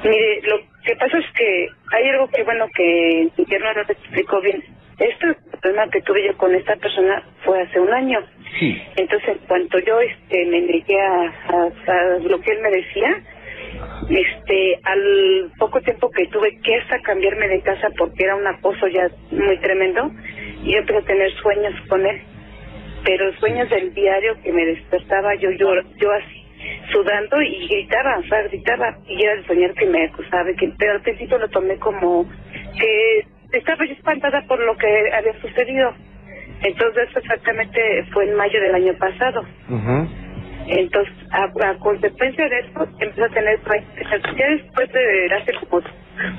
Mire, 0.08 0.40
lo 0.42 0.60
que 0.84 0.96
pasa 0.96 1.18
es 1.18 1.26
que 1.32 1.68
hay 1.92 2.08
algo 2.10 2.28
que, 2.28 2.42
bueno, 2.44 2.66
que 2.74 3.28
mi 3.36 3.44
tierno 3.46 3.72
no 3.74 3.84
te 3.86 3.92
explicó 3.94 4.40
bien. 4.40 4.62
Este 4.98 5.34
problema 5.60 5.90
que 5.90 6.00
tuve 6.02 6.24
yo 6.26 6.36
con 6.38 6.54
esta 6.54 6.76
persona 6.76 7.22
fue 7.44 7.60
hace 7.62 7.80
un 7.80 7.92
año. 7.92 8.20
Sí. 8.58 8.82
Entonces, 8.96 9.28
en 9.30 9.38
cuanto 9.46 9.78
yo 9.80 10.00
este, 10.00 10.46
me 10.46 10.60
negué 10.62 11.00
a, 11.00 11.22
a- 11.48 11.92
a 11.92 12.18
lo 12.20 12.40
que 12.40 12.52
él 12.52 12.60
me 12.62 12.70
decía, 12.70 13.22
este, 14.08 14.78
al 14.84 15.52
poco 15.58 15.80
tiempo 15.82 16.10
que 16.10 16.26
tuve 16.28 16.58
que 16.62 16.76
hasta 16.76 17.00
cambiarme 17.02 17.48
de 17.48 17.60
casa 17.62 17.88
porque 17.98 18.24
era 18.24 18.36
un 18.36 18.46
acoso 18.46 18.86
ya 18.88 19.08
muy 19.30 19.58
tremendo, 19.58 20.10
yo 20.64 20.78
empecé 20.78 20.98
a 20.98 21.02
tener 21.02 21.30
sueños 21.32 21.74
con 21.88 22.06
él. 22.06 22.20
Pero 23.04 23.32
sueños 23.34 23.68
del 23.70 23.92
diario 23.94 24.34
que 24.42 24.52
me 24.52 24.64
despertaba 24.66 25.34
yo, 25.36 25.50
yo, 25.52 25.68
yo 26.00 26.10
así, 26.12 26.45
sudando 26.90 27.40
y 27.42 27.66
gritaba, 27.68 28.18
o 28.18 28.22
sea, 28.24 28.42
gritaba, 28.42 28.96
y 29.06 29.22
era 29.22 29.34
el 29.34 29.46
soñar 29.46 29.74
que 29.74 29.86
me 29.86 30.04
acusaba, 30.04 30.52
que, 30.54 30.72
pero 30.78 30.92
al 30.92 31.02
principio 31.02 31.38
lo 31.38 31.48
tomé 31.48 31.76
como 31.78 32.26
que 32.78 33.26
estaba 33.52 33.84
yo 33.84 33.92
espantada 33.92 34.42
por 34.46 34.60
lo 34.60 34.76
que 34.76 34.86
había 35.12 35.40
sucedido. 35.40 35.94
Entonces, 36.62 37.08
eso 37.10 37.18
exactamente 37.18 38.04
fue 38.12 38.24
en 38.24 38.34
mayo 38.34 38.60
del 38.60 38.74
año 38.74 38.94
pasado. 38.98 39.44
Entonces, 40.68 41.14
a, 41.30 41.44
a 41.44 41.78
consecuencia 41.78 42.48
de 42.48 42.58
esto, 42.60 42.88
empezó 42.98 43.24
a 43.24 43.28
tener. 43.28 43.60
Ya 44.36 44.48
después 44.48 44.92
de 44.92 45.34
hace 45.34 45.52
como 45.54 45.82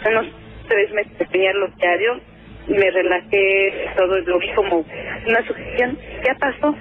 unos 0.10 0.26
tres 0.68 0.92
meses 0.92 1.18
de 1.18 1.26
tenía 1.26 1.54
los 1.54 1.76
diarios, 1.78 2.22
me 2.68 2.92
relajé, 2.92 3.90
todo 3.96 4.18
lo 4.20 4.40
vi 4.40 4.50
como 4.54 4.86
una 5.28 5.42
sugestión. 5.46 5.98
Ya 6.26 6.36
pasó. 6.36 6.76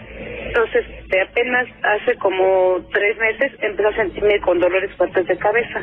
Entonces, 0.47 0.87
apenas 1.23 1.67
hace 1.83 2.15
como 2.17 2.81
tres 2.93 3.17
meses, 3.19 3.53
empezó 3.61 3.89
a 3.89 3.95
sentirme 3.95 4.41
con 4.41 4.59
dolores 4.59 4.91
fuertes 4.97 5.27
de 5.27 5.37
cabeza. 5.37 5.83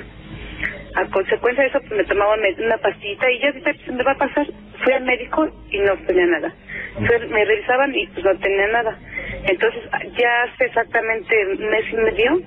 A 0.95 1.05
consecuencia 1.05 1.63
de 1.63 1.69
eso, 1.69 1.79
pues 1.79 1.91
me 1.91 2.03
tomaba 2.03 2.35
una 2.35 2.77
pastillita 2.77 3.29
y 3.31 3.39
ya 3.39 3.51
dije, 3.51 3.73
pues 3.73 3.87
me 3.95 4.03
va 4.03 4.11
a 4.11 4.17
pasar. 4.17 4.47
Fui 4.83 4.93
al 4.93 5.03
médico 5.03 5.47
y 5.71 5.79
no 5.79 5.95
tenía 6.05 6.25
nada. 6.27 6.53
Me 6.99 7.45
revisaban 7.45 7.95
y 7.95 8.05
pues 8.07 8.23
no 8.23 8.37
tenía 8.39 8.67
nada. 8.67 8.97
Entonces, 9.47 9.83
ya 10.17 10.43
hace 10.43 10.65
exactamente 10.65 11.47
un 11.47 11.69
mes 11.69 11.85
y 11.91 11.95
medio, 11.95 12.41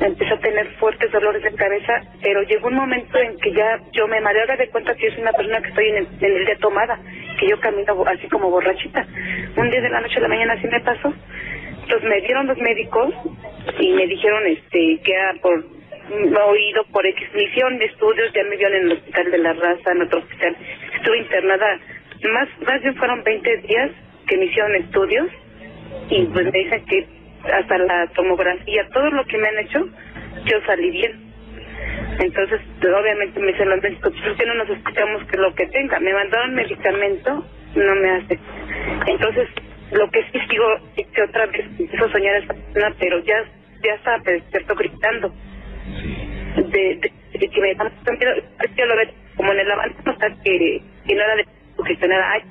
empecé 0.00 0.32
a 0.32 0.38
tener 0.38 0.66
fuertes 0.76 1.10
dolores 1.10 1.42
de 1.42 1.54
cabeza, 1.54 2.02
pero 2.22 2.42
llegó 2.42 2.68
un 2.68 2.76
momento 2.76 3.18
en 3.18 3.38
que 3.38 3.52
ya 3.52 3.80
yo 3.92 4.06
me 4.06 4.20
mareaba 4.20 4.56
de 4.56 4.68
cuenta 4.68 4.94
que 4.94 5.06
yo 5.06 5.12
soy 5.12 5.22
una 5.22 5.32
persona 5.32 5.60
que 5.60 5.68
estoy 5.68 5.88
en 5.88 5.96
el, 5.96 6.06
en 6.20 6.36
el 6.36 6.44
día 6.46 6.56
tomada, 6.58 6.98
que 7.38 7.48
yo 7.48 7.58
camino 7.60 8.04
así 8.06 8.28
como 8.28 8.50
borrachita. 8.50 9.06
Un 9.56 9.70
día 9.70 9.80
de 9.80 9.90
la 9.90 10.00
noche 10.00 10.18
a 10.18 10.20
la 10.20 10.28
mañana 10.28 10.54
así 10.54 10.66
me 10.68 10.80
pasó. 10.80 11.12
Entonces 11.82 12.08
me 12.08 12.20
dieron 12.20 12.46
los 12.46 12.58
médicos 12.58 13.14
y 13.80 13.92
me 13.92 14.06
dijeron 14.06 14.46
este 14.46 15.00
que 15.02 15.12
era 15.12 15.34
por 15.40 15.64
oído 16.10 16.84
por 16.92 17.06
X 17.06 17.28
de 17.32 17.84
estudios, 17.84 18.32
ya 18.34 18.42
me 18.44 18.56
vieron 18.56 18.76
en 18.76 18.82
el 18.84 18.92
hospital 18.92 19.30
de 19.30 19.38
la 19.38 19.52
raza, 19.52 19.92
en 19.92 20.02
otro 20.02 20.20
hospital. 20.20 20.56
Estuve 20.94 21.18
internada, 21.18 21.80
más, 22.32 22.48
más 22.66 22.82
bien 22.82 22.94
fueron 22.96 23.22
20 23.22 23.56
días 23.58 23.90
que 24.26 24.36
me 24.36 24.46
hicieron 24.46 24.74
estudios 24.76 25.28
y 26.10 26.24
pues 26.26 26.44
me 26.52 26.58
dicen 26.58 26.84
que 26.86 27.06
hasta 27.52 27.78
la 27.78 28.06
tomografía, 28.14 28.88
todo 28.92 29.10
lo 29.10 29.24
que 29.24 29.38
me 29.38 29.48
han 29.48 29.58
hecho, 29.58 29.88
yo 30.44 30.60
salí 30.66 30.90
bien. 30.90 31.28
Entonces, 32.20 32.60
obviamente 32.82 33.38
me 33.40 33.52
dicen 33.52 33.68
los 33.68 33.82
médicos, 33.82 34.12
pues 34.22 34.36
que 34.36 34.46
no 34.46 34.54
nos 34.54 34.70
escuchamos 34.70 35.24
que 35.24 35.36
lo 35.36 35.54
que 35.54 35.66
tenga. 35.66 36.00
Me 36.00 36.12
mandaron 36.12 36.54
medicamento, 36.54 37.44
no 37.74 37.94
me 37.96 38.10
hace. 38.10 38.38
Entonces, 39.06 39.48
lo 39.92 40.10
que 40.10 40.22
sí 40.32 40.40
sigo 40.48 40.66
que 41.14 41.22
otra 41.22 41.46
vez 41.46 41.66
empiezo 41.78 42.04
a 42.04 42.12
soñar 42.12 42.36
esta 42.36 42.54
persona, 42.54 42.94
pero 42.98 43.18
ya, 43.20 43.44
ya 43.84 43.94
estaba 43.94 44.18
despierto 44.18 44.74
gritando. 44.74 45.32
De, 46.56 47.00
de, 47.00 47.48
que 47.48 47.60
me 47.60 47.74
da 47.74 47.84
mucho 47.84 48.12
miedo, 48.12 48.34
que 48.74 48.86
lo 48.86 48.96
veo 48.96 49.08
como 49.36 49.52
en 49.52 49.60
el 49.60 49.70
avance, 49.70 49.96
o 50.04 50.18
sea, 50.18 50.28
que, 50.44 50.82
que 51.06 51.14
no 51.14 51.22
era 51.22 51.36
de 51.36 51.46
sugestionada, 51.76 52.32
ay, 52.32 52.42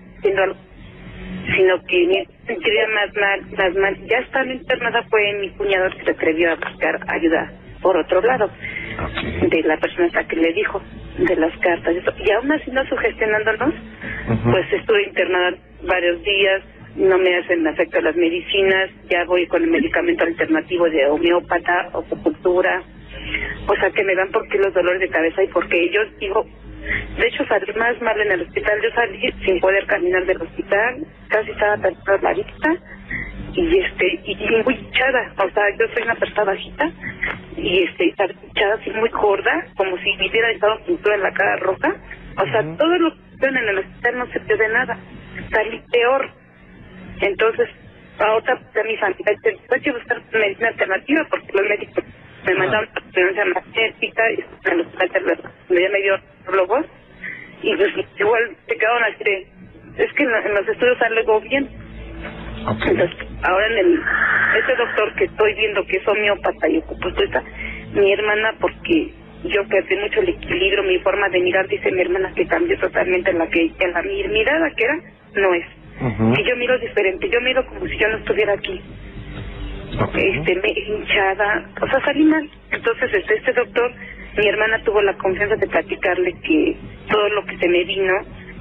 sino 1.55 1.83
que 1.85 2.25
sentiría 2.47 2.87
más 2.87 3.13
mal, 3.15 3.41
más 3.57 3.75
mal. 3.75 4.07
Ya 4.07 4.17
estando 4.19 4.53
internada 4.53 5.03
fue 5.09 5.33
mi 5.33 5.49
cuñado 5.51 5.89
que 5.91 6.05
se 6.05 6.11
atrevió 6.11 6.51
a 6.51 6.55
buscar 6.55 6.99
ayuda 7.07 7.51
por 7.81 7.95
otro 7.95 8.21
lado, 8.21 8.49
de 9.49 9.63
la 9.63 9.77
persona 9.77 10.07
hasta 10.07 10.27
que 10.27 10.35
le 10.35 10.53
dijo 10.53 10.81
de 11.19 11.35
las 11.35 11.55
cartas. 11.59 11.95
Y 12.17 12.31
aún 12.31 12.51
así 12.51 12.71
no 12.71 12.83
sugestionándonos, 12.85 13.73
pues 14.51 14.73
estuve 14.73 15.03
internada 15.03 15.57
varios 15.83 16.21
días, 16.23 16.63
no 16.95 17.17
me 17.19 17.35
hacen 17.37 17.65
efecto 17.67 18.01
las 18.01 18.15
medicinas, 18.15 18.89
ya 19.09 19.23
voy 19.25 19.45
con 19.47 19.63
el 19.63 19.69
medicamento 19.69 20.23
alternativo 20.23 20.89
de 20.89 21.05
homeópata, 21.05 21.89
acupuntura, 21.93 22.81
o 23.67 23.75
sea 23.75 23.91
que 23.91 24.03
me 24.03 24.15
dan 24.15 24.31
porque 24.31 24.57
los 24.57 24.73
dolores 24.73 25.01
de 25.01 25.09
cabeza 25.09 25.43
y 25.43 25.47
porque 25.47 25.89
yo 25.91 26.01
digo, 26.19 26.45
de 27.17 27.27
hecho, 27.27 27.45
salí 27.47 27.73
más 27.73 27.99
mal 28.01 28.19
en 28.21 28.31
el 28.31 28.41
hospital. 28.41 28.79
Yo 28.81 28.89
salí 28.91 29.33
sin 29.45 29.59
poder 29.59 29.85
caminar 29.87 30.25
del 30.25 30.41
hospital, 30.41 31.05
casi 31.29 31.51
estaba 31.51 31.77
perdida 31.77 32.17
la 32.21 32.33
vista 32.33 32.75
y 33.53 33.77
este 33.79 34.21
y, 34.23 34.63
muy 34.63 34.75
hinchada. 34.75 35.33
O 35.37 35.49
sea, 35.49 35.63
yo 35.79 35.87
soy 35.93 36.03
una 36.03 36.15
persona 36.15 36.43
bajita 36.43 36.91
y 37.57 37.83
este 37.83 38.05
hinchada 38.05 38.75
así 38.75 38.89
muy 38.91 39.09
gorda, 39.09 39.65
como 39.75 39.97
si 39.97 40.15
me 40.17 40.29
hubiera 40.29 40.51
estado 40.51 40.79
pintura 40.85 41.15
en 41.15 41.23
la 41.23 41.33
cara 41.33 41.57
roja. 41.57 41.95
O 42.37 42.45
sea, 42.45 42.61
todo 42.77 42.97
lo 42.99 43.11
que 43.11 43.19
hicieron 43.35 43.57
en 43.57 43.69
el 43.69 43.77
hospital 43.79 44.17
no 44.19 44.27
se 44.27 44.39
de 44.39 44.69
nada. 44.69 44.97
Salí 45.51 45.81
peor. 45.91 46.29
Entonces, 47.19 47.67
a 48.19 48.83
mi 48.83 48.97
familia, 48.97 49.35
hay 49.71 49.81
que 49.81 49.91
buscar 49.91 50.21
medicina 50.31 50.69
alternativa 50.69 51.25
porque 51.29 51.51
los 51.53 51.67
médicos 51.67 52.03
me 52.47 52.53
mandaron 52.55 52.89
la 53.35 53.45
magnética 53.45 54.31
y 54.31 54.39
en 54.65 54.79
el 54.79 54.81
hospital 54.81 55.39
me 55.69 56.01
dio 56.01 56.17
globos 56.47 56.85
y 57.61 57.75
pues 57.75 57.93
igual 58.19 58.55
se 58.67 58.77
quedaron 58.77 59.03
así 59.03 59.23
de, 59.23 59.47
es 59.97 60.13
que 60.13 60.23
en, 60.23 60.53
los 60.53 60.67
estudios 60.67 61.01
algo 61.01 61.41
bien. 61.41 61.67
Entonces, 62.59 63.11
ahora 63.43 63.67
en 63.67 63.77
el, 63.77 64.01
ese 64.57 64.75
doctor 64.75 65.13
que 65.15 65.25
estoy 65.25 65.53
viendo 65.55 65.85
que 65.85 65.97
es 65.97 66.07
homeópata 66.07 66.67
y 66.67 66.77
está 66.77 67.43
mi 67.93 68.11
hermana, 68.11 68.53
porque 68.59 69.11
yo 69.45 69.67
perdí 69.67 69.95
mucho 69.95 70.21
el 70.21 70.29
equilibrio, 70.29 70.83
mi 70.83 70.99
forma 70.99 71.29
de 71.29 71.39
mirar, 71.39 71.67
dice 71.67 71.91
mi 71.91 72.01
hermana 72.01 72.31
que 72.35 72.45
cambió 72.47 72.77
totalmente 72.79 73.33
la 73.33 73.47
que 73.47 73.71
en 73.79 73.93
la 73.93 74.01
mirada 74.01 74.71
que 74.75 74.83
era, 74.83 74.99
no 75.35 75.53
es. 75.53 75.65
Y 75.99 76.43
yo 76.43 76.55
miro 76.57 76.77
diferente, 76.77 77.29
yo 77.29 77.41
miro 77.41 77.65
como 77.65 77.87
si 77.87 77.97
yo 77.97 78.07
no 78.09 78.17
estuviera 78.17 78.53
aquí. 78.53 78.81
Este, 79.91 80.55
me 80.55 80.69
hinchada, 80.69 81.69
o 81.81 81.87
sea, 81.87 82.01
salí 82.03 82.23
mal. 82.25 82.49
Entonces, 82.71 83.13
este, 83.13 83.35
este 83.35 83.53
doctor 83.53 83.91
mi 84.37 84.47
hermana 84.47 84.79
tuvo 84.83 85.01
la 85.01 85.13
confianza 85.17 85.55
de 85.55 85.67
platicarle 85.67 86.33
que 86.43 86.77
todo 87.09 87.29
lo 87.29 87.43
que 87.45 87.57
se 87.57 87.67
me 87.67 87.83
vino 87.85 88.13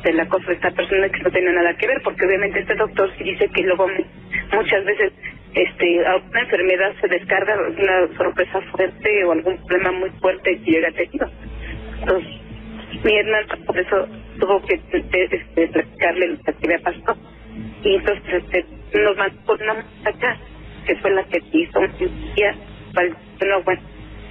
del 0.02 0.20
acoso 0.20 0.46
de 0.46 0.54
esta 0.54 0.70
persona 0.70 1.08
que 1.10 1.20
no 1.22 1.30
tenía 1.30 1.52
nada 1.52 1.76
que 1.76 1.86
ver, 1.86 2.00
porque 2.02 2.24
obviamente 2.24 2.60
este 2.60 2.74
doctor 2.76 3.10
sí 3.18 3.24
dice 3.24 3.48
que 3.54 3.62
luego 3.62 3.86
muchas 4.52 4.84
veces 4.84 5.12
este 5.54 6.06
a 6.06 6.16
una 6.16 6.40
enfermedad 6.40 6.94
se 7.00 7.08
descarga 7.08 7.56
una 7.68 8.16
sorpresa 8.16 8.60
fuerte 8.72 9.24
o 9.24 9.32
algún 9.32 9.58
problema 9.66 9.92
muy 9.92 10.10
fuerte 10.20 10.58
que 10.64 10.70
llega 10.70 10.90
tenido. 10.92 11.30
Entonces, 12.00 12.30
mi 13.04 13.18
hermana 13.18 13.46
por 13.66 13.78
eso 13.78 14.08
tuvo 14.40 14.62
que 14.62 14.80
este, 14.92 15.66
platicarle 15.66 16.28
lo 16.28 16.38
que 16.38 16.54
había 16.64 16.78
pasado. 16.78 17.18
Y 17.82 17.96
entonces 17.96 18.44
este, 18.44 18.64
nos 18.98 19.16
mandó 19.16 19.44
con 19.44 19.62
una 19.62 19.74
muchacha 19.74 20.36
que 20.86 20.96
fue 20.96 21.10
la 21.10 21.24
que 21.24 21.42
hizo 21.52 21.80
un 21.80 22.34
día, 22.34 22.54
no, 23.46 23.62
bueno, 23.62 23.80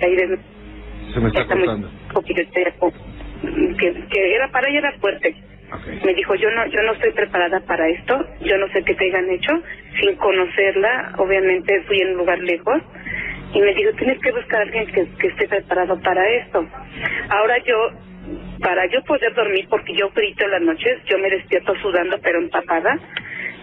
ahí 0.02 0.16
de 0.16 0.40
se 1.14 1.20
me 1.20 1.28
está 1.28 1.46
cortando. 1.46 1.90
Que, 3.78 3.94
que 4.10 4.36
era 4.36 4.50
para 4.50 4.68
ella 4.70 4.80
era 4.80 4.92
fuerte. 5.00 5.36
Me 6.04 6.14
dijo, 6.14 6.36
yo 6.36 6.50
no 6.52 6.66
yo 6.68 6.82
no 6.84 6.94
estoy 6.94 7.12
preparada 7.12 7.60
para 7.62 7.88
esto, 7.90 8.26
yo 8.42 8.58
no 8.58 8.68
sé 8.70 8.84
qué 8.84 8.94
te 8.96 9.06
hayan 9.06 9.30
hecho, 9.30 9.52
sin 10.00 10.16
conocerla, 10.16 11.14
obviamente 11.18 11.82
fui 11.88 12.00
en 12.02 12.12
un 12.12 12.18
lugar 12.18 12.40
lejos, 12.40 12.82
y 13.54 13.62
me 13.62 13.74
dijo, 13.74 13.92
tienes 13.94 14.20
que 14.20 14.32
buscar 14.32 14.60
a 14.60 14.64
alguien 14.64 14.86
que, 14.88 15.08
que 15.18 15.28
esté 15.28 15.48
preparado 15.48 16.00
para 16.02 16.28
esto. 16.30 16.66
Ahora 17.30 17.58
yo, 17.66 17.76
para 18.62 18.86
yo 18.88 19.02
poder 19.04 19.34
dormir, 19.34 19.66
porque 19.70 19.96
yo 19.96 20.10
grito 20.12 20.46
en 20.46 20.52
las 20.52 20.62
noches, 20.62 21.02
yo 21.06 21.18
me 21.18 21.30
despierto 21.30 21.74
sudando 21.82 22.18
pero 22.22 22.40
empapada, 22.40 23.00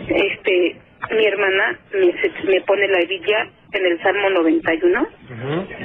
este, 0.09 0.77
mi 1.11 1.27
hermana 1.27 1.79
me, 1.93 2.15
me 2.51 2.61
pone 2.63 2.89
la 2.89 3.01
hebilla 3.01 3.49
en 3.73 3.87
el 3.87 4.03
Salmo 4.03 4.31
91 4.31 5.09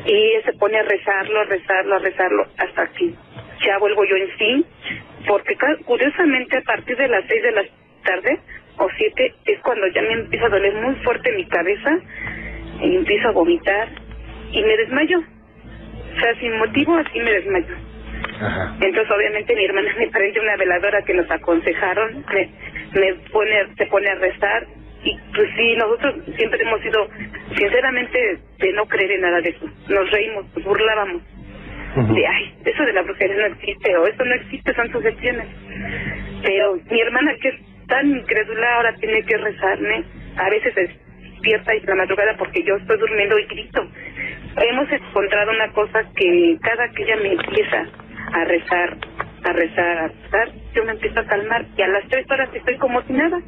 y 0.05 0.33
se 0.45 0.53
pone 0.53 0.77
a 0.77 0.83
rezarlo, 0.83 1.39
a 1.39 1.43
rezarlo, 1.45 1.95
a 1.95 1.99
rezarlo 1.99 2.47
hasta 2.57 2.87
que 2.93 3.13
ya 3.65 3.77
vuelvo 3.79 4.03
yo 4.05 4.15
en 4.15 4.37
sí, 4.37 4.65
porque 5.27 5.57
curiosamente 5.85 6.57
a 6.57 6.61
partir 6.61 6.95
de 6.97 7.07
las 7.07 7.25
6 7.27 7.43
de 7.43 7.51
la 7.51 7.63
tarde 8.05 8.39
o 8.77 8.87
7 8.95 9.35
es 9.45 9.59
cuando 9.61 9.87
ya 9.87 10.01
me 10.01 10.13
empieza 10.13 10.45
a 10.45 10.49
doler 10.49 10.73
muy 10.75 10.95
fuerte 11.03 11.31
mi 11.31 11.45
cabeza 11.45 11.97
y 12.81 12.95
empiezo 12.95 13.29
a 13.29 13.31
vomitar 13.31 13.87
y 14.51 14.61
me 14.61 14.77
desmayo. 14.77 15.19
O 15.19 16.19
sea, 16.19 16.35
sin 16.39 16.57
motivo 16.57 16.95
así 16.95 17.19
me 17.19 17.31
desmayo. 17.31 17.75
Entonces 18.81 19.11
obviamente 19.11 19.55
mi 19.55 19.65
hermana 19.65 19.91
me 19.97 20.07
prende 20.09 20.39
una 20.39 20.55
veladora 20.57 21.01
que 21.01 21.13
nos 21.13 21.29
aconsejaron, 21.31 22.23
me, 22.33 22.49
me 22.99 23.13
pone, 23.31 23.75
se 23.75 23.85
pone 23.87 24.09
a 24.09 24.15
rezar 24.15 24.67
y 25.07 25.17
pues 25.33 25.49
sí, 25.55 25.75
nosotros 25.77 26.15
siempre 26.35 26.61
hemos 26.61 26.81
sido, 26.81 27.07
sinceramente, 27.55 28.39
de 28.59 28.73
no 28.73 28.85
creer 28.85 29.11
en 29.11 29.21
nada 29.21 29.39
de 29.39 29.49
eso. 29.49 29.65
Nos 29.87 30.11
reímos, 30.11 30.45
nos 30.53 30.65
burlábamos. 30.65 31.21
De, 32.13 32.27
ay, 32.27 32.53
eso 32.65 32.83
de 32.83 32.93
la 32.93 33.01
brujería 33.01 33.37
no 33.37 33.55
existe, 33.55 33.95
o 33.95 34.05
eso 34.05 34.25
no 34.25 34.35
existe, 34.35 34.73
son 34.73 34.91
sugestiones. 34.91 35.47
Pero 36.43 36.77
mi 36.91 37.01
hermana, 37.01 37.33
que 37.41 37.49
es 37.49 37.55
tan 37.87 38.07
incrédula, 38.07 38.75
ahora 38.75 38.95
tiene 38.95 39.23
que 39.23 39.37
rezarme. 39.37 40.03
A 40.35 40.49
veces 40.49 40.75
despierta 40.75 41.73
y 41.73 41.81
la 41.81 41.95
madrugada 41.95 42.35
porque 42.37 42.63
yo 42.63 42.75
estoy 42.75 42.97
durmiendo 42.97 43.39
y 43.39 43.45
grito. 43.45 43.87
Hemos 44.61 44.91
encontrado 44.91 45.51
una 45.51 45.71
cosa 45.71 46.03
que 46.15 46.57
cada 46.61 46.89
que 46.89 47.03
ella 47.03 47.15
me 47.17 47.31
empieza 47.33 47.85
a 48.33 48.43
rezar, 48.43 48.97
a 49.45 49.53
rezar, 49.53 49.97
a 49.97 50.07
rezar, 50.07 50.51
yo 50.75 50.83
me 50.83 50.91
empiezo 50.91 51.19
a 51.19 51.25
calmar 51.25 51.65
y 51.77 51.81
a 51.81 51.87
las 51.87 52.07
tres 52.09 52.29
horas 52.29 52.49
estoy 52.53 52.77
como 52.77 53.01
si 53.03 53.13
nada. 53.13 53.39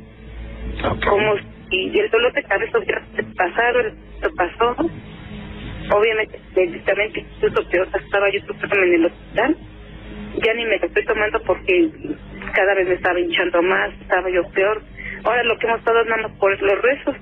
Como 0.82 1.36
si 1.70 2.00
el 2.00 2.10
dolor 2.10 2.34
de 2.34 2.44
cabeza 2.44 2.78
hubiera 2.78 3.02
pasado, 3.36 3.80
lo 4.22 4.36
pasó. 4.36 4.76
Obviamente, 5.92 6.40
médicamente, 6.56 7.20
incluso 7.20 7.70
peor, 7.70 7.88
estaba 7.94 8.30
yo 8.30 8.40
en 8.40 8.94
el 8.94 9.06
hospital. 9.06 9.58
Ya 10.44 10.54
ni 10.54 10.66
me 10.66 10.78
lo 10.78 10.86
estoy 10.86 11.06
tomando 11.06 11.42
porque 11.42 11.90
cada 12.54 12.76
vez 12.76 12.88
me 12.88 12.96
estaba 12.96 13.20
hinchando 13.20 13.62
más, 13.64 13.92
estaba 14.02 14.30
yo 14.30 14.44
peor. 14.52 14.82
Ahora 15.24 15.44
lo 15.44 15.58
que 15.58 15.68
hemos 15.68 15.80
estado 15.80 16.06
más 16.06 16.32
por 16.34 16.62
los 16.62 16.82
rezos. 16.82 17.16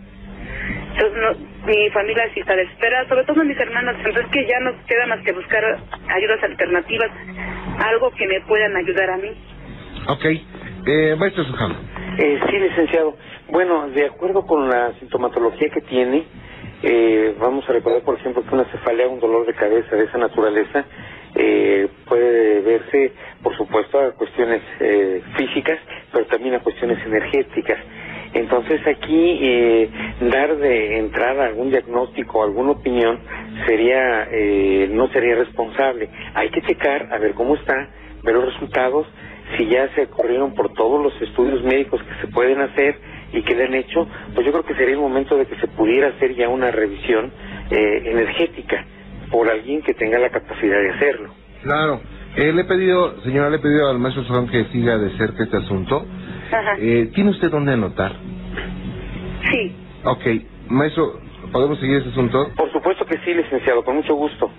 Entonces, 0.92 1.22
no, 1.22 1.68
mi 1.68 1.90
familia 1.92 2.30
sí 2.34 2.40
está 2.42 2.56
desesperada, 2.56 3.08
sobre 3.08 3.24
todo 3.26 3.44
mis 3.44 3.58
hermanos. 3.60 3.96
Entonces, 3.98 4.26
que 4.32 4.46
ya 4.48 4.60
no 4.60 4.74
queda 4.86 5.06
más 5.08 5.20
que 5.22 5.32
buscar 5.32 5.64
ayudas 6.10 6.44
alternativas, 6.44 7.12
algo 7.80 8.12
que 8.12 8.28
me 8.28 8.42
puedan 8.42 8.76
ayudar 8.76 9.10
a 9.12 9.18
mí. 9.18 9.30
Ok. 10.08 10.26
Eh, 10.88 11.16
maestro 11.18 11.44
Sujano. 11.44 11.76
Eh, 12.18 12.40
sí, 12.50 12.58
licenciado. 12.58 13.16
Bueno, 13.50 13.90
de 13.90 14.08
acuerdo 14.08 14.46
con 14.46 14.68
la 14.68 14.92
sintomatología 15.00 15.70
que 15.70 15.82
tiene, 15.82 16.26
eh, 16.82 17.36
vamos 17.40 17.68
a 17.70 17.74
recordar, 17.74 18.02
por 18.02 18.16
ejemplo, 18.16 18.44
que 18.44 18.56
una 18.56 18.66
cefalea, 18.66 19.08
un 19.08 19.20
dolor 19.20 19.46
de 19.46 19.54
cabeza 19.54 19.96
de 19.96 20.06
esa 20.06 20.18
naturaleza, 20.18 20.86
eh, 21.36 21.88
puede 22.08 22.62
verse, 22.62 23.14
por 23.44 23.56
supuesto, 23.56 24.00
a 24.00 24.12
cuestiones 24.14 24.62
eh, 24.80 25.22
físicas, 25.36 25.78
pero 26.12 26.26
también 26.26 26.56
a 26.56 26.60
cuestiones 26.60 26.98
energéticas. 27.06 27.78
Entonces 28.34 28.82
aquí 28.88 29.40
eh, 29.42 29.90
dar 30.22 30.58
de 30.58 30.98
entrada 30.98 31.46
algún 31.46 31.70
diagnóstico, 31.70 32.44
alguna 32.44 32.72
opinión 32.72 33.20
sería 33.68 34.28
eh, 34.32 34.90
no 34.92 35.08
sería 35.10 35.36
responsable. 35.36 36.10
Hay 36.34 36.50
que 36.50 36.62
checar 36.64 37.10
a 37.12 37.20
ver 37.20 37.34
cómo 37.36 37.56
está, 37.56 37.90
ver 38.24 38.36
los 38.36 38.54
resultados, 38.54 39.08
si 39.56 39.68
ya 39.68 39.88
se 39.96 40.08
corrieron 40.08 40.54
por 40.54 40.74
todos 40.74 41.02
los 41.02 41.22
estudios 41.22 41.64
médicos 41.64 42.02
que 42.04 42.22
se 42.22 42.28
pueden 42.28 42.60
hacer 42.62 43.00
y 43.32 43.42
que 43.42 43.56
le 43.56 43.66
han 43.66 43.74
hecho, 43.76 44.08
pues 44.34 44.46
yo 44.46 44.52
creo 44.52 44.66
que 44.66 44.76
sería 44.76 44.96
el 44.96 45.02
momento 45.02 45.38
de 45.38 45.46
que 45.46 45.56
se 45.56 45.68
pudiera 45.68 46.10
hacer 46.10 46.36
ya 46.36 46.50
una 46.50 46.72
revisión 46.72 47.32
eh, 47.70 48.02
energética 48.06 48.86
por 49.32 49.50
alguien 49.50 49.82
que 49.82 49.94
tenga 49.94 50.20
la 50.20 50.30
capacidad 50.30 50.80
de 50.80 50.90
hacerlo. 50.92 51.30
Claro. 51.62 52.02
Eh, 52.36 52.54
le 52.54 52.62
he 52.62 52.66
pedido, 52.66 53.20
señora, 53.22 53.50
le 53.50 53.58
he 53.58 53.60
pedido 53.60 53.90
al 53.90 54.00
maestro 54.00 54.24
Soján 54.24 54.48
que 54.48 54.66
siga 54.66 54.98
de 54.98 55.10
cerca 55.18 55.44
este 55.44 55.58
asunto. 55.58 56.06
Ajá. 56.52 56.76
Eh, 56.80 57.10
¿Tiene 57.14 57.32
usted 57.32 57.50
dónde 57.50 57.74
anotar? 57.74 58.14
Sí. 59.50 59.76
Ok, 60.04 60.26
maestro, 60.68 61.20
¿podemos 61.52 61.80
seguir 61.80 61.98
ese 61.98 62.10
asunto? 62.10 62.52
Por 62.56 62.72
supuesto 62.72 63.06
que 63.06 63.18
sí, 63.20 63.34
licenciado, 63.34 63.84
con 63.84 63.96
mucho 63.96 64.14
gusto. 64.16 64.52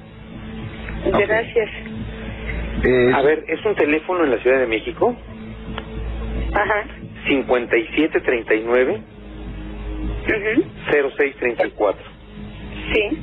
Gracias. 1.07 1.71
Eh, 2.85 3.13
A 3.15 3.23
ver, 3.23 3.45
es 3.49 3.65
un 3.65 3.75
teléfono 3.75 4.25
en 4.25 4.31
la 4.31 4.39
Ciudad 4.39 4.59
de 4.61 4.67
México, 4.67 5.17
Ajá. 6.53 6.85
5739 7.27 9.03
Ujú. 10.25 10.63
0634. 10.91 12.03
Sí. 12.93 13.19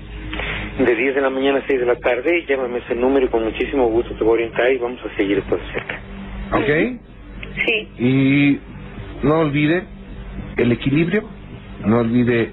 De 0.83 0.95
10 0.95 1.15
de 1.15 1.21
la 1.21 1.29
mañana 1.29 1.59
a 1.59 1.67
6 1.67 1.79
de 1.79 1.85
la 1.85 1.95
tarde, 1.95 2.45
llámame 2.47 2.79
ese 2.79 2.95
número 2.95 3.25
y 3.25 3.29
con 3.29 3.43
muchísimo 3.45 3.87
gusto 3.87 4.13
te 4.15 4.23
voy 4.23 4.31
a 4.31 4.33
orientar 4.45 4.71
y 4.71 4.77
vamos 4.77 4.99
a 5.05 5.15
seguir 5.15 5.37
esto 5.37 5.55
de 5.55 5.61
cerca. 5.71 5.99
ok. 6.51 6.99
Sí. 7.65 7.89
Y 7.97 8.59
no 9.25 9.39
olvide 9.39 9.83
el 10.57 10.71
equilibrio, 10.73 11.23
no 11.85 11.99
olvide 11.99 12.51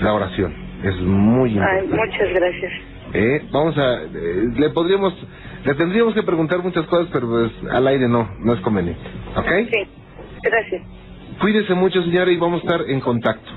la 0.00 0.14
oración. 0.14 0.54
Es 0.84 0.96
muy 1.00 1.50
Ay, 1.50 1.56
importante. 1.84 1.96
muchas 1.96 2.32
gracias. 2.34 2.72
Eh, 3.12 3.42
vamos 3.50 3.76
a, 3.76 4.02
eh, 4.04 4.08
le 4.56 4.70
podríamos, 4.70 5.12
le 5.64 5.74
tendríamos 5.74 6.14
que 6.14 6.22
preguntar 6.22 6.62
muchas 6.62 6.86
cosas, 6.86 7.08
pero 7.12 7.28
pues 7.28 7.52
al 7.70 7.86
aire 7.86 8.08
no, 8.08 8.30
no 8.40 8.54
es 8.54 8.60
conveniente. 8.60 9.02
¿Ok? 9.36 9.48
Sí. 9.70 9.88
Gracias. 10.42 10.82
Cuídese 11.40 11.74
mucho, 11.74 12.02
señora, 12.02 12.30
y 12.30 12.36
vamos 12.38 12.62
a 12.62 12.64
estar 12.64 12.88
en 12.88 13.00
contacto. 13.00 13.50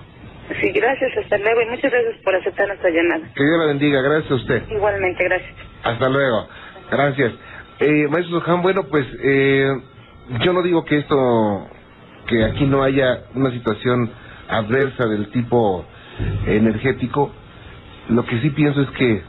Sí, 0.60 0.72
gracias. 0.72 1.12
Hasta 1.18 1.38
luego. 1.38 1.62
Y 1.62 1.66
muchas 1.68 1.92
gracias 1.92 2.16
por 2.24 2.36
aceptar 2.36 2.68
nuestra 2.68 2.90
llamada. 2.90 3.30
Que 3.34 3.44
Dios 3.44 3.58
la 3.60 3.66
bendiga. 3.66 4.02
Gracias 4.02 4.32
a 4.32 4.36
usted. 4.36 4.64
Igualmente, 4.70 5.24
gracias. 5.24 5.52
Hasta 5.84 6.10
luego. 6.10 6.48
Gracias. 6.92 7.34
Eh, 7.80 8.08
maestro 8.10 8.42
Sohan, 8.42 8.62
bueno, 8.62 8.84
pues 8.84 9.06
eh, 9.24 9.68
yo 10.42 10.54
no 10.54 10.62
digo 10.62 10.86
que 10.86 11.00
esto, 11.00 11.68
que 12.28 12.44
aquí 12.44 12.66
no 12.66 12.84
haya 12.84 13.24
una 13.34 13.52
situación 13.52 14.12
adversa 14.50 15.06
del 15.08 15.30
tipo 15.32 15.86
energético. 16.46 17.32
Lo 18.10 18.26
que 18.26 18.40
sí 18.42 18.50
pienso 18.52 18.82
es 18.82 18.90
que 18.92 19.22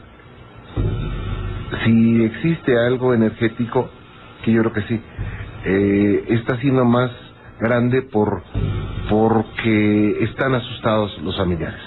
si 1.83 2.25
existe 2.25 2.77
algo 2.77 3.13
energético, 3.13 3.89
que 4.43 4.51
yo 4.51 4.61
creo 4.61 4.73
que 4.73 4.81
sí, 4.83 5.01
eh, 5.65 6.23
está 6.29 6.57
siendo 6.57 6.85
más 6.85 7.11
grande 7.59 8.01
por 8.01 8.43
porque 9.09 10.17
están 10.21 10.55
asustados 10.55 11.17
los 11.21 11.37
familiares. 11.37 11.79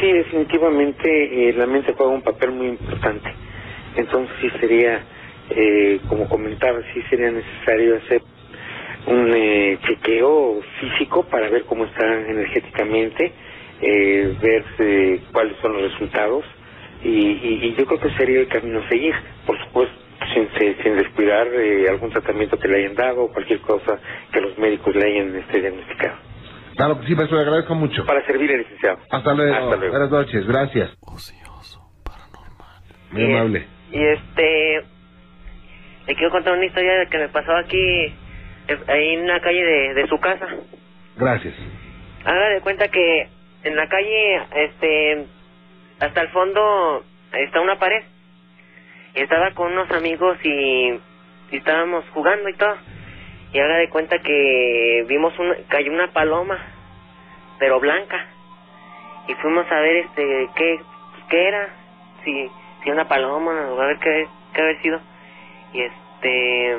Sí, 0.00 0.12
definitivamente 0.12 1.48
eh, 1.48 1.52
la 1.54 1.66
mente 1.66 1.94
juega 1.96 2.12
un 2.12 2.22
papel 2.22 2.52
muy 2.52 2.68
importante. 2.68 3.28
Entonces 3.96 4.34
sí 4.40 4.50
sería, 4.60 5.02
eh, 5.50 6.00
como 6.08 6.28
comentaba, 6.28 6.78
sí 6.94 7.02
sería 7.10 7.30
necesario 7.30 7.96
hacer 7.96 8.22
un 9.06 9.32
eh, 9.34 9.78
chequeo 9.86 10.60
físico 10.80 11.24
para 11.24 11.48
ver 11.48 11.64
cómo 11.64 11.84
está 11.84 12.04
energéticamente, 12.04 13.32
eh, 13.80 14.36
ver 14.40 14.64
eh, 14.78 15.20
cuáles 15.32 15.56
son 15.60 15.72
los 15.74 15.82
resultados 15.92 16.44
y, 17.02 17.08
y, 17.08 17.60
y 17.66 17.74
yo 17.76 17.86
creo 17.86 18.00
que 18.00 18.10
sería 18.10 18.40
el 18.40 18.48
camino 18.48 18.80
a 18.80 18.88
seguir. 18.88 19.14
Por 19.46 19.58
supuesto, 19.64 19.94
sin, 20.34 20.96
descuidar 20.96 21.46
eh, 21.54 21.88
algún 21.88 22.10
tratamiento 22.10 22.58
que 22.58 22.68
le 22.68 22.78
hayan 22.78 22.94
dado 22.94 23.24
o 23.24 23.32
cualquier 23.32 23.60
cosa 23.60 23.98
que 24.32 24.40
los 24.40 24.56
médicos 24.58 24.94
le 24.94 25.04
hayan 25.06 25.36
este, 25.36 25.60
diagnosticado. 25.60 26.16
Claro 26.76 27.00
que 27.00 27.06
sí, 27.06 27.14
maestro, 27.14 27.38
le 27.38 27.42
agradezco 27.44 27.74
mucho. 27.74 28.04
Para 28.04 28.24
servirle, 28.26 28.58
licenciado. 28.58 28.98
Hasta 29.10 29.34
luego. 29.34 29.54
Hasta 29.54 29.76
luego. 29.76 29.90
Buenas 29.92 30.10
noches, 30.10 30.46
gracias. 30.46 30.96
Ocioso, 31.00 31.80
paranormal. 32.04 32.82
Muy 33.10 33.22
Y- 33.22 33.32
amable. 33.36 33.66
Y 33.90 34.02
este, 34.04 34.82
le 36.06 36.14
quiero 36.14 36.30
contar 36.30 36.54
una 36.54 36.66
historia 36.66 36.92
de 36.98 37.06
que 37.08 37.18
me 37.18 37.28
pasó 37.30 37.52
aquí, 37.56 38.14
ahí 38.86 39.14
en 39.14 39.26
la 39.26 39.40
calle 39.40 39.64
de, 39.64 39.94
de 39.94 40.06
su 40.08 40.18
casa. 40.20 40.46
Gracias. 41.16 41.54
Haga 42.24 42.48
de 42.50 42.60
cuenta 42.60 42.88
que 42.88 43.28
en 43.64 43.74
la 43.76 43.88
calle, 43.88 44.36
este, 44.56 45.26
hasta 46.00 46.20
el 46.20 46.28
fondo 46.28 47.04
está 47.32 47.60
una 47.60 47.78
pared. 47.78 48.04
Estaba 49.14 49.52
con 49.52 49.72
unos 49.72 49.90
amigos 49.90 50.38
y, 50.44 50.90
y 51.50 51.56
estábamos 51.56 52.04
jugando 52.10 52.48
y 52.48 52.54
todo. 52.54 52.76
Y 53.52 53.58
haga 53.58 53.76
de 53.76 53.88
cuenta 53.88 54.18
que 54.20 55.04
vimos 55.08 55.36
una, 55.38 55.56
cayó 55.68 55.92
una 55.92 56.12
paloma, 56.12 56.58
pero 57.58 57.80
blanca. 57.80 58.26
Y 59.26 59.34
fuimos 59.36 59.70
a 59.70 59.80
ver 59.80 59.96
este 59.96 60.48
qué, 60.54 60.80
qué 61.28 61.48
era, 61.48 61.68
si, 62.24 62.50
si 62.82 62.90
una 62.90 63.08
paloma, 63.08 63.70
o 63.70 63.80
a 63.80 63.86
ver 63.86 63.98
qué, 63.98 64.28
qué 64.54 64.60
haber 64.60 64.82
sido. 64.82 65.00
Y 65.72 65.82
este 65.82 66.78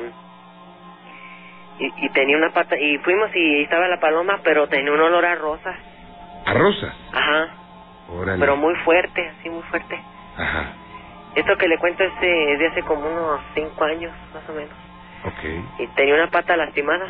y, 1.80 2.06
y 2.06 2.08
tenía 2.10 2.36
una 2.36 2.50
pata 2.50 2.78
y 2.78 2.98
fuimos 2.98 3.30
y 3.34 3.62
estaba 3.62 3.88
la 3.88 4.00
paloma, 4.00 4.40
pero 4.44 4.68
tenía 4.68 4.92
un 4.92 5.00
olor 5.00 5.24
a 5.24 5.34
rosas. 5.34 5.76
A 6.46 6.54
rosas. 6.54 6.94
Ajá. 7.12 7.59
Órale. 8.12 8.40
Pero 8.40 8.56
muy 8.56 8.74
fuerte, 8.76 9.28
así 9.38 9.48
muy 9.48 9.62
fuerte. 9.62 10.00
Ajá. 10.36 10.74
Esto 11.34 11.56
que 11.56 11.68
le 11.68 11.78
cuento 11.78 12.02
es 12.02 12.20
de, 12.20 12.66
hace 12.66 12.82
como 12.82 13.06
unos 13.08 13.40
cinco 13.54 13.84
años, 13.84 14.12
más 14.34 14.48
o 14.48 14.52
menos. 14.52 14.74
Ok. 15.24 15.80
Y 15.80 15.86
tenía 15.88 16.14
una 16.14 16.28
pata 16.28 16.56
lastimada. 16.56 17.06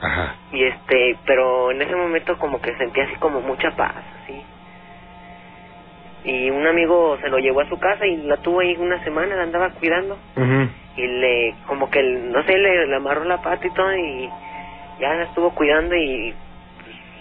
Ajá. 0.00 0.34
Y 0.52 0.64
este, 0.64 1.16
pero 1.26 1.70
en 1.70 1.82
ese 1.82 1.94
momento 1.94 2.38
como 2.38 2.60
que 2.60 2.74
sentía 2.76 3.04
así 3.04 3.16
como 3.16 3.40
mucha 3.40 3.70
paz, 3.72 3.96
así. 4.22 4.42
Y 6.24 6.50
un 6.50 6.66
amigo 6.66 7.18
se 7.20 7.28
lo 7.28 7.38
llevó 7.38 7.60
a 7.60 7.68
su 7.68 7.78
casa 7.78 8.06
y 8.06 8.16
la 8.18 8.36
tuvo 8.38 8.60
ahí 8.60 8.76
una 8.78 9.02
semana, 9.04 9.36
la 9.36 9.42
andaba 9.42 9.70
cuidando. 9.70 10.18
Ujú. 10.36 10.68
Y 10.96 11.06
le, 11.06 11.54
como 11.66 11.90
que, 11.90 12.02
no 12.02 12.42
sé, 12.44 12.56
le, 12.56 12.86
le 12.86 12.96
amarró 12.96 13.24
la 13.24 13.38
pata 13.42 13.66
y 13.66 13.70
todo 13.70 13.94
y 13.94 14.30
ya 15.00 15.14
la 15.14 15.24
estuvo 15.24 15.54
cuidando 15.54 15.94
y 15.94 16.34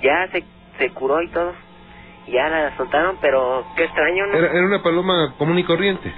ya 0.02 0.28
se, 0.32 0.44
se 0.78 0.90
curó 0.92 1.22
y 1.22 1.28
todo. 1.30 1.54
Ya 2.28 2.50
la 2.50 2.76
soltaron, 2.76 3.18
pero 3.22 3.66
qué 3.76 3.86
extraño, 3.86 4.26
¿no? 4.28 4.38
Era, 4.38 4.48
era 4.52 4.66
una 4.66 4.84
paloma 4.84 5.34
común 5.38 5.58
y 5.60 5.64
corriente. 5.64 6.12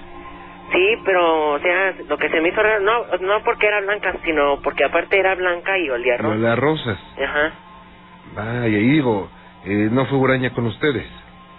Sí, 0.72 0.98
pero, 1.06 1.52
o 1.54 1.60
sea, 1.60 1.94
lo 2.08 2.18
que 2.18 2.30
se 2.30 2.42
me 2.42 2.50
hizo 2.50 2.62
raro, 2.62 2.80
no, 2.82 3.06
no 3.22 3.44
porque 3.44 3.68
era 3.68 3.82
blanca, 3.82 4.14
sino 4.24 4.60
porque 4.62 4.84
aparte 4.86 5.20
era 5.20 5.36
blanca 5.36 5.78
y 5.78 5.90
olía 5.90 6.18
rojo. 6.18 6.36
las 6.36 6.58
rosas. 6.60 7.00
Ajá. 7.24 7.54
Vaya, 8.34 8.68
y 8.68 8.90
digo, 8.90 9.30
eh, 9.66 9.90
no 9.92 10.06
fue 10.06 10.18
huraña 10.20 10.52
con 10.54 10.66
ustedes. 10.68 11.08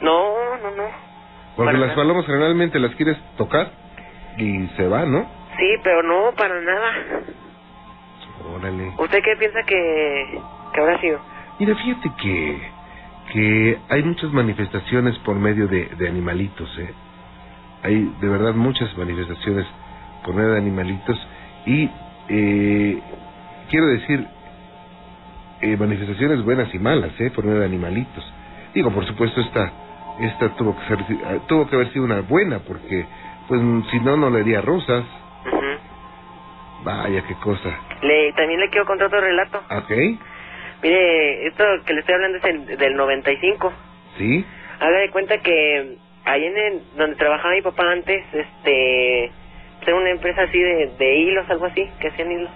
No, 0.00 0.32
no, 0.62 0.70
no. 0.76 0.84
Porque 1.56 1.66
Para 1.66 1.78
las 1.78 1.88
nada. 1.88 1.94
palomas 1.96 2.26
generalmente 2.26 2.78
las 2.78 2.94
quieres 2.94 3.18
tocar 3.36 3.72
y 4.38 4.66
se 4.76 4.86
van, 4.86 5.12
¿no? 5.12 5.28
Sí, 5.58 5.76
pero 5.82 6.02
no, 6.04 6.32
para 6.36 6.60
nada. 6.60 6.92
Órale. 8.56 8.92
¿Usted 8.96 9.22
qué 9.22 9.36
piensa 9.36 9.62
que, 9.64 10.40
que 10.72 10.80
habrá 10.80 11.00
sido? 11.00 11.20
Mira, 11.58 11.74
fíjate 11.74 12.10
que, 12.22 12.69
que 13.32 13.78
hay 13.88 14.02
muchas 14.02 14.32
manifestaciones 14.32 15.18
por 15.20 15.36
medio 15.36 15.66
de, 15.68 15.86
de 15.96 16.08
animalitos, 16.08 16.68
¿eh? 16.78 16.92
Hay 17.82 18.12
de 18.20 18.28
verdad 18.28 18.54
muchas 18.54 18.96
manifestaciones 18.98 19.66
por 20.24 20.34
medio 20.34 20.50
de 20.52 20.58
animalitos 20.58 21.18
y 21.66 21.88
eh, 22.28 23.00
quiero 23.70 23.86
decir 23.86 24.26
eh, 25.62 25.76
manifestaciones 25.76 26.44
buenas 26.44 26.74
y 26.74 26.78
malas, 26.78 27.12
¿eh? 27.20 27.30
Por 27.30 27.44
medio 27.44 27.60
de 27.60 27.66
animalitos. 27.66 28.24
Digo, 28.74 28.90
por 28.90 29.06
supuesto 29.06 29.40
esta 29.40 29.72
esta 30.20 30.54
tuvo 30.56 30.76
que 30.76 30.86
ser 30.86 30.98
tuvo 31.48 31.66
que 31.68 31.76
haber 31.76 31.92
sido 31.92 32.04
una 32.04 32.20
buena 32.20 32.58
porque 32.58 33.06
pues 33.48 33.60
si 33.90 34.00
no 34.00 34.16
no 34.16 34.28
le 34.30 34.40
haría 34.40 34.60
rosas. 34.60 35.04
Vaya 36.82 37.22
qué 37.28 37.34
cosa. 37.34 37.68
le, 38.02 38.32
también 38.32 38.58
le 38.58 38.70
quiero 38.70 38.86
contar 38.86 39.08
otro 39.08 39.20
relato. 39.20 39.58
¿Ok? 39.70 39.90
Mire, 40.82 41.46
esto 41.46 41.64
que 41.84 41.92
le 41.94 42.00
estoy 42.00 42.14
hablando 42.14 42.38
es 42.38 42.44
el, 42.44 42.76
del 42.78 42.96
95. 42.96 43.72
¿Sí? 44.16 44.44
Haga 44.80 44.98
de 44.98 45.10
cuenta 45.10 45.38
que 45.38 45.96
ahí 46.24 46.44
en 46.46 46.56
el, 46.56 46.82
donde 46.96 47.16
trabajaba 47.16 47.54
mi 47.54 47.62
papá 47.62 47.90
antes, 47.92 48.24
este, 48.32 49.24
era 49.86 49.94
una 49.96 50.10
empresa 50.10 50.42
así 50.42 50.58
de, 50.58 50.90
de 50.98 51.14
hilos, 51.16 51.48
algo 51.50 51.66
así, 51.66 51.88
que 52.00 52.08
hacían 52.08 52.32
hilos. 52.32 52.50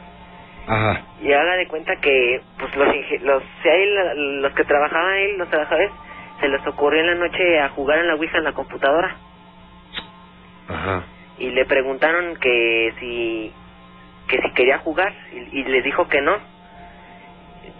Ajá. 0.67 1.03
Y 1.23 1.33
haga 1.33 1.57
de 1.57 1.69
cuenta 1.69 1.97
que, 1.97 2.41
pues 2.59 2.75
los, 2.77 2.89
los, 3.23 3.43
si 3.63 3.69
hay 3.69 3.87
la- 3.91 4.15
los 4.15 4.53
que 4.55 4.65
trabajaban 4.65 5.13
ahí, 5.13 5.37
los 5.37 5.49
trabajadores, 5.51 5.91
se 6.41 6.49
les 6.49 6.67
ocurrió 6.67 7.01
en 7.01 7.07
la 7.07 7.15
noche 7.17 7.61
a 7.61 7.69
jugar 7.71 7.99
en 7.99 8.09
la 8.09 8.15
Ouija 8.15 8.39
en 8.39 8.45
la 8.45 8.53
computadora. 8.53 9.15
Ajá. 10.69 11.03
Y 11.39 11.51
le 11.51 11.65
preguntaron 11.67 12.37
que 12.37 12.93
si, 13.01 13.53
que 14.29 14.39
si 14.41 14.51
quería 14.55 14.79
jugar, 14.79 15.13
y, 15.53 15.61
y 15.61 15.65
les 15.65 15.85
dijo 15.85 16.09
que 16.09 16.21
no. 16.23 16.39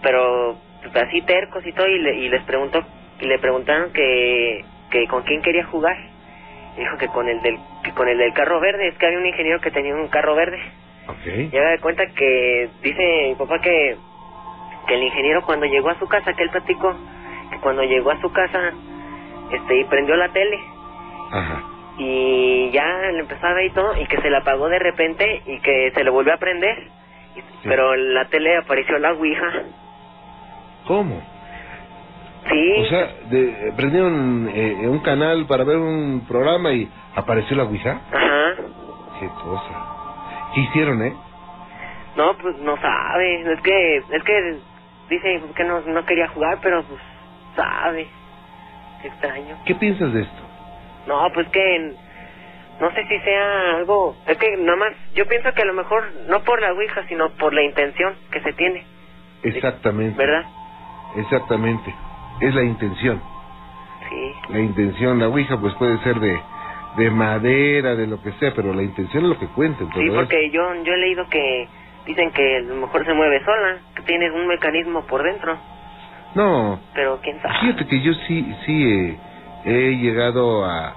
Pero 0.01 0.57
así 0.93 1.21
tercos 1.23 1.65
y 1.65 1.71
todo 1.73 1.87
y, 1.87 1.99
le- 1.99 2.15
y 2.15 2.29
les 2.29 2.43
preguntó 2.43 2.83
y 3.19 3.25
le 3.25 3.39
preguntaron 3.39 3.91
que, 3.93 4.63
que 4.91 5.07
con 5.07 5.23
quién 5.23 5.41
quería 5.41 5.65
jugar. 5.65 5.97
Y 6.77 6.81
dijo 6.81 6.97
que 6.97 7.07
con 7.07 7.27
el 7.29 7.41
del 7.41 7.57
que 7.83 7.91
con 7.91 8.07
el 8.07 8.17
del 8.17 8.33
carro 8.33 8.59
verde, 8.59 8.87
es 8.89 8.97
que 8.97 9.05
había 9.05 9.19
un 9.19 9.25
ingeniero 9.25 9.59
que 9.61 9.71
tenía 9.71 9.95
un 9.95 10.07
carro 10.09 10.35
verde. 10.35 10.59
Ok. 11.07 11.53
Y 11.53 11.57
haga 11.57 11.71
de 11.71 11.79
cuenta 11.79 12.05
que 12.07 12.69
dice 12.81 13.27
mi 13.29 13.35
papá 13.35 13.59
que 13.61 13.95
que 14.87 14.93
el 14.93 15.03
ingeniero 15.03 15.41
cuando 15.43 15.65
llegó 15.65 15.89
a 15.89 15.97
su 15.99 16.07
casa, 16.07 16.33
que 16.33 16.43
él 16.43 16.49
platicó, 16.51 16.95
que 17.51 17.59
cuando 17.59 17.83
llegó 17.83 18.11
a 18.11 18.21
su 18.21 18.31
casa 18.31 18.71
este 19.51 19.79
y 19.79 19.83
prendió 19.85 20.15
la 20.15 20.29
tele 20.29 20.59
Ajá. 21.31 21.63
y 21.97 22.69
ya 22.71 22.85
le 23.11 23.19
empezó 23.19 23.45
a 23.47 23.53
ver 23.53 23.65
y 23.65 23.69
todo 23.71 23.99
y 23.99 24.05
que 24.05 24.17
se 24.21 24.29
la 24.29 24.39
apagó 24.39 24.67
de 24.69 24.77
repente 24.79 25.41
y 25.47 25.59
que 25.59 25.91
se 25.91 26.03
le 26.03 26.09
volvió 26.11 26.33
a 26.33 26.37
prender 26.37 26.77
pero 27.63 27.93
en 27.95 28.13
la 28.13 28.25
tele 28.25 28.57
apareció 28.57 28.97
la 28.99 29.13
ouija 29.13 29.63
¿Cómo? 30.87 31.21
sí 32.49 32.73
O 32.77 32.85
sea, 32.85 33.07
de, 33.29 33.73
prendieron 33.75 34.49
eh, 34.53 34.87
un 34.87 34.99
canal 34.99 35.45
para 35.47 35.63
ver 35.63 35.77
un 35.77 36.25
programa 36.27 36.71
y 36.73 36.89
apareció 37.15 37.55
la 37.57 37.63
Ouija. 37.63 38.01
ajá 38.11 38.53
Qué 39.19 39.27
cosa. 39.43 40.51
¿Qué 40.53 40.61
hicieron, 40.61 41.01
eh? 41.05 41.13
no 42.15 42.33
pues 42.37 42.55
no 42.59 42.77
sabe 42.77 43.41
es 43.53 43.61
que 43.61 43.97
es 43.97 44.23
que 44.23 44.57
dice 45.09 45.41
que 45.53 45.63
no 45.65 45.81
no 45.81 46.05
quería 46.05 46.29
jugar 46.29 46.59
pero 46.61 46.81
pues 46.83 47.01
sabe 47.57 48.07
Qué 49.01 49.09
extraño 49.09 49.57
¿Qué 49.65 49.75
piensas 49.75 50.13
de 50.13 50.21
esto? 50.21 50.41
no 51.07 51.27
pues 51.33 51.45
que 51.49 51.93
no 52.79 52.89
sé 52.91 53.05
si 53.09 53.19
sea 53.19 53.75
algo 53.75 54.15
es 54.27 54.37
que 54.37 54.55
nada 54.55 54.77
más 54.77 54.93
yo 55.13 55.25
pienso 55.27 55.51
que 55.53 55.61
a 55.63 55.65
lo 55.65 55.73
mejor 55.73 56.05
no 56.29 56.41
por 56.43 56.61
la 56.61 56.71
ouija 56.71 57.05
sino 57.09 57.31
por 57.31 57.53
la 57.53 57.63
intención 57.63 58.13
que 58.31 58.39
se 58.39 58.53
tiene 58.53 58.85
Exactamente. 59.43 60.17
verdad 60.17 60.45
Exactamente. 61.17 61.93
Es 62.41 62.53
la 62.53 62.63
intención. 62.63 63.21
sí 64.09 64.33
La 64.49 64.59
intención, 64.59 65.19
la 65.19 65.27
Ouija, 65.27 65.57
pues 65.59 65.73
puede 65.75 65.97
ser 65.99 66.19
de, 66.19 66.39
de 66.97 67.09
madera, 67.11 67.95
de 67.95 68.07
lo 68.07 68.21
que 68.21 68.31
sea, 68.33 68.53
pero 68.55 68.73
la 68.73 68.83
intención 68.83 69.23
es 69.23 69.29
lo 69.29 69.39
que 69.39 69.47
cuenta. 69.47 69.85
Sí, 69.95 70.09
porque 70.13 70.49
yo, 70.51 70.61
yo 70.83 70.93
he 70.93 70.97
leído 70.97 71.27
que 71.29 71.67
dicen 72.05 72.31
que 72.31 72.57
a 72.57 72.61
lo 72.61 72.75
mejor 72.75 73.05
se 73.05 73.13
mueve 73.13 73.43
sola, 73.43 73.77
que 73.95 74.01
tiene 74.03 74.29
un 74.31 74.47
mecanismo 74.47 75.01
por 75.07 75.23
dentro, 75.23 75.57
No, 76.35 76.79
pero 76.93 77.19
quién 77.23 77.41
sabe. 77.41 77.53
fíjate 77.61 77.87
que 77.87 78.01
yo 78.01 78.13
sí, 78.27 78.55
sí 78.65 78.83
eh, 78.89 79.17
he 79.65 79.91
llegado 79.97 80.65
a, 80.65 80.93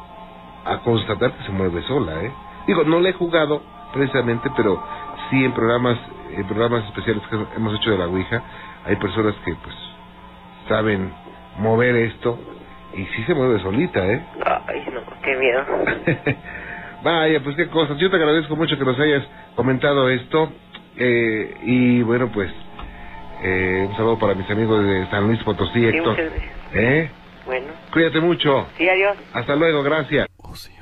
a 0.67 0.79
constatar 0.85 1.33
que 1.33 1.45
se 1.45 1.53
mueve 1.53 1.81
sola, 1.83 2.23
¿eh? 2.25 2.33
Digo, 2.67 2.85
no 2.85 3.01
la 3.01 3.09
he 3.09 3.13
jugado 3.15 3.63
precisamente, 3.95 4.51
pero 4.57 4.83
sí 5.31 5.43
en 5.45 5.53
programas, 5.53 5.97
en 6.33 6.45
programas 6.47 6.85
especiales 6.85 7.23
que 7.31 7.37
hemos 7.57 7.75
hecho 7.77 7.91
de 7.93 7.99
la 7.99 8.07
Ouija, 8.07 8.43
hay 8.85 8.97
personas 8.97 9.35
que 9.45 9.55
pues 9.55 9.75
saben 10.69 11.13
mover 11.59 11.97
esto 11.97 12.39
y 12.95 13.05
sí 13.07 13.23
se 13.25 13.35
mueve 13.35 13.61
solita, 13.61 14.05
¿eh? 14.07 14.25
Ay, 14.67 14.85
no, 14.93 15.01
qué 15.23 15.37
miedo. 15.37 15.65
Vaya, 17.03 17.41
pues 17.43 17.57
qué 17.57 17.69
cosas. 17.69 17.97
Yo 17.99 18.11
te 18.11 18.17
agradezco 18.17 18.57
mucho 18.57 18.77
que 18.79 18.85
nos 18.85 18.99
hayas 18.99 19.25
comentado 19.55 20.09
esto. 20.09 20.53
Eh, 20.97 21.55
y 21.63 22.03
bueno, 22.03 22.31
pues 22.33 22.51
eh, 23.45 23.87
un 23.89 23.97
saludo 23.97 24.19
para 24.19 24.35
mis 24.35 24.51
amigos 24.51 24.85
de 24.85 25.07
San 25.11 25.27
Luis 25.29 25.41
Potosí, 25.45 25.79
Sí, 25.81 25.87
Héctor. 25.87 26.17
¿Eh? 26.75 27.11
Bueno, 27.47 27.67
Cuídate 27.93 28.21
mucho. 28.21 28.67
sí, 28.77 28.89
adiós. 28.89 29.17
Hasta 29.33 29.55
luego, 29.57 29.83
gracias. 29.83 30.27
Ocio. 30.39 30.78